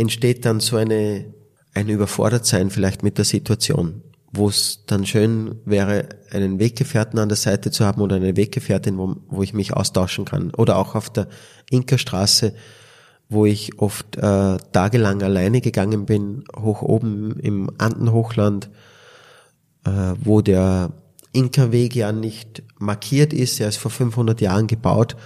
entsteht 0.00 0.44
dann 0.44 0.60
so 0.60 0.76
eine, 0.76 1.32
ein 1.74 1.88
Überfordertsein 1.88 2.70
vielleicht 2.70 3.02
mit 3.02 3.18
der 3.18 3.24
Situation, 3.24 4.02
wo 4.32 4.48
es 4.48 4.84
dann 4.86 5.04
schön 5.06 5.56
wäre, 5.64 6.08
einen 6.30 6.58
Weggefährten 6.58 7.18
an 7.18 7.28
der 7.28 7.36
Seite 7.36 7.70
zu 7.70 7.84
haben 7.84 8.00
oder 8.00 8.16
eine 8.16 8.36
Weggefährtin, 8.36 8.96
wo, 8.96 9.16
wo 9.28 9.42
ich 9.42 9.52
mich 9.52 9.74
austauschen 9.74 10.24
kann. 10.24 10.52
Oder 10.54 10.76
auch 10.76 10.94
auf 10.94 11.10
der 11.10 11.28
Inkerstraße, 11.70 12.54
wo 13.28 13.44
ich 13.44 13.78
oft 13.78 14.16
äh, 14.16 14.56
tagelang 14.72 15.22
alleine 15.22 15.60
gegangen 15.60 16.06
bin, 16.06 16.44
hoch 16.56 16.82
oben 16.82 17.38
im 17.40 17.70
Andenhochland, 17.78 18.70
äh, 19.84 20.14
wo 20.22 20.40
der 20.40 20.92
Inka-Weg 21.32 21.94
ja 21.94 22.10
nicht 22.10 22.62
markiert 22.78 23.32
ist, 23.32 23.60
er 23.60 23.68
ist 23.68 23.76
vor 23.76 23.90
500 23.90 24.40
Jahren 24.40 24.66
gebaut 24.66 25.16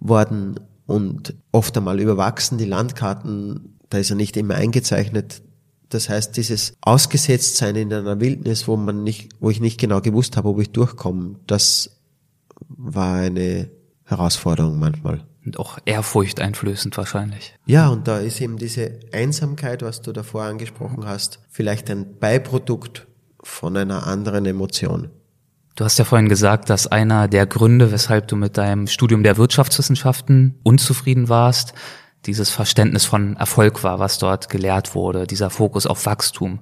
worden 0.00 0.60
und 0.86 1.34
oft 1.52 1.76
einmal 1.76 2.00
überwachsen. 2.00 2.58
Die 2.58 2.64
Landkarten 2.64 3.75
da 3.90 3.98
ist 3.98 4.10
er 4.10 4.16
nicht 4.16 4.36
immer 4.36 4.54
eingezeichnet. 4.54 5.42
Das 5.88 6.08
heißt, 6.08 6.36
dieses 6.36 6.74
Ausgesetztsein 6.80 7.76
in 7.76 7.92
einer 7.92 8.20
Wildnis, 8.20 8.66
wo 8.66 8.76
man 8.76 9.04
nicht, 9.04 9.30
wo 9.40 9.50
ich 9.50 9.60
nicht 9.60 9.78
genau 9.78 10.00
gewusst 10.00 10.36
habe, 10.36 10.48
ob 10.48 10.60
ich 10.60 10.70
durchkomme, 10.70 11.36
das 11.46 12.00
war 12.68 13.16
eine 13.16 13.70
Herausforderung 14.04 14.78
manchmal. 14.78 15.24
Und 15.44 15.60
auch 15.60 15.78
ehrfurchteinflößend 15.84 16.96
wahrscheinlich. 16.96 17.54
Ja, 17.66 17.88
und 17.88 18.08
da 18.08 18.18
ist 18.18 18.40
eben 18.40 18.56
diese 18.56 18.98
Einsamkeit, 19.12 19.82
was 19.82 20.02
du 20.02 20.10
davor 20.12 20.42
angesprochen 20.42 21.06
hast, 21.06 21.38
vielleicht 21.50 21.88
ein 21.88 22.18
Beiprodukt 22.18 23.06
von 23.44 23.76
einer 23.76 24.08
anderen 24.08 24.44
Emotion. 24.44 25.10
Du 25.76 25.84
hast 25.84 25.98
ja 25.98 26.04
vorhin 26.04 26.28
gesagt, 26.28 26.68
dass 26.68 26.86
einer 26.86 27.28
der 27.28 27.46
Gründe, 27.46 27.92
weshalb 27.92 28.26
du 28.28 28.34
mit 28.34 28.56
deinem 28.56 28.88
Studium 28.88 29.22
der 29.22 29.36
Wirtschaftswissenschaften 29.36 30.58
unzufrieden 30.64 31.28
warst, 31.28 31.74
dieses 32.26 32.50
Verständnis 32.50 33.04
von 33.04 33.36
Erfolg 33.36 33.82
war, 33.84 33.98
was 33.98 34.18
dort 34.18 34.48
gelehrt 34.48 34.94
wurde, 34.94 35.26
dieser 35.26 35.50
Fokus 35.50 35.86
auf 35.86 36.06
Wachstum. 36.06 36.60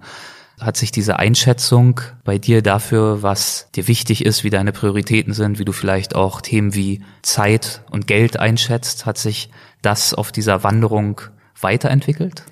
Hat 0.61 0.77
sich 0.77 0.93
diese 0.93 1.19
Einschätzung 1.19 2.01
bei 2.23 2.39
dir 2.39 2.63
dafür, 2.63 3.23
was 3.23 3.69
dir 3.75 3.89
wichtig 3.89 4.25
ist, 4.25 4.45
wie 4.45 4.51
deine 4.51 4.73
Prioritäten 4.73 5.33
sind, 5.33 5.59
wie 5.59 5.65
du 5.65 5.73
vielleicht 5.73 6.15
auch 6.15 6.41
Themen 6.41 6.75
wie 6.75 7.03
Zeit 7.23 7.83
und 7.91 8.07
Geld 8.07 8.39
einschätzt, 8.39 9.07
hat 9.07 9.19
sich 9.19 9.51
das 9.83 10.15
auf 10.15 10.31
dieser 10.31 10.63
Wanderung 10.63 11.21
weiterentwickelt? 11.61 12.45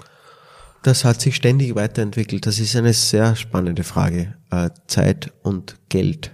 Das 0.83 1.05
hat 1.05 1.20
sich 1.20 1.37
ständig 1.37 1.77
weiterentwickelt. 1.77 2.44
Das 2.44 2.59
ist 2.59 2.75
eine 2.75 2.92
sehr 2.92 3.37
spannende 3.37 3.85
Frage. 3.85 4.35
Äh, 4.51 4.70
Zeit 4.88 5.33
und 5.42 5.77
Geld. 5.88 6.33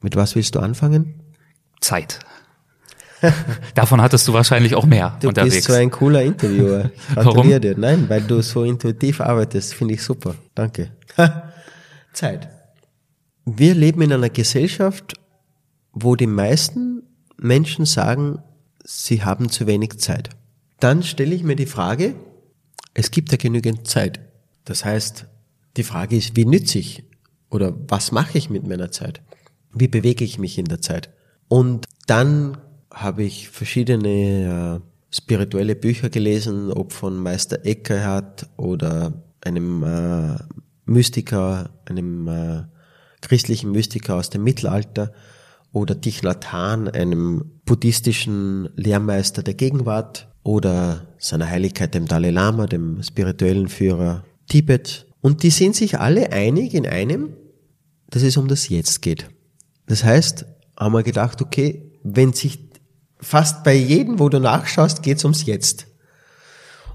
Mit 0.00 0.16
was 0.16 0.34
willst 0.34 0.54
du 0.54 0.60
anfangen? 0.60 1.20
Zeit. 1.80 2.20
Davon 3.74 4.00
hattest 4.00 4.26
du 4.28 4.32
wahrscheinlich 4.32 4.74
auch 4.74 4.86
mehr 4.86 5.16
du 5.20 5.28
unterwegs. 5.28 5.54
Du 5.54 5.58
bist 5.58 5.68
so 5.68 5.74
ein 5.74 5.90
cooler 5.90 6.22
Interviewer. 6.22 6.90
Warum? 7.14 7.48
dir. 7.48 7.76
Nein, 7.76 8.08
weil 8.08 8.22
du 8.22 8.42
so 8.42 8.64
intuitiv 8.64 9.20
arbeitest, 9.20 9.74
finde 9.74 9.94
ich 9.94 10.02
super. 10.02 10.34
Danke. 10.54 10.90
Zeit. 12.12 12.48
Wir 13.44 13.74
leben 13.74 14.02
in 14.02 14.12
einer 14.12 14.30
Gesellschaft, 14.30 15.14
wo 15.92 16.16
die 16.16 16.26
meisten 16.26 17.02
Menschen 17.36 17.86
sagen, 17.86 18.38
sie 18.84 19.24
haben 19.24 19.50
zu 19.50 19.66
wenig 19.66 19.98
Zeit. 19.98 20.30
Dann 20.80 21.02
stelle 21.02 21.34
ich 21.34 21.42
mir 21.42 21.56
die 21.56 21.66
Frage, 21.66 22.14
es 22.94 23.10
gibt 23.10 23.32
ja 23.32 23.38
genügend 23.38 23.86
Zeit. 23.86 24.20
Das 24.64 24.84
heißt, 24.84 25.26
die 25.76 25.82
Frage 25.82 26.16
ist, 26.16 26.36
wie 26.36 26.44
nütze 26.44 26.78
ich 26.78 27.04
oder 27.50 27.74
was 27.88 28.12
mache 28.12 28.38
ich 28.38 28.50
mit 28.50 28.66
meiner 28.66 28.90
Zeit? 28.90 29.22
Wie 29.72 29.88
bewege 29.88 30.24
ich 30.24 30.38
mich 30.38 30.58
in 30.58 30.66
der 30.66 30.80
Zeit? 30.80 31.10
Und 31.48 31.86
dann 32.06 32.58
habe 32.92 33.22
ich 33.22 33.48
verschiedene 33.48 34.80
äh, 34.80 35.14
spirituelle 35.14 35.74
Bücher 35.76 36.10
gelesen, 36.10 36.72
ob 36.72 36.92
von 36.92 37.16
Meister 37.16 37.64
Eckhart 37.64 38.48
oder 38.56 39.12
einem 39.40 39.82
äh, 39.82 40.38
Mystiker, 40.84 41.70
einem 41.86 42.28
äh, 42.28 42.62
christlichen 43.20 43.72
Mystiker 43.72 44.16
aus 44.16 44.30
dem 44.30 44.44
Mittelalter 44.44 45.12
oder 45.72 46.00
Thich 46.00 46.22
Nhat 46.22 46.52
Hanh, 46.52 46.88
einem 46.88 47.60
buddhistischen 47.64 48.68
Lehrmeister 48.76 49.42
der 49.42 49.54
Gegenwart 49.54 50.28
oder 50.42 51.06
seiner 51.18 51.48
Heiligkeit 51.48 51.94
dem 51.94 52.06
Dalai 52.06 52.30
Lama, 52.30 52.66
dem 52.66 53.02
spirituellen 53.02 53.68
Führer 53.68 54.24
Tibet. 54.48 55.06
Und 55.20 55.44
die 55.44 55.50
sind 55.50 55.76
sich 55.76 55.98
alle 55.98 56.32
einig 56.32 56.74
in 56.74 56.86
einem, 56.86 57.30
dass 58.10 58.22
es 58.22 58.36
um 58.36 58.48
das 58.48 58.68
Jetzt 58.68 59.02
geht. 59.02 59.28
Das 59.86 60.04
heißt, 60.04 60.44
haben 60.76 60.92
wir 60.92 61.02
gedacht, 61.02 61.40
okay, 61.40 61.92
wenn 62.02 62.32
sich 62.32 62.71
fast 63.22 63.64
bei 63.64 63.74
jedem, 63.74 64.18
wo 64.18 64.28
du 64.28 64.40
nachschaust, 64.40 65.02
geht's 65.02 65.24
ums 65.24 65.46
Jetzt. 65.46 65.86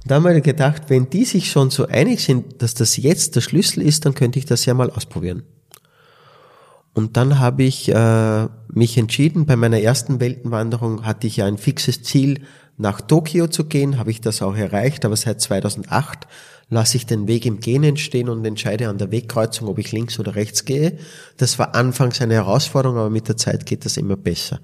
Und 0.04 0.12
da 0.12 0.16
haben 0.16 0.26
wir 0.26 0.40
gedacht, 0.42 0.84
wenn 0.90 1.10
die 1.10 1.26
sich 1.26 1.50
schon 1.50 1.70
so 1.70 1.88
einig 1.88 2.24
sind, 2.24 2.62
dass 2.62 2.74
das 2.74 2.98
Jetzt 2.98 3.36
der 3.36 3.42
Schlüssel 3.42 3.82
ist, 3.82 4.06
dann 4.06 4.14
könnte 4.14 4.40
ich 4.40 4.46
das 4.46 4.66
ja 4.66 4.74
mal 4.74 4.92
ausprobieren. 4.92 5.44
Und 6.94 7.16
dann 7.16 7.40
habe 7.40 7.64
ich 7.64 7.90
äh, 7.90 8.48
mich 8.70 8.98
entschieden, 8.98 9.46
bei 9.46 9.56
meiner 9.56 9.80
ersten 9.80 10.20
Weltenwanderung 10.20 11.06
hatte 11.06 11.28
ich 11.28 11.38
ja 11.38 11.46
ein 11.46 11.58
fixes 11.58 12.02
Ziel, 12.04 12.42
nach 12.78 13.02
Tokio 13.02 13.48
zu 13.48 13.66
gehen, 13.66 13.98
habe 13.98 14.12
ich 14.12 14.22
das 14.22 14.42
auch 14.42 14.56
erreicht, 14.56 15.04
aber 15.04 15.16
seit 15.16 15.42
2008 15.42 16.28
lasse 16.70 16.98
ich 16.98 17.06
den 17.06 17.28
Weg 17.28 17.46
im 17.46 17.60
Gehen 17.60 17.84
entstehen 17.84 18.30
und 18.30 18.46
entscheide 18.46 18.90
an 18.90 18.98
der 18.98 19.12
Wegkreuzung, 19.12 19.68
ob 19.68 19.80
ich 19.80 19.92
links 19.92 20.20
oder 20.20 20.36
rechts 20.36 20.66
gehe. 20.66 20.98
Das 21.38 21.58
war 21.60 21.76
anfangs 21.76 22.22
eine 22.22 22.36
Herausforderung, 22.36 22.98
aber 22.98 23.10
mit 23.10 23.28
der 23.28 23.38
Zeit 23.38 23.66
geht 23.66 23.86
das 23.86 23.98
immer 23.98 24.16
besser. 24.16 24.60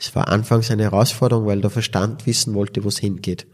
Es 0.00 0.14
war 0.14 0.28
anfangs 0.28 0.70
eine 0.70 0.84
Herausforderung, 0.84 1.46
weil 1.46 1.60
der 1.60 1.68
Verstand 1.68 2.26
wissen 2.26 2.54
wollte, 2.54 2.82
wo 2.84 2.88
es 2.88 2.98
hingeht. 2.98 3.46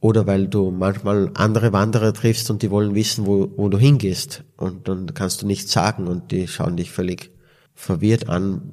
Oder 0.00 0.26
weil 0.26 0.48
du 0.48 0.72
manchmal 0.72 1.30
andere 1.34 1.72
Wanderer 1.72 2.12
triffst 2.12 2.50
und 2.50 2.62
die 2.62 2.72
wollen 2.72 2.96
wissen, 2.96 3.24
wo, 3.24 3.48
wo 3.56 3.68
du 3.68 3.78
hingehst. 3.78 4.42
Und 4.56 4.88
dann 4.88 5.14
kannst 5.14 5.40
du 5.40 5.46
nichts 5.46 5.70
sagen 5.70 6.08
und 6.08 6.32
die 6.32 6.48
schauen 6.48 6.76
dich 6.76 6.90
völlig 6.90 7.30
verwirrt 7.72 8.28
an. 8.28 8.72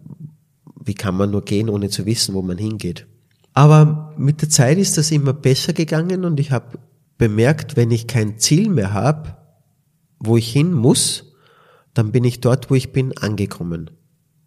Wie 0.83 0.95
kann 0.95 1.15
man 1.15 1.29
nur 1.29 1.43
gehen, 1.45 1.69
ohne 1.69 1.89
zu 1.89 2.07
wissen, 2.07 2.33
wo 2.33 2.41
man 2.41 2.57
hingeht? 2.57 3.05
Aber 3.53 4.15
mit 4.17 4.41
der 4.41 4.49
Zeit 4.49 4.79
ist 4.79 4.97
das 4.97 5.11
immer 5.11 5.33
besser 5.33 5.73
gegangen 5.73 6.25
und 6.25 6.39
ich 6.39 6.49
habe 6.51 6.79
bemerkt, 7.19 7.77
wenn 7.77 7.91
ich 7.91 8.07
kein 8.07 8.39
Ziel 8.39 8.69
mehr 8.69 8.93
habe, 8.93 9.37
wo 10.17 10.35
ich 10.35 10.51
hin 10.51 10.73
muss, 10.73 11.35
dann 11.93 12.11
bin 12.11 12.23
ich 12.23 12.41
dort, 12.41 12.71
wo 12.71 12.75
ich 12.75 12.91
bin, 12.91 13.15
angekommen. 13.17 13.91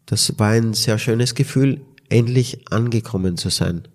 Das 0.06 0.36
war 0.38 0.48
ein 0.48 0.74
sehr 0.74 0.98
schönes 0.98 1.34
Gefühl, 1.36 1.82
endlich 2.12 2.70
angekommen 2.70 3.36
zu 3.36 3.48
sein. 3.48 3.88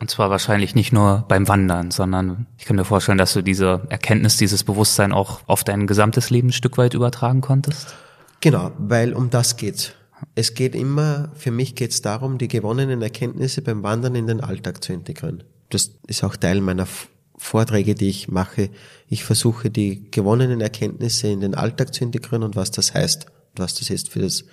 Und 0.00 0.10
zwar 0.10 0.30
wahrscheinlich 0.30 0.74
nicht 0.74 0.92
nur 0.92 1.24
beim 1.28 1.46
Wandern, 1.46 1.92
sondern 1.92 2.46
ich 2.58 2.64
kann 2.64 2.74
mir 2.76 2.84
vorstellen, 2.84 3.18
dass 3.18 3.34
du 3.34 3.42
diese 3.42 3.82
Erkenntnis, 3.88 4.36
dieses 4.36 4.64
Bewusstsein 4.64 5.12
auch 5.12 5.40
auf 5.46 5.62
dein 5.62 5.86
gesamtes 5.86 6.28
Leben 6.30 6.48
ein 6.48 6.52
Stück 6.52 6.76
weit 6.76 6.94
übertragen 6.94 7.40
konntest. 7.40 7.94
Genau, 8.40 8.72
weil 8.78 9.14
um 9.14 9.30
das 9.30 9.56
geht's. 9.56 9.92
Es 10.34 10.54
geht 10.54 10.74
immer, 10.74 11.30
für 11.36 11.52
mich 11.52 11.76
geht's 11.76 12.02
darum, 12.02 12.38
die 12.38 12.48
gewonnenen 12.48 13.00
Erkenntnisse 13.00 13.62
beim 13.62 13.82
Wandern 13.84 14.16
in 14.16 14.26
den 14.26 14.40
Alltag 14.40 14.82
zu 14.82 14.92
integrieren. 14.92 15.44
Das 15.70 15.92
ist 16.06 16.24
auch 16.24 16.36
Teil 16.36 16.60
meiner 16.60 16.88
Vorträge, 17.36 17.94
die 17.94 18.08
ich 18.08 18.28
mache. 18.28 18.70
Ich 19.08 19.24
versuche, 19.24 19.70
die 19.70 20.10
gewonnenen 20.10 20.60
Erkenntnisse 20.60 21.28
in 21.28 21.40
den 21.40 21.54
Alltag 21.54 21.94
zu 21.94 22.04
integrieren 22.04 22.42
und 22.42 22.56
was 22.56 22.72
das 22.72 22.94
heißt, 22.94 23.26
was 23.54 23.74
das 23.74 23.90
ist 23.90 24.08
für 24.10 24.20
das 24.20 24.44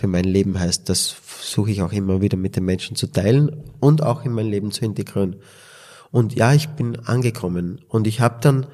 für 0.00 0.06
mein 0.06 0.24
Leben 0.24 0.58
heißt. 0.58 0.88
Das 0.88 1.08
versuche 1.08 1.70
ich 1.70 1.82
auch 1.82 1.92
immer 1.92 2.20
wieder 2.22 2.38
mit 2.38 2.56
den 2.56 2.64
Menschen 2.64 2.96
zu 2.96 3.06
teilen 3.06 3.50
und 3.78 4.02
auch 4.02 4.24
in 4.24 4.32
mein 4.32 4.46
Leben 4.46 4.72
zu 4.72 4.84
integrieren. 4.84 5.36
Und 6.10 6.34
ja, 6.34 6.54
ich 6.54 6.70
bin 6.70 6.98
angekommen 7.00 7.82
und 7.88 8.06
ich 8.06 8.20
habe 8.20 8.38
dann 8.40 8.66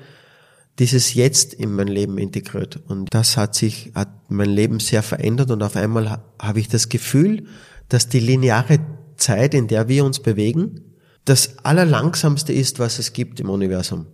dieses 0.78 1.14
Jetzt 1.14 1.52
in 1.52 1.72
mein 1.72 1.88
Leben 1.88 2.16
integriert 2.18 2.80
und 2.86 3.12
das 3.12 3.36
hat 3.36 3.54
sich, 3.54 3.92
hat 3.94 4.30
mein 4.30 4.50
Leben 4.50 4.78
sehr 4.78 5.02
verändert 5.02 5.50
und 5.50 5.62
auf 5.62 5.74
einmal 5.74 6.22
habe 6.40 6.60
ich 6.60 6.68
das 6.68 6.88
Gefühl, 6.88 7.46
dass 7.88 8.08
die 8.08 8.20
lineare 8.20 8.78
Zeit, 9.16 9.54
in 9.54 9.68
der 9.68 9.88
wir 9.88 10.04
uns 10.04 10.20
bewegen, 10.20 10.82
das 11.24 11.58
allerlangsamste 11.64 12.52
ist, 12.52 12.78
was 12.78 12.98
es 12.98 13.12
gibt 13.12 13.40
im 13.40 13.50
Universum. 13.50 14.06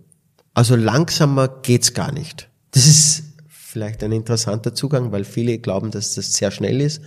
Also 0.53 0.75
langsamer 0.75 1.47
geht's 1.47 1.93
gar 1.93 2.11
nicht. 2.11 2.49
Das 2.71 2.87
ist 2.87 3.32
vielleicht 3.73 4.03
ein 4.03 4.11
interessanter 4.11 4.73
Zugang, 4.73 5.11
weil 5.11 5.25
viele 5.25 5.57
glauben, 5.57 5.91
dass 5.91 6.15
das 6.15 6.33
sehr 6.33 6.51
schnell 6.51 6.79
ist. 6.79 7.01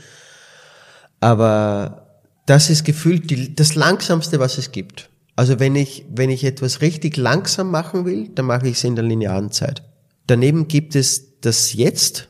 Aber 1.21 2.21
das 2.45 2.69
ist 2.69 2.85
gefühlt 2.85 3.31
die, 3.31 3.55
das 3.55 3.75
langsamste, 3.75 4.39
was 4.39 4.59
es 4.59 4.73
gibt. 4.73 5.09
Also 5.37 5.59
wenn 5.61 5.77
ich, 5.77 6.05
wenn 6.11 6.31
ich 6.31 6.45
etwas 6.45 6.81
richtig 6.81 7.17
langsam 7.17 7.71
machen 7.71 8.05
will, 8.05 8.29
dann 8.35 8.47
mache 8.47 8.69
ich 8.69 8.77
es 8.77 8.85
in 8.85 8.97
der 8.97 9.05
linearen 9.05 9.51
Zeit. 9.51 9.83
Daneben 10.27 10.67
gibt 10.69 10.97
es 10.97 11.41
das 11.41 11.73
Jetzt. 11.73 12.29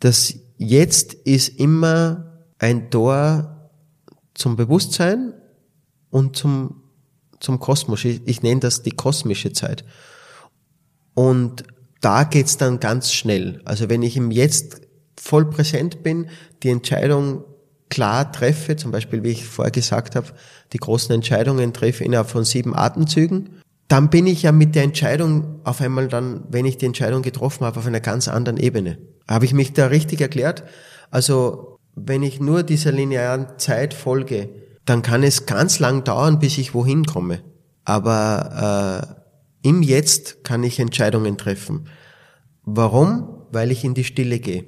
Das 0.00 0.34
Jetzt 0.58 1.14
ist 1.14 1.48
immer 1.58 2.42
ein 2.58 2.90
Tor 2.90 3.70
zum 4.34 4.56
Bewusstsein 4.56 5.34
und 6.10 6.36
zum, 6.36 6.82
zum 7.40 7.58
Kosmos. 7.58 8.04
Ich, 8.04 8.20
ich 8.26 8.42
nenne 8.42 8.60
das 8.60 8.82
die 8.82 8.90
kosmische 8.90 9.52
Zeit. 9.52 9.84
Und 11.14 11.64
da 12.00 12.24
geht's 12.24 12.56
dann 12.56 12.80
ganz 12.80 13.12
schnell. 13.12 13.60
Also 13.64 13.88
wenn 13.88 14.02
ich 14.02 14.16
im 14.16 14.30
Jetzt 14.30 14.82
voll 15.20 15.50
präsent 15.50 16.02
bin, 16.02 16.28
die 16.62 16.70
Entscheidung 16.70 17.44
klar 17.88 18.30
treffe, 18.32 18.76
zum 18.76 18.90
Beispiel, 18.90 19.22
wie 19.24 19.30
ich 19.30 19.46
vorher 19.46 19.72
gesagt 19.72 20.14
habe, 20.16 20.28
die 20.72 20.78
großen 20.78 21.14
Entscheidungen 21.14 21.72
treffe 21.72 22.04
innerhalb 22.04 22.28
von 22.28 22.44
sieben 22.44 22.76
Atemzügen, 22.76 23.60
dann 23.88 24.10
bin 24.10 24.26
ich 24.26 24.42
ja 24.42 24.52
mit 24.52 24.74
der 24.74 24.82
Entscheidung 24.82 25.60
auf 25.64 25.80
einmal 25.80 26.08
dann, 26.08 26.44
wenn 26.50 26.66
ich 26.66 26.76
die 26.76 26.86
Entscheidung 26.86 27.22
getroffen 27.22 27.64
habe, 27.64 27.78
auf 27.78 27.86
einer 27.86 28.00
ganz 28.00 28.28
anderen 28.28 28.58
Ebene. 28.58 28.98
Habe 29.26 29.46
ich 29.46 29.54
mich 29.54 29.72
da 29.72 29.86
richtig 29.86 30.20
erklärt? 30.20 30.64
Also, 31.10 31.78
wenn 31.94 32.22
ich 32.22 32.38
nur 32.38 32.62
dieser 32.62 32.92
linearen 32.92 33.46
Zeit 33.58 33.94
folge, 33.94 34.50
dann 34.84 35.02
kann 35.02 35.22
es 35.22 35.46
ganz 35.46 35.78
lang 35.78 36.04
dauern, 36.04 36.38
bis 36.38 36.58
ich 36.58 36.74
wohin 36.74 37.06
komme. 37.06 37.40
Aber 37.84 39.16
äh, 39.16 39.17
im 39.68 39.82
Jetzt 39.82 40.44
kann 40.44 40.64
ich 40.64 40.80
Entscheidungen 40.80 41.36
treffen. 41.36 41.88
Warum? 42.64 43.42
Weil 43.52 43.70
ich 43.70 43.84
in 43.84 43.92
die 43.92 44.04
Stille 44.04 44.38
gehe. 44.38 44.64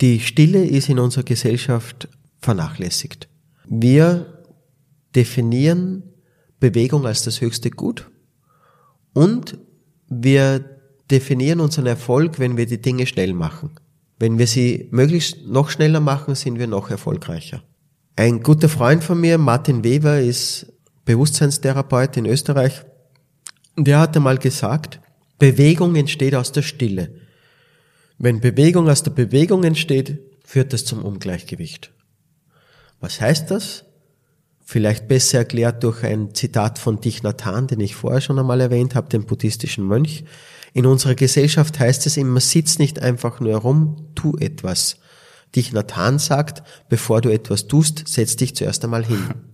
Die 0.00 0.18
Stille 0.18 0.64
ist 0.64 0.88
in 0.88 0.98
unserer 0.98 1.22
Gesellschaft 1.22 2.08
vernachlässigt. 2.40 3.28
Wir 3.68 4.42
definieren 5.14 6.02
Bewegung 6.58 7.06
als 7.06 7.22
das 7.22 7.40
höchste 7.40 7.70
Gut 7.70 8.10
und 9.12 9.56
wir 10.08 10.64
definieren 11.10 11.60
unseren 11.60 11.86
Erfolg, 11.86 12.40
wenn 12.40 12.56
wir 12.56 12.66
die 12.66 12.80
Dinge 12.80 13.06
schnell 13.06 13.34
machen. 13.34 13.70
Wenn 14.18 14.38
wir 14.38 14.48
sie 14.48 14.88
möglichst 14.90 15.46
noch 15.46 15.70
schneller 15.70 16.00
machen, 16.00 16.34
sind 16.34 16.58
wir 16.58 16.66
noch 16.66 16.90
erfolgreicher. 16.90 17.62
Ein 18.16 18.42
guter 18.42 18.68
Freund 18.68 19.04
von 19.04 19.20
mir, 19.20 19.38
Martin 19.38 19.84
Weber, 19.84 20.20
ist 20.20 20.72
Bewusstseinstherapeut 21.04 22.16
in 22.16 22.26
Österreich 22.26 22.84
der 23.76 24.00
hatte 24.00 24.20
mal 24.20 24.38
gesagt, 24.38 25.00
Bewegung 25.38 25.96
entsteht 25.96 26.34
aus 26.34 26.52
der 26.52 26.62
Stille. 26.62 27.20
Wenn 28.18 28.40
Bewegung 28.40 28.88
aus 28.88 29.02
der 29.02 29.10
Bewegung 29.10 29.64
entsteht, 29.64 30.20
führt 30.44 30.72
das 30.72 30.84
zum 30.84 31.04
Ungleichgewicht. 31.04 31.92
Was 33.00 33.20
heißt 33.20 33.50
das? 33.50 33.84
Vielleicht 34.64 35.08
besser 35.08 35.38
erklärt 35.38 35.82
durch 35.84 36.04
ein 36.04 36.34
Zitat 36.34 36.78
von 36.78 37.00
Thich 37.00 37.22
Nhat 37.22 37.44
Hanh, 37.44 37.66
den 37.66 37.80
ich 37.80 37.94
vorher 37.94 38.20
schon 38.20 38.38
einmal 38.38 38.60
erwähnt 38.60 38.94
habe, 38.94 39.08
dem 39.08 39.26
buddhistischen 39.26 39.84
Mönch. 39.84 40.24
In 40.72 40.86
unserer 40.86 41.14
Gesellschaft 41.14 41.78
heißt 41.78 42.06
es 42.06 42.16
immer, 42.16 42.40
sitz 42.40 42.78
nicht 42.78 42.98
einfach 43.00 43.40
nur 43.40 43.50
herum, 43.50 44.08
tu 44.14 44.36
etwas. 44.38 44.96
Thich 45.52 45.72
Nhat 45.72 45.96
Hanh 45.96 46.18
sagt, 46.18 46.62
bevor 46.88 47.20
du 47.20 47.28
etwas 47.28 47.66
tust, 47.66 48.08
setz 48.08 48.36
dich 48.36 48.56
zuerst 48.56 48.84
einmal 48.84 49.04
hin. 49.04 49.34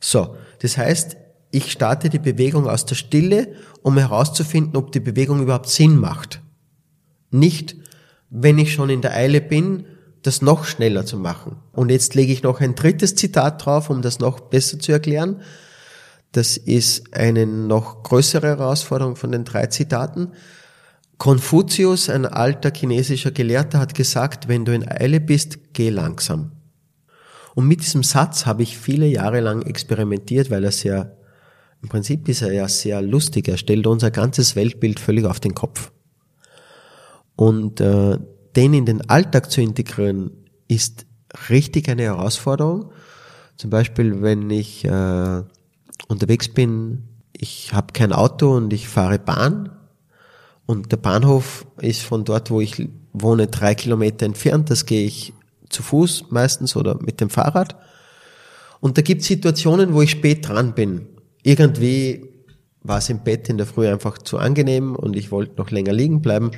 So, 0.00 0.36
das 0.60 0.78
heißt, 0.78 1.16
ich 1.50 1.72
starte 1.72 2.10
die 2.10 2.18
Bewegung 2.18 2.68
aus 2.68 2.84
der 2.84 2.94
Stille, 2.94 3.54
um 3.82 3.96
herauszufinden, 3.96 4.76
ob 4.76 4.92
die 4.92 5.00
Bewegung 5.00 5.40
überhaupt 5.42 5.68
Sinn 5.68 5.96
macht. 5.96 6.42
Nicht, 7.30 7.76
wenn 8.30 8.58
ich 8.58 8.72
schon 8.72 8.90
in 8.90 9.00
der 9.00 9.14
Eile 9.14 9.40
bin, 9.40 9.86
das 10.22 10.42
noch 10.42 10.64
schneller 10.64 11.06
zu 11.06 11.16
machen. 11.16 11.56
Und 11.72 11.90
jetzt 11.90 12.14
lege 12.14 12.32
ich 12.32 12.42
noch 12.42 12.60
ein 12.60 12.74
drittes 12.74 13.14
Zitat 13.14 13.64
drauf, 13.64 13.88
um 13.88 14.02
das 14.02 14.18
noch 14.18 14.40
besser 14.40 14.78
zu 14.78 14.92
erklären. 14.92 15.40
Das 16.32 16.56
ist 16.56 17.14
eine 17.14 17.46
noch 17.46 18.02
größere 18.02 18.46
Herausforderung 18.46 19.16
von 19.16 19.32
den 19.32 19.44
drei 19.44 19.66
Zitaten. 19.66 20.32
Konfuzius, 21.16 22.10
ein 22.10 22.26
alter 22.26 22.70
chinesischer 22.74 23.30
Gelehrter, 23.30 23.80
hat 23.80 23.94
gesagt, 23.94 24.48
wenn 24.48 24.64
du 24.64 24.74
in 24.74 24.88
Eile 24.88 25.20
bist, 25.20 25.72
geh 25.72 25.88
langsam. 25.88 26.52
Und 27.54 27.66
mit 27.66 27.80
diesem 27.80 28.04
Satz 28.04 28.46
habe 28.46 28.62
ich 28.62 28.78
viele 28.78 29.06
Jahre 29.06 29.40
lang 29.40 29.62
experimentiert, 29.62 30.50
weil 30.50 30.64
er 30.64 30.70
sehr 30.70 31.16
im 31.82 31.88
Prinzip 31.88 32.28
ist 32.28 32.42
er 32.42 32.52
ja 32.52 32.68
sehr 32.68 33.00
lustig. 33.02 33.48
Er 33.48 33.56
stellt 33.56 33.86
unser 33.86 34.10
ganzes 34.10 34.56
Weltbild 34.56 34.98
völlig 34.98 35.24
auf 35.24 35.40
den 35.40 35.54
Kopf. 35.54 35.92
Und 37.36 37.80
äh, 37.80 38.18
den 38.56 38.74
in 38.74 38.84
den 38.84 39.08
Alltag 39.08 39.50
zu 39.50 39.60
integrieren, 39.60 40.30
ist 40.66 41.06
richtig 41.48 41.88
eine 41.88 42.02
Herausforderung. 42.02 42.90
Zum 43.56 43.70
Beispiel, 43.70 44.22
wenn 44.22 44.50
ich 44.50 44.84
äh, 44.84 45.42
unterwegs 46.08 46.48
bin, 46.48 47.04
ich 47.32 47.72
habe 47.72 47.92
kein 47.92 48.12
Auto 48.12 48.56
und 48.56 48.72
ich 48.72 48.88
fahre 48.88 49.18
Bahn 49.18 49.70
und 50.66 50.90
der 50.90 50.96
Bahnhof 50.96 51.66
ist 51.80 52.02
von 52.02 52.24
dort, 52.24 52.50
wo 52.50 52.60
ich 52.60 52.88
wohne, 53.12 53.46
drei 53.46 53.74
Kilometer 53.74 54.26
entfernt. 54.26 54.70
Das 54.70 54.86
gehe 54.86 55.06
ich 55.06 55.32
zu 55.68 55.82
Fuß 55.82 56.26
meistens 56.30 56.76
oder 56.76 57.00
mit 57.00 57.20
dem 57.20 57.30
Fahrrad. 57.30 57.76
Und 58.80 58.98
da 58.98 59.02
gibt 59.02 59.22
es 59.22 59.28
Situationen, 59.28 59.94
wo 59.94 60.02
ich 60.02 60.10
spät 60.10 60.48
dran 60.48 60.74
bin. 60.74 61.06
Irgendwie 61.42 62.24
war 62.82 62.98
es 62.98 63.08
im 63.08 63.22
Bett 63.22 63.48
in 63.48 63.58
der 63.58 63.66
Früh 63.66 63.88
einfach 63.88 64.18
zu 64.18 64.38
angenehm 64.38 64.96
und 64.96 65.16
ich 65.16 65.30
wollte 65.30 65.56
noch 65.56 65.70
länger 65.70 65.92
liegen 65.92 66.22
bleiben. 66.22 66.50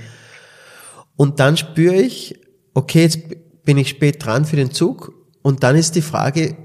Und 1.17 1.41
dann 1.41 1.57
spüre 1.57 1.97
ich, 1.97 2.41
okay, 2.75 3.03
jetzt 3.03 3.21
bin 3.65 3.79
ich 3.79 3.89
spät 3.91 4.25
dran 4.25 4.45
für 4.45 4.57
den 4.57 4.71
Zug. 4.71 5.13
Und 5.43 5.63
dann 5.63 5.77
ist 5.77 5.97
die 5.97 6.03
Frage, 6.03 6.57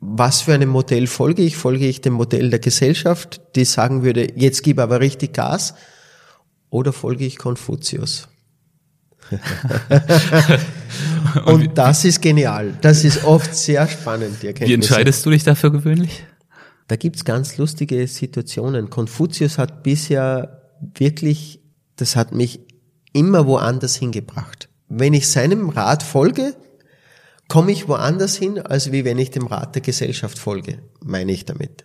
was 0.00 0.40
für 0.40 0.54
einem 0.54 0.70
Modell 0.70 1.06
folge 1.06 1.42
ich? 1.42 1.56
Folge 1.56 1.86
ich 1.86 2.00
dem 2.00 2.14
Modell 2.14 2.50
der 2.50 2.58
Gesellschaft, 2.58 3.40
die 3.54 3.64
sagen 3.64 4.02
würde, 4.02 4.28
jetzt 4.36 4.62
gib 4.62 4.78
aber 4.78 5.00
richtig 5.00 5.34
Gas? 5.34 5.74
Oder 6.70 6.92
folge 6.92 7.26
ich 7.26 7.36
Konfuzius? 7.36 8.28
und 11.44 11.76
das 11.76 12.04
ist 12.04 12.20
genial. 12.20 12.74
Das 12.80 13.04
ist 13.04 13.24
oft 13.24 13.54
sehr 13.54 13.86
spannend. 13.86 14.42
Die 14.42 14.54
Wie 14.60 14.74
entscheidest 14.74 15.24
du 15.24 15.30
dich 15.30 15.44
dafür 15.44 15.70
gewöhnlich? 15.70 16.24
Da 16.90 16.96
gibt's 16.96 17.24
ganz 17.24 17.56
lustige 17.56 18.04
Situationen. 18.08 18.90
Konfuzius 18.90 19.58
hat 19.58 19.84
bisher 19.84 20.72
wirklich, 20.98 21.60
das 21.94 22.16
hat 22.16 22.32
mich 22.32 22.66
immer 23.12 23.46
woanders 23.46 23.94
hingebracht. 23.94 24.68
Wenn 24.88 25.14
ich 25.14 25.28
seinem 25.28 25.68
Rat 25.68 26.02
folge, 26.02 26.56
komme 27.46 27.70
ich 27.70 27.86
woanders 27.86 28.34
hin, 28.34 28.58
als 28.58 28.90
wie 28.90 29.04
wenn 29.04 29.20
ich 29.20 29.30
dem 29.30 29.46
Rat 29.46 29.76
der 29.76 29.82
Gesellschaft 29.82 30.36
folge, 30.36 30.82
meine 31.00 31.30
ich 31.30 31.44
damit. 31.44 31.84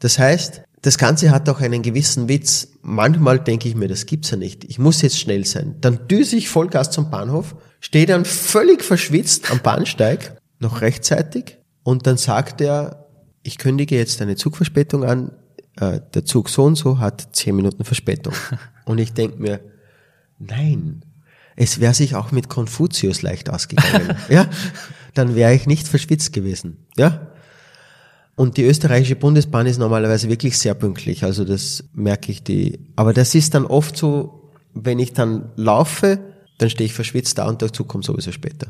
Das 0.00 0.18
heißt, 0.18 0.62
das 0.82 0.98
Ganze 0.98 1.30
hat 1.30 1.48
auch 1.48 1.60
einen 1.60 1.82
gewissen 1.82 2.28
Witz. 2.28 2.72
Manchmal 2.82 3.38
denke 3.38 3.68
ich 3.68 3.76
mir, 3.76 3.86
das 3.86 4.04
gibt's 4.04 4.32
ja 4.32 4.36
nicht. 4.36 4.64
Ich 4.64 4.80
muss 4.80 5.00
jetzt 5.00 5.20
schnell 5.20 5.46
sein. 5.46 5.76
Dann 5.80 6.08
düse 6.08 6.34
ich 6.34 6.48
Vollgas 6.48 6.90
zum 6.90 7.08
Bahnhof, 7.08 7.54
stehe 7.78 8.06
dann 8.06 8.24
völlig 8.24 8.82
verschwitzt 8.82 9.52
am 9.52 9.60
Bahnsteig, 9.60 10.38
noch 10.58 10.80
rechtzeitig, 10.80 11.58
und 11.84 12.08
dann 12.08 12.16
sagt 12.16 12.60
er, 12.60 13.03
ich 13.44 13.58
kündige 13.58 13.96
jetzt 13.96 14.20
eine 14.20 14.34
Zugverspätung 14.34 15.04
an, 15.04 15.30
äh, 15.76 16.00
der 16.14 16.24
Zug 16.24 16.48
so 16.48 16.64
und 16.64 16.74
so 16.74 16.98
hat 16.98 17.28
zehn 17.36 17.54
Minuten 17.54 17.84
Verspätung. 17.84 18.34
Und 18.86 18.98
ich 18.98 19.14
denke 19.14 19.40
mir, 19.40 19.60
nein, 20.38 21.06
es 21.56 21.80
wäre 21.80 21.94
sich 21.94 22.14
auch 22.16 22.32
mit 22.32 22.50
Konfuzius 22.50 23.22
leicht 23.22 23.48
ausgegangen. 23.48 24.14
ja, 24.28 24.46
dann 25.14 25.34
wäre 25.34 25.54
ich 25.54 25.66
nicht 25.66 25.88
verschwitzt 25.88 26.34
gewesen. 26.34 26.84
Ja, 26.98 27.28
und 28.36 28.56
die 28.56 28.64
österreichische 28.64 29.16
Bundesbahn 29.16 29.66
ist 29.66 29.78
normalerweise 29.78 30.28
wirklich 30.28 30.58
sehr 30.58 30.74
pünktlich, 30.74 31.24
also 31.24 31.44
das 31.44 31.84
merke 31.92 32.32
ich 32.32 32.42
die. 32.42 32.80
Aber 32.96 33.12
das 33.12 33.34
ist 33.34 33.54
dann 33.54 33.64
oft 33.64 33.96
so, 33.96 34.50
wenn 34.74 34.98
ich 34.98 35.12
dann 35.12 35.52
laufe, 35.56 36.18
dann 36.58 36.68
stehe 36.68 36.86
ich 36.86 36.94
verschwitzt 36.94 37.38
da 37.38 37.48
und 37.48 37.62
der 37.62 37.72
Zug 37.72 37.88
kommt 37.88 38.04
sowieso 38.04 38.32
später. 38.32 38.68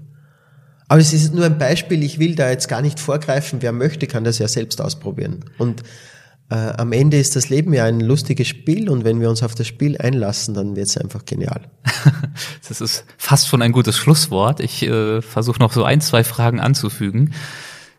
Aber 0.95 1.01
es 1.01 1.13
ist 1.13 1.35
nur 1.35 1.45
ein 1.45 1.59
Beispiel, 1.59 2.05
ich 2.05 2.21
will 2.21 2.37
da 2.37 2.49
jetzt 2.49 2.69
gar 2.69 2.81
nicht 2.81 3.01
vorgreifen, 3.01 3.63
wer 3.63 3.73
möchte, 3.73 4.07
kann 4.07 4.23
das 4.23 4.39
ja 4.39 4.47
selbst 4.47 4.81
ausprobieren. 4.81 5.45
Und 5.59 5.83
äh, 6.51 6.55
am 6.55 6.93
Ende 6.93 7.19
ist 7.19 7.35
das 7.35 7.49
Leben 7.49 7.75
ja 7.75 7.85
ein 7.85 7.99
lustiges 7.99 8.47
Spiel 8.47 8.89
und 8.89 9.03
wenn 9.03 9.21
wir 9.21 9.29
uns 9.29 9.43
auf 9.43 9.57
das 9.57 9.67
Spiel 9.67 9.99
einlassen, 9.99 10.55
dann 10.55 10.77
wird 10.77 10.87
es 10.87 10.97
einfach 10.97 11.25
genial. 11.25 11.63
das 12.69 12.81
ist 12.81 13.07
fast 13.19 13.49
schon 13.49 13.61
ein 13.61 13.73
gutes 13.73 13.97
Schlusswort. 13.97 14.61
Ich 14.61 14.85
äh, 14.85 15.21
versuche 15.21 15.59
noch 15.59 15.73
so 15.73 15.83
ein, 15.83 16.01
zwei 16.01 16.23
Fragen 16.23 16.61
anzufügen. 16.61 17.35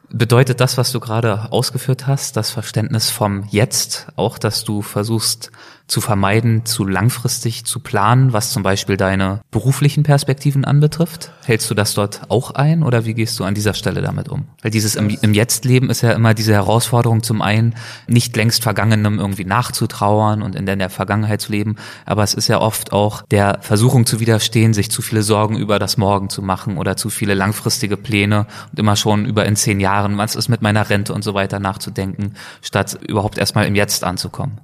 Bedeutet 0.09 0.61
das, 0.61 0.77
was 0.77 0.93
du 0.93 1.01
gerade 1.01 1.51
ausgeführt 1.51 2.07
hast, 2.07 2.37
das 2.37 2.49
Verständnis 2.49 3.09
vom 3.09 3.43
Jetzt, 3.49 4.07
auch 4.15 4.37
dass 4.37 4.63
du 4.63 4.81
versuchst 4.81 5.51
zu 5.87 6.01
vermeiden, 6.01 6.65
zu 6.65 6.85
langfristig 6.85 7.65
zu 7.65 7.79
planen, 7.79 8.33
was 8.33 8.51
zum 8.51 8.63
Beispiel 8.63 8.97
deine 8.97 9.41
beruflichen 9.51 10.03
Perspektiven 10.03 10.65
anbetrifft? 10.65 11.31
Hältst 11.43 11.69
du 11.69 11.75
das 11.75 11.93
dort 11.93 12.21
auch 12.29 12.51
ein 12.51 12.81
oder 12.81 13.05
wie 13.05 13.13
gehst 13.13 13.39
du 13.39 13.43
an 13.43 13.53
dieser 13.53 13.73
Stelle 13.73 14.01
damit 14.01 14.29
um? 14.29 14.45
Weil 14.61 14.71
dieses 14.71 14.95
im, 14.95 15.09
im 15.09 15.33
Jetzt-Leben 15.33 15.89
ist 15.89 16.01
ja 16.01 16.13
immer 16.13 16.33
diese 16.33 16.53
Herausforderung 16.53 17.21
zum 17.21 17.41
einen, 17.41 17.75
nicht 18.07 18.35
längst 18.35 18.63
Vergangenem 18.63 19.19
irgendwie 19.19 19.45
nachzutrauern 19.45 20.41
und 20.41 20.55
in 20.55 20.65
der 20.65 20.89
Vergangenheit 20.89 21.41
zu 21.41 21.51
leben, 21.51 21.75
aber 22.05 22.23
es 22.23 22.33
ist 22.33 22.47
ja 22.47 22.59
oft 22.59 22.91
auch 22.91 23.21
der 23.23 23.59
Versuchung 23.61 24.07
zu 24.07 24.19
widerstehen, 24.19 24.73
sich 24.73 24.89
zu 24.89 25.03
viele 25.03 25.21
Sorgen 25.21 25.55
über 25.55 25.77
das 25.77 25.97
Morgen 25.97 26.29
zu 26.29 26.41
machen 26.41 26.77
oder 26.77 26.97
zu 26.97 27.09
viele 27.09 27.35
langfristige 27.35 27.97
Pläne 27.97 28.47
und 28.71 28.79
immer 28.79 28.95
schon 28.95 29.25
über 29.25 29.45
in 29.45 29.55
zehn 29.55 29.79
Jahren, 29.79 30.17
was 30.17 30.35
ist 30.35 30.49
mit 30.49 30.63
meiner 30.63 30.89
Rente 30.89 31.13
und 31.13 31.23
so 31.23 31.35
weiter 31.35 31.59
nachzudenken, 31.59 32.33
statt 32.61 32.97
überhaupt 33.07 33.37
erstmal 33.37 33.67
im 33.67 33.75
Jetzt 33.75 34.03
anzukommen. 34.03 34.59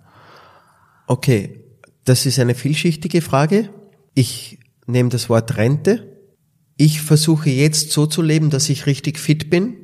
Okay, 1.12 1.66
das 2.06 2.26
ist 2.26 2.40
eine 2.40 2.56
vielschichtige 2.56 3.20
Frage. 3.20 3.68
Ich 4.14 4.60
nehme 4.88 5.10
das 5.10 5.28
Wort 5.28 5.58
Rente. 5.58 6.08
Ich 6.78 7.02
versuche 7.02 7.50
jetzt 7.50 7.92
so 7.92 8.06
zu 8.06 8.22
leben, 8.22 8.50
dass 8.50 8.70
ich 8.70 8.86
richtig 8.86 9.20
fit 9.20 9.50
bin 9.50 9.76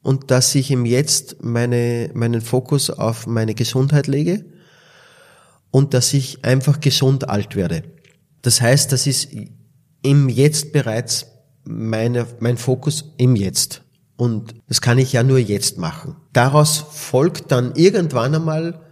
und 0.00 0.30
dass 0.30 0.54
ich 0.54 0.70
im 0.70 0.86
Jetzt 0.86 1.42
meine, 1.42 2.12
meinen 2.14 2.40
Fokus 2.40 2.88
auf 2.88 3.26
meine 3.26 3.56
Gesundheit 3.56 4.06
lege 4.06 4.44
und 5.72 5.92
dass 5.92 6.14
ich 6.14 6.44
einfach 6.44 6.78
gesund 6.78 7.28
alt 7.28 7.56
werde. 7.56 7.82
Das 8.40 8.60
heißt, 8.60 8.92
das 8.92 9.08
ist 9.08 9.30
im 10.02 10.28
Jetzt 10.28 10.72
bereits 10.72 11.26
meine, 11.64 12.28
mein 12.38 12.56
Fokus 12.56 13.12
im 13.16 13.34
Jetzt. 13.34 13.82
Und 14.16 14.54
das 14.68 14.80
kann 14.80 14.98
ich 14.98 15.12
ja 15.12 15.24
nur 15.24 15.40
jetzt 15.40 15.78
machen. 15.78 16.14
Daraus 16.32 16.76
folgt 16.76 17.50
dann 17.50 17.74
irgendwann 17.74 18.36
einmal 18.36 18.82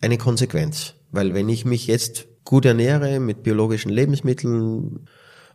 eine 0.00 0.18
Konsequenz. 0.18 0.95
Weil 1.10 1.34
wenn 1.34 1.48
ich 1.48 1.64
mich 1.64 1.86
jetzt 1.86 2.26
gut 2.44 2.64
ernähre 2.64 3.20
mit 3.20 3.42
biologischen 3.42 3.90
Lebensmitteln, 3.90 5.08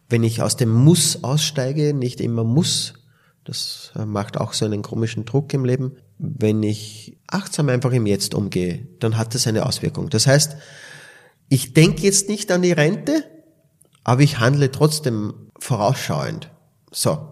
wenn 0.10 0.24
ich 0.24 0.42
aus 0.42 0.58
dem 0.58 0.70
Muss 0.70 1.24
aussteige, 1.24 1.94
nicht 1.94 2.20
immer 2.22 2.44
muss, 2.44 2.94
das 3.44 3.92
macht 4.06 4.38
auch 4.38 4.54
so 4.54 4.66
einen 4.66 4.82
komischen 4.82 5.26
Druck 5.26 5.54
im 5.54 5.66
Leben. 5.66 5.94
Wenn 6.20 6.62
ich 6.62 7.18
achtsam 7.28 7.70
einfach 7.70 7.92
im 7.92 8.06
Jetzt 8.06 8.36
umgehe, 8.36 8.88
dann 9.00 9.18
hat 9.18 9.34
das 9.34 9.48
eine 9.48 9.66
Auswirkung. 9.66 10.10
Das 10.10 10.28
heißt, 10.28 10.58
ich 11.50 11.74
denke 11.74 12.04
jetzt 12.04 12.30
nicht 12.30 12.52
an 12.52 12.62
die 12.62 12.72
Rente, 12.72 13.24
aber 14.04 14.22
ich 14.22 14.40
handle 14.40 14.72
trotzdem 14.72 15.50
vorausschauend. 15.60 16.52
So. 16.92 17.28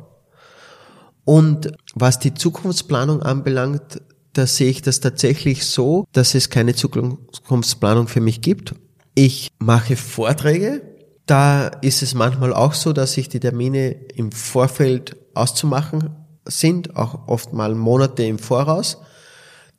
Und 1.25 1.71
was 1.93 2.17
die 2.17 2.33
Zukunftsplanung 2.33 3.21
anbelangt, 3.21 4.01
da 4.39 4.47
sehe 4.47 4.69
ich 4.69 4.81
das 4.81 5.01
tatsächlich 5.01 5.65
so, 5.65 6.05
dass 6.13 6.33
es 6.33 6.49
keine 6.49 6.73
Zukunftsplanung 6.73 8.07
für 8.07 8.21
mich 8.21 8.39
gibt. 8.39 8.73
Ich 9.13 9.49
mache 9.59 9.97
Vorträge. 9.97 10.81
Da 11.25 11.67
ist 11.67 12.01
es 12.01 12.13
manchmal 12.13 12.53
auch 12.53 12.73
so, 12.73 12.93
dass 12.93 13.11
sich 13.11 13.27
die 13.27 13.41
Termine 13.41 13.91
im 14.15 14.31
Vorfeld 14.31 15.17
auszumachen 15.33 16.15
sind, 16.45 16.95
auch 16.95 17.27
oft 17.27 17.51
mal 17.51 17.75
Monate 17.75 18.23
im 18.23 18.39
Voraus. 18.39 18.99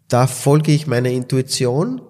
Da 0.09 0.27
folge 0.27 0.73
ich 0.73 0.87
meiner 0.87 1.09
Intuition 1.09 2.03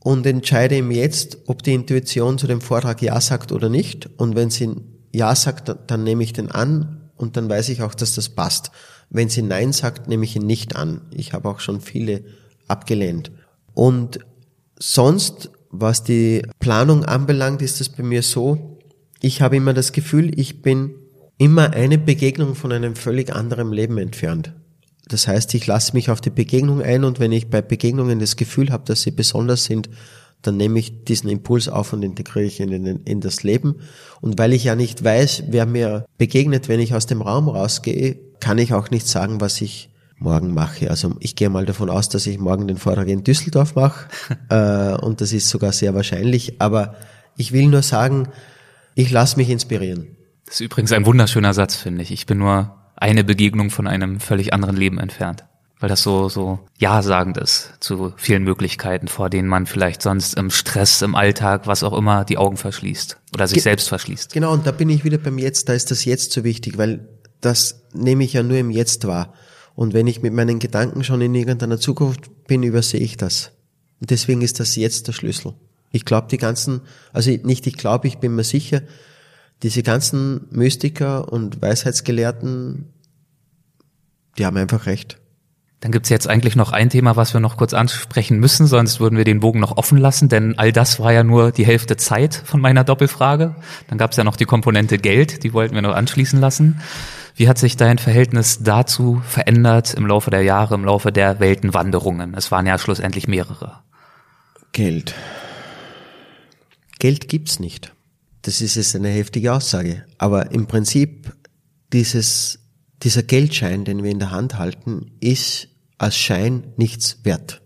und 0.00 0.26
entscheide 0.26 0.76
im 0.76 0.90
Jetzt, 0.90 1.38
ob 1.46 1.62
die 1.62 1.74
Intuition 1.74 2.36
zu 2.36 2.48
dem 2.48 2.60
Vortrag 2.60 3.00
Ja 3.00 3.20
sagt 3.20 3.52
oder 3.52 3.68
nicht. 3.68 4.10
Und 4.18 4.34
wenn 4.34 4.50
sie 4.50 4.74
Ja 5.12 5.36
sagt, 5.36 5.72
dann 5.86 6.02
nehme 6.02 6.24
ich 6.24 6.32
den 6.32 6.50
an 6.50 7.12
und 7.14 7.36
dann 7.36 7.48
weiß 7.48 7.68
ich 7.68 7.80
auch, 7.82 7.94
dass 7.94 8.16
das 8.16 8.28
passt. 8.28 8.72
Wenn 9.10 9.28
sie 9.28 9.42
Nein 9.42 9.72
sagt, 9.72 10.08
nehme 10.08 10.24
ich 10.24 10.36
ihn 10.36 10.46
nicht 10.46 10.76
an. 10.76 11.02
Ich 11.10 11.32
habe 11.32 11.48
auch 11.48 11.60
schon 11.60 11.80
viele 11.80 12.24
abgelehnt. 12.68 13.30
Und 13.74 14.20
sonst, 14.78 15.50
was 15.70 16.04
die 16.04 16.42
Planung 16.58 17.04
anbelangt, 17.04 17.62
ist 17.62 17.80
es 17.80 17.88
bei 17.88 18.02
mir 18.02 18.22
so, 18.22 18.78
ich 19.20 19.40
habe 19.40 19.56
immer 19.56 19.74
das 19.74 19.92
Gefühl, 19.92 20.38
ich 20.38 20.62
bin 20.62 20.94
immer 21.38 21.72
eine 21.72 21.98
Begegnung 21.98 22.54
von 22.54 22.72
einem 22.72 22.94
völlig 22.94 23.34
anderen 23.34 23.72
Leben 23.72 23.98
entfernt. 23.98 24.52
Das 25.08 25.28
heißt, 25.28 25.52
ich 25.54 25.66
lasse 25.66 25.92
mich 25.92 26.10
auf 26.10 26.20
die 26.20 26.30
Begegnung 26.30 26.80
ein 26.80 27.04
und 27.04 27.20
wenn 27.20 27.32
ich 27.32 27.50
bei 27.50 27.60
Begegnungen 27.60 28.18
das 28.18 28.36
Gefühl 28.36 28.70
habe, 28.70 28.84
dass 28.86 29.02
sie 29.02 29.10
besonders 29.10 29.64
sind, 29.64 29.90
dann 30.42 30.56
nehme 30.56 30.78
ich 30.78 31.04
diesen 31.04 31.30
Impuls 31.30 31.68
auf 31.68 31.92
und 31.92 32.02
integriere 32.02 32.44
ich 32.44 32.60
ihn 32.60 32.70
in, 32.70 32.86
in, 33.04 33.20
das 33.20 33.42
Leben. 33.42 33.76
Und 34.20 34.38
weil 34.38 34.52
ich 34.52 34.64
ja 34.64 34.76
nicht 34.76 35.02
weiß, 35.02 35.44
wer 35.48 35.66
mir 35.66 36.04
begegnet, 36.18 36.68
wenn 36.68 36.80
ich 36.80 36.94
aus 36.94 37.06
dem 37.06 37.22
Raum 37.22 37.48
rausgehe, 37.48 38.18
kann 38.44 38.58
ich 38.58 38.74
auch 38.74 38.90
nicht 38.90 39.08
sagen, 39.08 39.40
was 39.40 39.62
ich 39.62 39.88
morgen 40.18 40.52
mache. 40.52 40.90
Also 40.90 41.16
ich 41.18 41.34
gehe 41.34 41.48
mal 41.48 41.64
davon 41.64 41.88
aus, 41.88 42.10
dass 42.10 42.26
ich 42.26 42.38
morgen 42.38 42.68
den 42.68 42.76
Vortrag 42.76 43.08
in 43.08 43.24
Düsseldorf 43.24 43.74
mache 43.74 44.06
äh, 44.50 45.02
und 45.02 45.22
das 45.22 45.32
ist 45.32 45.48
sogar 45.48 45.72
sehr 45.72 45.94
wahrscheinlich. 45.94 46.60
Aber 46.60 46.94
ich 47.38 47.52
will 47.52 47.68
nur 47.68 47.80
sagen, 47.80 48.28
ich 48.94 49.10
lasse 49.10 49.38
mich 49.38 49.48
inspirieren. 49.48 50.08
Das 50.44 50.56
ist 50.56 50.60
übrigens 50.60 50.92
ein 50.92 51.06
wunderschöner 51.06 51.54
Satz, 51.54 51.74
finde 51.74 52.02
ich. 52.02 52.10
Ich 52.10 52.26
bin 52.26 52.36
nur 52.36 52.76
eine 52.96 53.24
Begegnung 53.24 53.70
von 53.70 53.86
einem 53.86 54.20
völlig 54.20 54.52
anderen 54.52 54.76
Leben 54.76 54.98
entfernt. 54.98 55.46
Weil 55.80 55.88
das 55.88 56.02
so, 56.02 56.28
so 56.28 56.60
ja-sagend 56.78 57.38
ist 57.38 57.72
zu 57.80 58.12
vielen 58.16 58.44
Möglichkeiten, 58.44 59.08
vor 59.08 59.30
denen 59.30 59.48
man 59.48 59.64
vielleicht 59.64 60.02
sonst 60.02 60.34
im 60.34 60.50
Stress, 60.50 61.00
im 61.00 61.14
Alltag, 61.14 61.66
was 61.66 61.82
auch 61.82 61.96
immer, 61.96 62.26
die 62.26 62.36
Augen 62.36 62.58
verschließt 62.58 63.18
oder 63.34 63.48
sich 63.48 63.56
Ge 63.56 63.62
selbst 63.62 63.88
verschließt. 63.88 64.34
Genau, 64.34 64.52
und 64.52 64.66
da 64.66 64.70
bin 64.70 64.90
ich 64.90 65.02
wieder 65.02 65.18
beim 65.18 65.38
Jetzt, 65.38 65.70
da 65.70 65.72
ist 65.72 65.90
das 65.90 66.04
Jetzt 66.04 66.32
so 66.32 66.44
wichtig, 66.44 66.76
weil 66.78 67.08
das 67.44 67.84
nehme 67.92 68.24
ich 68.24 68.32
ja 68.32 68.42
nur 68.42 68.56
im 68.56 68.70
Jetzt 68.70 69.06
wahr. 69.06 69.34
Und 69.74 69.92
wenn 69.92 70.06
ich 70.06 70.22
mit 70.22 70.32
meinen 70.32 70.58
Gedanken 70.58 71.04
schon 71.04 71.20
in 71.20 71.34
irgendeiner 71.34 71.78
Zukunft 71.78 72.46
bin, 72.46 72.62
übersehe 72.62 73.00
ich 73.00 73.16
das. 73.16 73.52
Und 74.00 74.10
deswegen 74.10 74.42
ist 74.42 74.60
das 74.60 74.76
jetzt 74.76 75.08
der 75.08 75.12
Schlüssel. 75.12 75.54
Ich 75.90 76.04
glaube, 76.04 76.28
die 76.30 76.38
ganzen, 76.38 76.82
also 77.12 77.30
nicht 77.30 77.66
ich 77.66 77.76
glaube, 77.76 78.08
ich 78.08 78.18
bin 78.18 78.34
mir 78.34 78.44
sicher, 78.44 78.82
Diese 79.62 79.82
ganzen 79.82 80.46
Mystiker 80.50 81.32
und 81.32 81.62
Weisheitsgelehrten, 81.62 82.92
die 84.36 84.44
haben 84.44 84.56
einfach 84.56 84.86
recht. 84.86 85.18
Dann 85.80 85.92
gibt's 85.92 86.08
jetzt 86.08 86.28
eigentlich 86.28 86.56
noch 86.56 86.72
ein 86.72 86.90
Thema, 86.90 87.16
was 87.16 87.34
wir 87.34 87.40
noch 87.40 87.56
kurz 87.56 87.74
ansprechen 87.74 88.38
müssen, 88.40 88.66
sonst 88.66 89.00
würden 89.00 89.16
wir 89.16 89.24
den 89.24 89.40
Bogen 89.40 89.60
noch 89.60 89.76
offen 89.76 89.98
lassen, 89.98 90.28
denn 90.28 90.58
all 90.58 90.72
das 90.72 90.98
war 90.98 91.12
ja 91.12 91.24
nur 91.24 91.52
die 91.52 91.66
Hälfte 91.66 91.96
Zeit 91.96 92.34
von 92.34 92.60
meiner 92.60 92.84
Doppelfrage. 92.84 93.54
Dann 93.88 93.98
gab's 93.98 94.16
ja 94.16 94.24
noch 94.24 94.36
die 94.36 94.46
Komponente 94.46 94.98
Geld, 94.98 95.44
die 95.44 95.52
wollten 95.52 95.74
wir 95.74 95.82
noch 95.82 95.94
anschließen 95.94 96.40
lassen. 96.40 96.80
Wie 97.36 97.48
hat 97.48 97.58
sich 97.58 97.76
dein 97.76 97.98
Verhältnis 97.98 98.60
dazu 98.62 99.20
verändert 99.26 99.94
im 99.94 100.06
Laufe 100.06 100.30
der 100.30 100.42
Jahre, 100.42 100.76
im 100.76 100.84
Laufe 100.84 101.10
der 101.10 101.40
Weltenwanderungen? 101.40 102.34
Es 102.34 102.52
waren 102.52 102.66
ja 102.66 102.78
schlussendlich 102.78 103.26
mehrere. 103.26 103.80
Geld. 104.70 105.14
Geld 107.00 107.28
gibt's 107.28 107.58
nicht. 107.58 107.92
Das 108.42 108.60
ist 108.60 108.76
jetzt 108.76 108.94
eine 108.94 109.08
heftige 109.08 109.52
Aussage. 109.52 110.04
Aber 110.16 110.52
im 110.52 110.66
Prinzip 110.66 111.32
dieses, 111.92 112.60
dieser 113.02 113.24
Geldschein, 113.24 113.84
den 113.84 114.04
wir 114.04 114.12
in 114.12 114.20
der 114.20 114.30
Hand 114.30 114.56
halten, 114.56 115.10
ist 115.18 115.68
als 115.98 116.16
Schein 116.16 116.72
nichts 116.76 117.24
wert. 117.24 117.62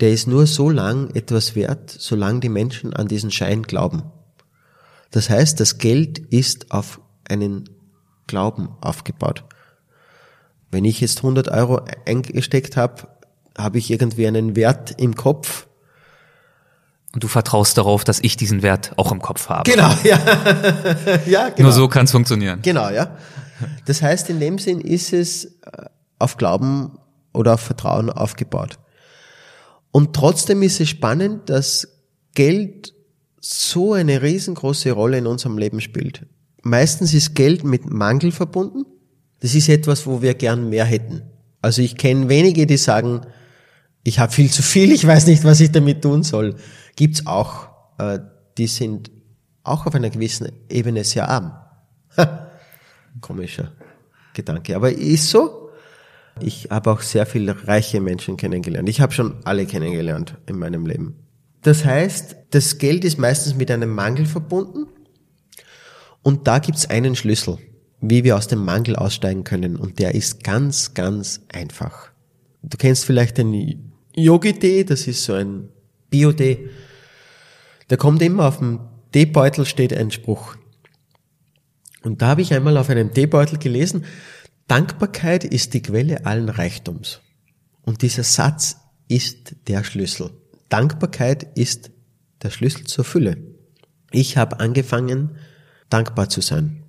Der 0.00 0.10
ist 0.10 0.26
nur 0.26 0.46
so 0.46 0.68
lang 0.68 1.14
etwas 1.14 1.54
wert, 1.54 1.90
solange 1.90 2.40
die 2.40 2.48
Menschen 2.50 2.92
an 2.92 3.08
diesen 3.08 3.30
Schein 3.30 3.62
glauben. 3.62 4.02
Das 5.10 5.30
heißt, 5.30 5.58
das 5.58 5.78
Geld 5.78 6.18
ist 6.18 6.70
auf 6.70 7.00
einen 7.28 7.68
Glauben 8.32 8.70
aufgebaut. 8.80 9.44
Wenn 10.70 10.86
ich 10.86 11.02
jetzt 11.02 11.18
100 11.18 11.48
Euro 11.48 11.82
eingesteckt 12.06 12.78
habe, 12.78 13.08
habe 13.58 13.76
ich 13.76 13.90
irgendwie 13.90 14.26
einen 14.26 14.56
Wert 14.56 14.94
im 14.98 15.14
Kopf. 15.14 15.66
Und 17.12 17.22
du 17.22 17.28
vertraust 17.28 17.76
darauf, 17.76 18.04
dass 18.04 18.20
ich 18.20 18.38
diesen 18.38 18.62
Wert 18.62 18.92
auch 18.96 19.12
im 19.12 19.20
Kopf 19.20 19.50
habe. 19.50 19.70
Genau, 19.70 19.94
ja. 20.02 20.18
ja 21.26 21.48
genau. 21.50 21.64
Nur 21.64 21.72
so 21.72 21.88
kann 21.88 22.06
es 22.06 22.12
funktionieren. 22.12 22.60
Genau, 22.62 22.88
ja. 22.88 23.18
Das 23.84 24.00
heißt, 24.00 24.30
in 24.30 24.40
dem 24.40 24.58
Sinn 24.58 24.80
ist 24.80 25.12
es 25.12 25.44
äh, 25.44 25.50
auf 26.18 26.38
Glauben 26.38 26.98
oder 27.34 27.52
auf 27.52 27.60
Vertrauen 27.60 28.08
aufgebaut. 28.08 28.78
Und 29.90 30.16
trotzdem 30.16 30.62
ist 30.62 30.80
es 30.80 30.88
spannend, 30.88 31.50
dass 31.50 31.86
Geld 32.34 32.94
so 33.40 33.92
eine 33.92 34.22
riesengroße 34.22 34.90
Rolle 34.92 35.18
in 35.18 35.26
unserem 35.26 35.58
Leben 35.58 35.82
spielt. 35.82 36.24
Meistens 36.62 37.12
ist 37.12 37.34
Geld 37.34 37.64
mit 37.64 37.90
Mangel 37.90 38.32
verbunden. 38.32 38.84
Das 39.40 39.54
ist 39.54 39.68
etwas, 39.68 40.06
wo 40.06 40.22
wir 40.22 40.34
gern 40.34 40.68
mehr 40.68 40.84
hätten. 40.84 41.22
Also 41.60 41.82
ich 41.82 41.96
kenne 41.96 42.28
wenige, 42.28 42.66
die 42.66 42.76
sagen, 42.76 43.22
ich 44.04 44.18
habe 44.18 44.32
viel 44.32 44.50
zu 44.58 44.62
viel, 44.62 44.92
ich 44.92 45.06
weiß 45.06 45.26
nicht, 45.26 45.44
was 45.44 45.60
ich 45.60 45.72
damit 45.72 46.02
tun 46.02 46.22
soll. 46.22 46.56
Gibt's 46.96 47.26
auch. 47.26 47.68
Äh, 47.98 48.20
die 48.58 48.66
sind 48.66 49.10
auch 49.64 49.86
auf 49.86 49.94
einer 49.94 50.10
gewissen 50.10 50.50
Ebene 50.68 51.04
sehr 51.04 51.28
arm. 51.28 51.52
Komischer 53.20 53.72
Gedanke. 54.34 54.76
Aber 54.76 54.92
ist 54.92 55.30
so. 55.30 55.70
Ich 56.40 56.68
habe 56.70 56.90
auch 56.90 57.00
sehr 57.00 57.26
viele 57.26 57.68
reiche 57.68 58.00
Menschen 58.00 58.36
kennengelernt. 58.36 58.88
Ich 58.88 59.00
habe 59.00 59.12
schon 59.12 59.36
alle 59.44 59.66
kennengelernt 59.66 60.36
in 60.46 60.58
meinem 60.58 60.86
Leben. 60.86 61.16
Das 61.62 61.84
heißt, 61.84 62.36
das 62.50 62.78
Geld 62.78 63.04
ist 63.04 63.18
meistens 63.18 63.54
mit 63.54 63.70
einem 63.70 63.90
Mangel 63.90 64.26
verbunden. 64.26 64.86
Und 66.22 66.46
da 66.46 66.58
gibt's 66.58 66.88
einen 66.88 67.16
Schlüssel, 67.16 67.58
wie 68.00 68.24
wir 68.24 68.36
aus 68.36 68.46
dem 68.46 68.64
Mangel 68.64 68.96
aussteigen 68.96 69.44
können. 69.44 69.76
Und 69.76 69.98
der 69.98 70.14
ist 70.14 70.44
ganz, 70.44 70.94
ganz 70.94 71.40
einfach. 71.52 72.10
Du 72.62 72.76
kennst 72.76 73.04
vielleicht 73.04 73.38
den 73.38 73.92
Yogi-Tee, 74.14 74.84
das 74.84 75.06
ist 75.06 75.24
so 75.24 75.34
ein 75.34 75.68
Bio-Tee. 76.10 76.68
Da 77.88 77.96
kommt 77.96 78.22
immer 78.22 78.46
auf 78.46 78.58
dem 78.58 78.80
Teebeutel 79.12 79.66
steht 79.66 79.92
ein 79.92 80.10
Spruch. 80.10 80.56
Und 82.02 82.22
da 82.22 82.28
habe 82.28 82.42
ich 82.42 82.54
einmal 82.54 82.76
auf 82.78 82.88
einem 82.88 83.12
Teebeutel 83.12 83.58
gelesen, 83.58 84.04
Dankbarkeit 84.68 85.44
ist 85.44 85.74
die 85.74 85.82
Quelle 85.82 86.24
allen 86.24 86.48
Reichtums. 86.48 87.20
Und 87.82 88.02
dieser 88.02 88.22
Satz 88.22 88.78
ist 89.08 89.54
der 89.68 89.84
Schlüssel. 89.84 90.30
Dankbarkeit 90.68 91.58
ist 91.58 91.90
der 92.42 92.50
Schlüssel 92.50 92.84
zur 92.84 93.04
Fülle. 93.04 93.36
Ich 94.10 94.36
habe 94.36 94.60
angefangen, 94.60 95.36
dankbar 95.92 96.28
zu 96.28 96.40
sein. 96.40 96.82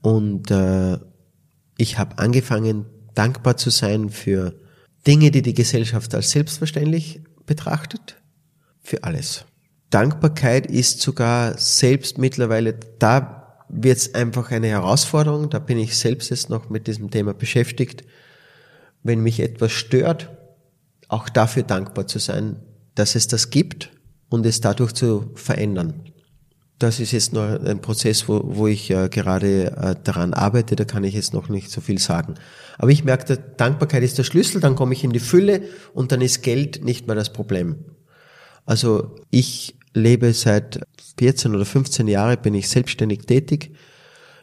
Und 0.00 0.50
äh, 0.50 0.98
ich 1.76 1.98
habe 1.98 2.18
angefangen, 2.18 2.86
dankbar 3.14 3.56
zu 3.56 3.70
sein 3.70 4.10
für 4.10 4.54
Dinge, 5.06 5.30
die 5.30 5.42
die 5.42 5.54
Gesellschaft 5.54 6.14
als 6.14 6.30
selbstverständlich 6.30 7.20
betrachtet, 7.46 8.16
für 8.80 9.04
alles. 9.04 9.44
Dankbarkeit 9.90 10.66
ist 10.66 11.00
sogar 11.00 11.56
selbst 11.56 12.18
mittlerweile, 12.18 12.74
da 12.98 13.64
wird 13.68 13.98
es 13.98 14.14
einfach 14.14 14.50
eine 14.50 14.68
Herausforderung, 14.68 15.50
da 15.50 15.58
bin 15.58 15.78
ich 15.78 15.96
selbst 15.96 16.30
jetzt 16.30 16.50
noch 16.50 16.68
mit 16.70 16.86
diesem 16.86 17.10
Thema 17.10 17.34
beschäftigt. 17.34 18.04
Wenn 19.02 19.22
mich 19.22 19.40
etwas 19.40 19.72
stört, 19.72 20.30
auch 21.08 21.28
dafür 21.28 21.62
dankbar 21.62 22.06
zu 22.06 22.18
sein, 22.18 22.56
dass 22.94 23.14
es 23.14 23.28
das 23.28 23.50
gibt 23.50 23.90
und 24.28 24.44
es 24.44 24.60
dadurch 24.60 24.92
zu 24.92 25.30
verändern. 25.34 26.07
Das 26.78 27.00
ist 27.00 27.10
jetzt 27.10 27.32
noch 27.32 27.42
ein 27.42 27.80
Prozess, 27.80 28.28
wo, 28.28 28.40
wo 28.44 28.68
ich 28.68 28.90
äh, 28.90 29.08
gerade 29.08 29.76
äh, 29.76 29.94
daran 30.04 30.32
arbeite, 30.32 30.76
da 30.76 30.84
kann 30.84 31.02
ich 31.02 31.14
jetzt 31.14 31.34
noch 31.34 31.48
nicht 31.48 31.70
so 31.70 31.80
viel 31.80 31.98
sagen. 31.98 32.34
Aber 32.78 32.90
ich 32.90 33.02
merke, 33.02 33.36
Dankbarkeit 33.56 34.04
ist 34.04 34.16
der 34.16 34.22
Schlüssel, 34.22 34.60
dann 34.60 34.76
komme 34.76 34.92
ich 34.92 35.02
in 35.02 35.10
die 35.10 35.18
Fülle 35.18 35.62
und 35.92 36.12
dann 36.12 36.20
ist 36.20 36.42
Geld 36.42 36.84
nicht 36.84 37.08
mehr 37.08 37.16
das 37.16 37.32
Problem. 37.32 37.84
Also 38.64 39.16
ich 39.30 39.76
lebe 39.92 40.32
seit 40.32 40.80
14 41.18 41.54
oder 41.54 41.64
15 41.64 42.06
Jahren, 42.06 42.40
bin 42.40 42.54
ich 42.54 42.68
selbstständig 42.68 43.26
tätig. 43.26 43.72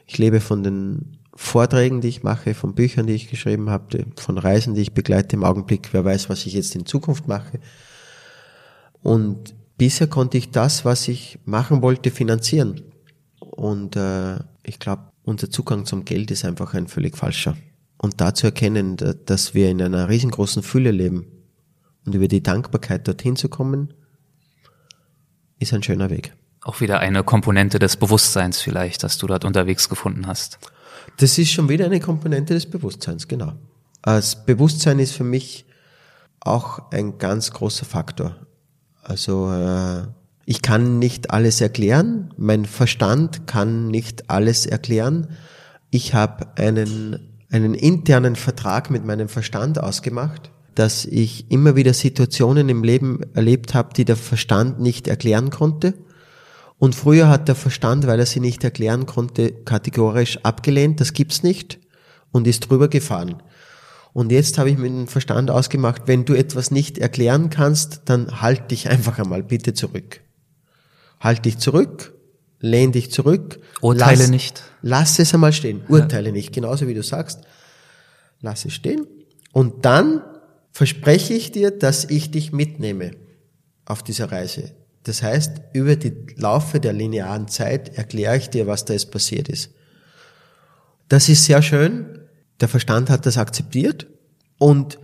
Ich 0.05 0.17
lebe 0.17 0.41
von 0.41 0.61
den 0.61 1.17
Vorträgen, 1.35 2.01
die 2.01 2.09
ich 2.09 2.23
mache, 2.23 2.53
von 2.53 2.75
Büchern, 2.75 3.07
die 3.07 3.13
ich 3.13 3.29
geschrieben 3.29 3.69
habe, 3.69 4.05
von 4.17 4.37
Reisen, 4.37 4.73
die 4.73 4.81
ich 4.81 4.93
begleite 4.93 5.35
im 5.35 5.43
Augenblick. 5.43 5.89
Wer 5.91 6.03
weiß, 6.03 6.29
was 6.29 6.45
ich 6.45 6.53
jetzt 6.53 6.75
in 6.75 6.85
Zukunft 6.85 7.27
mache. 7.27 7.59
Und 9.01 9.53
bisher 9.77 10.07
konnte 10.07 10.37
ich 10.37 10.51
das, 10.51 10.85
was 10.85 11.07
ich 11.07 11.39
machen 11.45 11.81
wollte, 11.81 12.11
finanzieren. 12.11 12.81
Und 13.39 13.95
äh, 13.95 14.37
ich 14.63 14.79
glaube, 14.79 15.03
unser 15.23 15.49
Zugang 15.49 15.85
zum 15.85 16.05
Geld 16.05 16.31
ist 16.31 16.45
einfach 16.45 16.73
ein 16.73 16.87
völlig 16.87 17.17
falscher. 17.17 17.57
Und 17.97 18.21
dazu 18.21 18.47
erkennen, 18.47 18.97
dass 19.25 19.53
wir 19.53 19.69
in 19.69 19.81
einer 19.81 20.09
riesengroßen 20.09 20.63
Fülle 20.63 20.91
leben 20.91 21.25
und 22.05 22.13
über 22.13 22.27
die 22.27 22.43
Dankbarkeit 22.43 23.07
dorthin 23.07 23.35
zu 23.35 23.49
kommen, 23.49 23.93
ist 25.59 25.73
ein 25.73 25.83
schöner 25.83 26.09
Weg. 26.09 26.33
Auch 26.61 26.81
wieder 26.81 26.99
eine 26.99 27.23
Komponente 27.23 27.79
des 27.79 27.97
Bewusstseins 27.97 28.61
vielleicht, 28.61 29.03
dass 29.03 29.17
du 29.17 29.27
dort 29.27 29.45
unterwegs 29.45 29.87
gefunden 29.89 30.27
hast. 30.27 30.59
Das 31.17 31.37
ist 31.37 31.51
schon 31.51 31.69
wieder 31.69 31.85
eine 31.85 31.99
Komponente 31.99 32.53
des 32.53 32.69
Bewusstseins, 32.69 33.27
genau. 33.27 33.53
Das 34.01 34.45
Bewusstsein 34.45 34.99
ist 34.99 35.13
für 35.13 35.23
mich 35.23 35.65
auch 36.39 36.91
ein 36.91 37.17
ganz 37.17 37.51
großer 37.51 37.85
Faktor. 37.85 38.35
Also 39.05 39.51
äh, 39.51 40.07
ich 40.45 40.61
kann 40.61 40.97
nicht 40.99 41.29
alles 41.29 41.61
erklären, 41.61 42.33
mein 42.37 42.65
Verstand 42.65 43.45
kann 43.45 43.87
nicht 43.87 44.29
alles 44.29 44.65
erklären. 44.65 45.27
Ich 45.91 46.15
habe 46.15 46.47
einen, 46.57 47.19
einen 47.51 47.75
internen 47.75 48.35
Vertrag 48.35 48.89
mit 48.89 49.05
meinem 49.05 49.29
Verstand 49.29 49.79
ausgemacht, 49.79 50.51
dass 50.73 51.05
ich 51.05 51.51
immer 51.51 51.75
wieder 51.75 51.93
Situationen 51.93 52.67
im 52.67 52.83
Leben 52.83 53.21
erlebt 53.35 53.75
habe, 53.75 53.93
die 53.95 54.05
der 54.05 54.17
Verstand 54.17 54.79
nicht 54.81 55.07
erklären 55.07 55.51
konnte. 55.51 55.93
Und 56.79 56.95
früher 56.95 57.29
hat 57.29 57.47
der 57.47 57.55
Verstand, 57.55 58.07
weil 58.07 58.19
er 58.19 58.25
sie 58.25 58.39
nicht 58.39 58.63
erklären 58.63 59.05
konnte, 59.05 59.51
kategorisch 59.51 60.39
abgelehnt, 60.43 60.99
das 60.99 61.13
gibt's 61.13 61.43
nicht, 61.43 61.79
und 62.31 62.47
ist 62.47 62.69
drüber 62.69 62.89
gefahren. 62.89 63.41
Und 64.15 64.31
jetzt 64.31 64.57
habe 64.57 64.69
ich 64.69 64.77
mit 64.77 64.87
dem 64.89 65.07
Verstand 65.07 65.51
ausgemacht, 65.51 66.03
wenn 66.05 66.23
du 66.23 66.35
etwas 66.35 66.71
nicht 66.71 66.97
erklären 66.97 67.49
kannst, 67.49 68.03
dann 68.05 68.41
halt 68.41 68.71
dich 68.71 68.87
einfach 68.87 69.19
einmal 69.19 69.43
bitte 69.43 69.73
zurück. 69.73 70.21
Halt 71.19 71.43
dich 71.43 71.57
zurück, 71.57 72.13
lehn 72.61 72.93
dich 72.93 73.11
zurück. 73.11 73.59
Urteile 73.81 74.21
lass, 74.21 74.29
nicht. 74.29 74.63
Lass 74.81 75.19
es 75.19 75.33
einmal 75.33 75.51
stehen. 75.51 75.81
Urteile 75.89 76.29
ja. 76.29 76.31
nicht, 76.31 76.53
genauso 76.53 76.87
wie 76.87 76.93
du 76.93 77.03
sagst. 77.03 77.41
Lass 78.39 78.63
es 78.63 78.73
stehen. 78.73 79.05
Und 79.51 79.83
dann 79.83 80.21
verspreche 80.71 81.33
ich 81.33 81.51
dir, 81.51 81.71
dass 81.71 82.05
ich 82.05 82.31
dich 82.31 82.53
mitnehme 82.53 83.11
auf 83.83 84.01
dieser 84.01 84.31
Reise. 84.31 84.71
Das 85.03 85.23
heißt, 85.23 85.59
über 85.73 85.97
die 85.97 86.13
Laufe 86.37 86.79
der 86.79 86.93
linearen 86.93 87.49
Zeit 87.49 87.97
erkläre 87.97 88.37
ich 88.37 88.49
dir, 88.49 88.65
was 88.65 88.85
da 88.85 88.93
jetzt 88.93 89.11
passiert 89.11 89.49
ist. 89.49 89.71
Das 91.09 91.27
ist 91.27 91.43
sehr 91.43 91.61
schön, 91.61 92.24
der 92.61 92.67
Verstand 92.67 93.09
hat 93.09 93.25
das 93.25 93.37
akzeptiert 93.37 94.07
und 94.57 94.97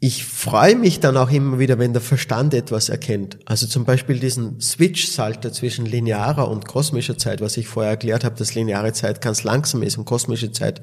ich 0.00 0.26
freue 0.26 0.76
mich 0.76 1.00
dann 1.00 1.16
auch 1.16 1.30
immer 1.30 1.58
wieder, 1.58 1.78
wenn 1.78 1.94
der 1.94 2.02
Verstand 2.02 2.52
etwas 2.52 2.90
erkennt. 2.90 3.38
Also 3.46 3.66
zum 3.66 3.86
Beispiel 3.86 4.18
diesen 4.18 4.60
Switch-Salter 4.60 5.50
zwischen 5.50 5.86
linearer 5.86 6.50
und 6.50 6.66
kosmischer 6.66 7.16
Zeit, 7.16 7.40
was 7.40 7.56
ich 7.56 7.68
vorher 7.68 7.92
erklärt 7.92 8.22
habe, 8.22 8.36
dass 8.36 8.54
lineare 8.54 8.92
Zeit 8.92 9.22
ganz 9.22 9.44
langsam 9.44 9.82
ist 9.82 9.96
und 9.96 10.04
kosmische 10.04 10.52
Zeit 10.52 10.82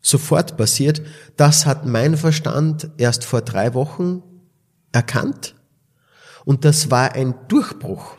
sofort 0.00 0.56
passiert. 0.56 1.02
Das 1.36 1.66
hat 1.66 1.84
mein 1.84 2.16
Verstand 2.16 2.88
erst 2.96 3.24
vor 3.24 3.42
drei 3.42 3.74
Wochen 3.74 4.22
erkannt. 4.92 5.54
Und 6.46 6.64
das 6.64 6.90
war 6.90 7.12
ein 7.12 7.34
Durchbruch. 7.48 8.16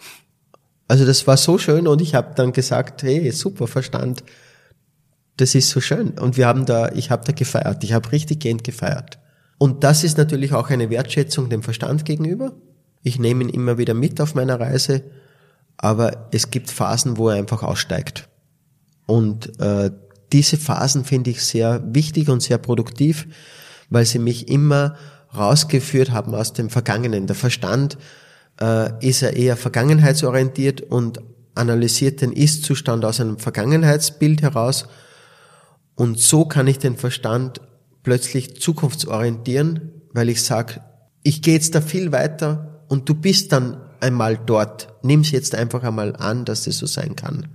Also 0.88 1.06
das 1.06 1.26
war 1.26 1.38
so 1.38 1.58
schön 1.58 1.88
und 1.88 2.02
ich 2.02 2.14
habe 2.14 2.36
dann 2.36 2.54
gesagt, 2.54 3.02
hey, 3.02 3.32
super 3.32 3.66
Verstand, 3.66 4.24
das 5.38 5.56
ist 5.56 5.70
so 5.70 5.82
schön. 5.82 6.12
Und 6.12 6.38
wir 6.38 6.48
haben 6.48 6.66
da, 6.66 6.90
ich 6.90 7.12
habe 7.12 7.26
da 7.26 7.32
gefeiert, 7.32 7.84
ich 7.84 7.94
habe 7.94 8.12
richtig 8.12 8.40
gehend 8.40 8.64
gefeiert. 8.64 9.20
Und 9.58 9.84
das 9.84 10.04
ist 10.04 10.18
natürlich 10.18 10.54
auch 10.54 10.70
eine 10.70 10.90
Wertschätzung 10.90 11.50
dem 11.50 11.64
Verstand 11.64 12.06
gegenüber. 12.06 12.54
Ich 13.02 13.20
nehme 13.20 13.44
ihn 13.44 13.50
immer 13.50 13.78
wieder 13.78 13.94
mit 13.94 14.22
auf 14.22 14.36
meiner 14.36 14.60
Reise, 14.60 15.04
aber 15.78 16.30
es 16.32 16.52
gibt 16.52 16.70
Phasen, 16.70 17.18
wo 17.18 17.30
er 17.30 17.36
einfach 17.36 17.64
aussteigt. 17.64 18.30
Und 19.06 19.60
äh, 19.60 19.92
diese 20.32 20.58
Phasen 20.58 21.06
finde 21.06 21.30
ich 21.30 21.44
sehr 21.44 21.82
wichtig 21.94 22.30
und 22.30 22.42
sehr 22.42 22.58
produktiv, 22.58 23.28
weil 23.90 24.06
sie 24.06 24.20
mich 24.20 24.48
immer 24.48 24.96
rausgeführt 25.36 26.12
haben 26.12 26.34
aus 26.36 26.54
dem 26.54 26.70
Vergangenen. 26.70 27.28
Der 27.28 27.36
Verstand 27.36 27.98
äh, 28.60 29.08
ist 29.08 29.22
ja 29.22 29.30
eher 29.30 29.58
vergangenheitsorientiert 29.58 30.82
und 30.82 31.22
analysiert 31.56 32.22
den 32.22 32.32
Ist-Zustand 32.32 33.06
aus 33.06 33.20
einem 33.20 33.38
Vergangenheitsbild 33.38 34.42
heraus. 34.42 34.88
Und 35.96 36.20
so 36.20 36.46
kann 36.46 36.68
ich 36.68 36.80
den 36.80 36.98
Verstand 36.98 37.62
plötzlich 38.04 38.60
zukunftsorientieren, 38.60 39.92
weil 40.14 40.30
ich 40.30 40.44
sage, 40.44 40.82
ich 41.24 41.42
gehe 41.42 41.54
jetzt 41.54 41.76
da 41.76 41.82
viel 41.82 42.12
weiter 42.12 42.84
und 42.90 43.08
du 43.08 43.16
bist 43.16 43.52
dann 43.52 43.78
einmal 44.02 44.38
dort. 44.38 44.90
Nimm's 45.02 45.32
jetzt 45.32 45.56
einfach 45.56 45.84
einmal 45.84 46.16
an, 46.16 46.46
dass 46.46 46.68
es 46.68 46.78
so 46.78 46.86
sein 46.86 47.16
kann. 47.16 47.48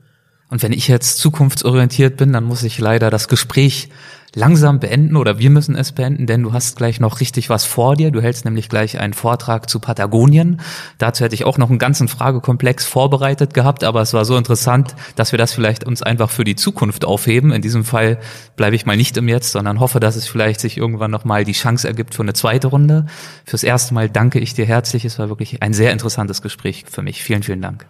Und 0.50 0.62
wenn 0.62 0.72
ich 0.72 0.88
jetzt 0.88 1.18
zukunftsorientiert 1.18 2.16
bin, 2.16 2.32
dann 2.32 2.44
muss 2.44 2.62
ich 2.62 2.78
leider 2.78 3.10
das 3.10 3.28
Gespräch 3.28 3.90
langsam 4.34 4.80
beenden 4.80 5.16
oder 5.16 5.38
wir 5.38 5.50
müssen 5.50 5.74
es 5.74 5.92
beenden, 5.92 6.26
denn 6.26 6.42
du 6.42 6.52
hast 6.52 6.76
gleich 6.76 7.00
noch 7.00 7.20
richtig 7.20 7.48
was 7.50 7.64
vor 7.64 7.96
dir. 7.96 8.10
Du 8.10 8.20
hältst 8.20 8.44
nämlich 8.44 8.68
gleich 8.68 8.98
einen 8.98 9.14
Vortrag 9.14 9.68
zu 9.70 9.80
Patagonien. 9.80 10.60
Dazu 10.98 11.24
hätte 11.24 11.34
ich 11.34 11.44
auch 11.44 11.58
noch 11.58 11.70
einen 11.70 11.78
ganzen 11.78 12.08
Fragekomplex 12.08 12.84
vorbereitet 12.84 13.54
gehabt, 13.54 13.84
aber 13.84 14.02
es 14.02 14.12
war 14.12 14.24
so 14.24 14.36
interessant, 14.36 14.94
dass 15.16 15.32
wir 15.32 15.38
das 15.38 15.52
vielleicht 15.52 15.84
uns 15.84 16.02
einfach 16.02 16.30
für 16.30 16.44
die 16.44 16.56
Zukunft 16.56 17.04
aufheben. 17.04 17.52
In 17.52 17.62
diesem 17.62 17.84
Fall 17.84 18.18
bleibe 18.56 18.76
ich 18.76 18.86
mal 18.86 18.96
nicht 18.96 19.16
im 19.16 19.28
Jetzt, 19.28 19.52
sondern 19.52 19.80
hoffe, 19.80 20.00
dass 20.00 20.16
es 20.16 20.26
vielleicht 20.26 20.60
sich 20.60 20.76
irgendwann 20.76 21.10
nochmal 21.10 21.44
die 21.44 21.52
Chance 21.52 21.88
ergibt 21.88 22.14
für 22.14 22.22
eine 22.22 22.34
zweite 22.34 22.68
Runde. 22.68 23.06
Fürs 23.44 23.62
erste 23.62 23.94
Mal 23.94 24.10
danke 24.10 24.38
ich 24.38 24.54
dir 24.54 24.66
herzlich. 24.66 25.04
Es 25.04 25.18
war 25.18 25.28
wirklich 25.28 25.62
ein 25.62 25.72
sehr 25.72 25.92
interessantes 25.92 26.42
Gespräch 26.42 26.84
für 26.90 27.02
mich. 27.02 27.22
Vielen, 27.22 27.42
vielen 27.42 27.62
Dank. 27.62 27.86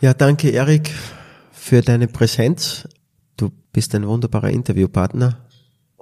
Ja, 0.00 0.14
danke, 0.14 0.50
Erik, 0.50 0.90
für 1.52 1.82
deine 1.82 2.08
Präsenz. 2.08 2.88
Du 3.36 3.50
bist 3.72 3.94
ein 3.94 4.06
wunderbarer 4.06 4.50
Interviewpartner 4.50 5.38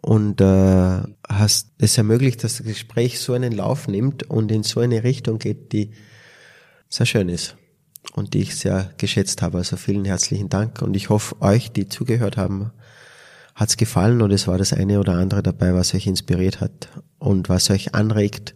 und 0.02 0.40
äh, 0.40 1.00
hast 1.28 1.72
es 1.78 1.98
ermöglicht, 1.98 2.44
dass 2.44 2.58
das 2.58 2.66
Gespräch 2.66 3.20
so 3.20 3.32
einen 3.32 3.52
Lauf 3.52 3.88
nimmt 3.88 4.28
und 4.30 4.50
in 4.52 4.62
so 4.62 4.80
eine 4.80 5.02
Richtung 5.02 5.38
geht, 5.38 5.72
die 5.72 5.90
sehr 6.88 7.06
schön 7.06 7.28
ist 7.28 7.56
und 8.14 8.34
die 8.34 8.40
ich 8.40 8.56
sehr 8.56 8.92
geschätzt 8.96 9.42
habe. 9.42 9.58
Also 9.58 9.76
vielen 9.76 10.04
herzlichen 10.04 10.48
Dank 10.48 10.82
und 10.82 10.94
ich 10.94 11.08
hoffe, 11.08 11.40
euch, 11.40 11.72
die 11.72 11.88
zugehört 11.88 12.36
haben, 12.36 12.70
hat's 13.54 13.76
gefallen 13.76 14.22
und 14.22 14.30
es 14.30 14.46
war 14.46 14.56
das 14.56 14.72
eine 14.72 15.00
oder 15.00 15.14
andere 15.14 15.42
dabei, 15.42 15.74
was 15.74 15.94
euch 15.94 16.06
inspiriert 16.06 16.60
hat 16.60 16.88
und 17.18 17.48
was 17.48 17.70
euch 17.70 17.94
anregt, 17.94 18.54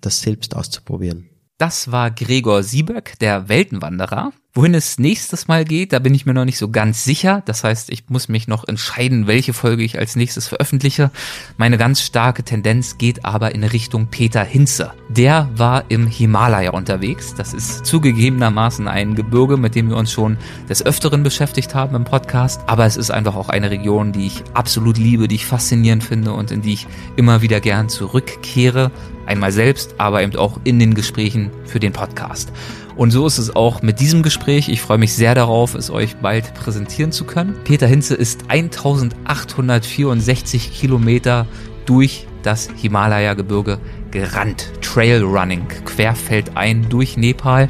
das 0.00 0.20
selbst 0.20 0.56
auszuprobieren. 0.56 1.30
Das 1.56 1.92
war 1.92 2.10
Gregor 2.10 2.64
Sieböck, 2.64 3.16
der 3.20 3.48
Weltenwanderer. 3.48 4.32
Wohin 4.54 4.74
es 4.74 4.98
nächstes 4.98 5.46
Mal 5.46 5.64
geht, 5.64 5.92
da 5.92 6.00
bin 6.00 6.12
ich 6.12 6.26
mir 6.26 6.34
noch 6.34 6.44
nicht 6.44 6.58
so 6.58 6.68
ganz 6.68 7.04
sicher. 7.04 7.42
Das 7.44 7.62
heißt, 7.62 7.90
ich 7.90 8.08
muss 8.08 8.28
mich 8.28 8.48
noch 8.48 8.66
entscheiden, 8.66 9.28
welche 9.28 9.52
Folge 9.52 9.84
ich 9.84 9.96
als 9.98 10.16
nächstes 10.16 10.48
veröffentliche. 10.48 11.12
Meine 11.56 11.78
ganz 11.78 12.02
starke 12.02 12.42
Tendenz 12.42 12.98
geht 12.98 13.24
aber 13.24 13.54
in 13.54 13.62
Richtung 13.62 14.08
Peter 14.08 14.42
Hinze. 14.42 14.92
Der 15.08 15.48
war 15.54 15.84
im 15.90 16.08
Himalaya 16.08 16.70
unterwegs. 16.70 17.34
Das 17.34 17.54
ist 17.54 17.86
zugegebenermaßen 17.86 18.88
ein 18.88 19.14
Gebirge, 19.14 19.56
mit 19.56 19.76
dem 19.76 19.90
wir 19.90 19.96
uns 19.96 20.10
schon 20.10 20.38
des 20.68 20.84
Öfteren 20.84 21.22
beschäftigt 21.22 21.72
haben 21.74 21.94
im 21.94 22.04
Podcast. 22.04 22.62
Aber 22.66 22.84
es 22.84 22.96
ist 22.96 23.12
einfach 23.12 23.36
auch 23.36 23.48
eine 23.48 23.70
Region, 23.70 24.10
die 24.10 24.26
ich 24.26 24.42
absolut 24.54 24.98
liebe, 24.98 25.28
die 25.28 25.36
ich 25.36 25.46
faszinierend 25.46 26.02
finde 26.02 26.32
und 26.32 26.50
in 26.50 26.62
die 26.62 26.72
ich 26.74 26.88
immer 27.14 27.42
wieder 27.42 27.60
gern 27.60 27.88
zurückkehre. 27.88 28.90
Einmal 29.26 29.52
selbst, 29.52 29.94
aber 29.98 30.22
eben 30.22 30.34
auch 30.36 30.58
in 30.64 30.78
den 30.78 30.94
Gesprächen 30.94 31.50
für 31.64 31.80
den 31.80 31.92
Podcast. 31.92 32.52
Und 32.96 33.10
so 33.10 33.26
ist 33.26 33.38
es 33.38 33.56
auch 33.56 33.82
mit 33.82 34.00
diesem 34.00 34.22
Gespräch. 34.22 34.68
Ich 34.68 34.80
freue 34.80 34.98
mich 34.98 35.14
sehr 35.14 35.34
darauf, 35.34 35.74
es 35.74 35.90
euch 35.90 36.14
bald 36.16 36.54
präsentieren 36.54 37.10
zu 37.10 37.24
können. 37.24 37.56
Peter 37.64 37.86
Hinze 37.86 38.14
ist 38.14 38.44
1864 38.48 40.72
Kilometer 40.72 41.46
durch 41.86 42.26
das 42.42 42.68
Himalaya-Gebirge 42.76 43.78
gerannt. 44.10 44.70
Trailrunning, 44.80 45.66
querfeldein 45.84 46.88
durch 46.88 47.16
Nepal 47.16 47.68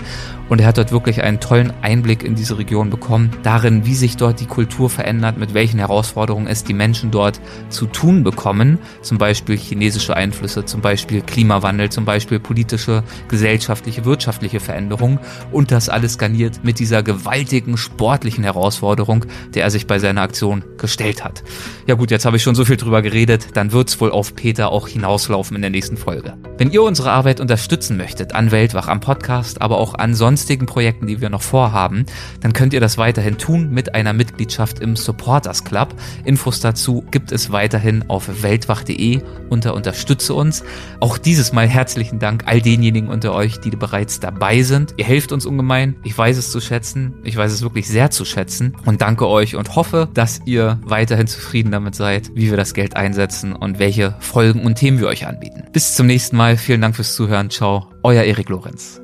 und 0.48 0.60
er 0.60 0.66
hat 0.66 0.78
dort 0.78 0.92
wirklich 0.92 1.22
einen 1.22 1.40
tollen 1.40 1.72
Einblick 1.82 2.22
in 2.22 2.34
diese 2.34 2.58
Region 2.58 2.90
bekommen, 2.90 3.30
darin, 3.42 3.86
wie 3.86 3.94
sich 3.94 4.16
dort 4.16 4.40
die 4.40 4.46
Kultur 4.46 4.90
verändert, 4.90 5.38
mit 5.38 5.54
welchen 5.54 5.78
Herausforderungen 5.78 6.46
es 6.46 6.64
die 6.64 6.74
Menschen 6.74 7.10
dort 7.10 7.40
zu 7.70 7.86
tun 7.86 8.22
bekommen. 8.24 8.78
Zum 9.02 9.18
Beispiel 9.18 9.56
chinesische 9.56 10.16
Einflüsse, 10.16 10.64
zum 10.64 10.80
Beispiel 10.80 11.22
Klimawandel, 11.22 11.90
zum 11.90 12.04
Beispiel 12.04 12.40
politische, 12.40 13.02
gesellschaftliche, 13.28 14.04
wirtschaftliche 14.04 14.60
Veränderungen. 14.60 15.18
Und 15.50 15.70
das 15.70 15.88
alles 15.88 16.18
garniert 16.18 16.60
mit 16.62 16.78
dieser 16.78 17.02
gewaltigen 17.02 17.76
sportlichen 17.76 18.44
Herausforderung, 18.44 19.24
der 19.54 19.64
er 19.64 19.70
sich 19.70 19.86
bei 19.86 19.98
seiner 19.98 20.22
Aktion 20.22 20.64
gestellt 20.76 21.24
hat. 21.24 21.42
Ja 21.86 21.94
gut, 21.94 22.10
jetzt 22.10 22.26
habe 22.26 22.36
ich 22.36 22.42
schon 22.42 22.54
so 22.54 22.64
viel 22.64 22.76
drüber 22.76 23.02
geredet, 23.02 23.48
dann 23.54 23.72
wird's 23.72 24.00
wohl 24.00 24.10
auf 24.10 24.34
Peter 24.34 24.70
auch 24.70 24.88
hinauslaufen 24.88 25.56
in 25.56 25.62
der 25.62 25.70
nächsten 25.70 25.96
Folge. 25.96 26.34
Wenn 26.58 26.70
ihr 26.70 26.82
unsere 26.82 27.10
Arbeit 27.10 27.40
unterstützen 27.40 27.96
möchtet, 27.96 28.34
an 28.34 28.50
Weltwach, 28.50 28.88
am 28.88 29.00
Podcast, 29.00 29.60
aber 29.62 29.78
auch 29.78 29.94
ansonsten 29.94 30.33
sonstigen 30.34 30.66
Projekten, 30.66 31.06
die 31.06 31.20
wir 31.20 31.30
noch 31.30 31.42
vorhaben, 31.42 32.06
dann 32.40 32.52
könnt 32.52 32.74
ihr 32.74 32.80
das 32.80 32.98
weiterhin 32.98 33.38
tun 33.38 33.70
mit 33.70 33.94
einer 33.94 34.12
Mitgliedschaft 34.12 34.80
im 34.80 34.96
Supporters 34.96 35.62
Club. 35.62 35.94
Infos 36.24 36.58
dazu 36.58 37.04
gibt 37.12 37.30
es 37.30 37.52
weiterhin 37.52 38.04
auf 38.08 38.42
weltwach.de 38.42 39.22
unter 39.48 39.74
Unterstütze 39.74 40.34
uns. 40.34 40.64
Auch 40.98 41.18
dieses 41.18 41.52
Mal 41.52 41.68
herzlichen 41.68 42.18
Dank 42.18 42.42
all 42.46 42.60
denjenigen 42.60 43.10
unter 43.10 43.32
euch, 43.32 43.60
die 43.60 43.70
bereits 43.70 44.18
dabei 44.18 44.62
sind. 44.62 44.94
Ihr 44.96 45.04
helft 45.04 45.30
uns 45.30 45.46
ungemein. 45.46 45.94
Ich 46.02 46.18
weiß 46.18 46.36
es 46.36 46.50
zu 46.50 46.60
schätzen. 46.60 47.14
Ich 47.22 47.36
weiß 47.36 47.52
es 47.52 47.62
wirklich 47.62 47.86
sehr 47.86 48.10
zu 48.10 48.24
schätzen 48.24 48.74
und 48.86 49.02
danke 49.02 49.28
euch 49.28 49.54
und 49.54 49.76
hoffe, 49.76 50.08
dass 50.14 50.40
ihr 50.46 50.80
weiterhin 50.82 51.28
zufrieden 51.28 51.70
damit 51.70 51.94
seid, 51.94 52.32
wie 52.34 52.50
wir 52.50 52.56
das 52.56 52.74
Geld 52.74 52.96
einsetzen 52.96 53.54
und 53.54 53.78
welche 53.78 54.16
Folgen 54.18 54.64
und 54.64 54.74
Themen 54.74 54.98
wir 54.98 55.06
euch 55.06 55.28
anbieten. 55.28 55.62
Bis 55.72 55.94
zum 55.94 56.08
nächsten 56.08 56.36
Mal. 56.36 56.56
Vielen 56.56 56.80
Dank 56.80 56.96
fürs 56.96 57.14
Zuhören. 57.14 57.50
Ciao. 57.50 57.86
Euer 58.02 58.24
Erik 58.24 58.48
Lorenz. 58.48 59.03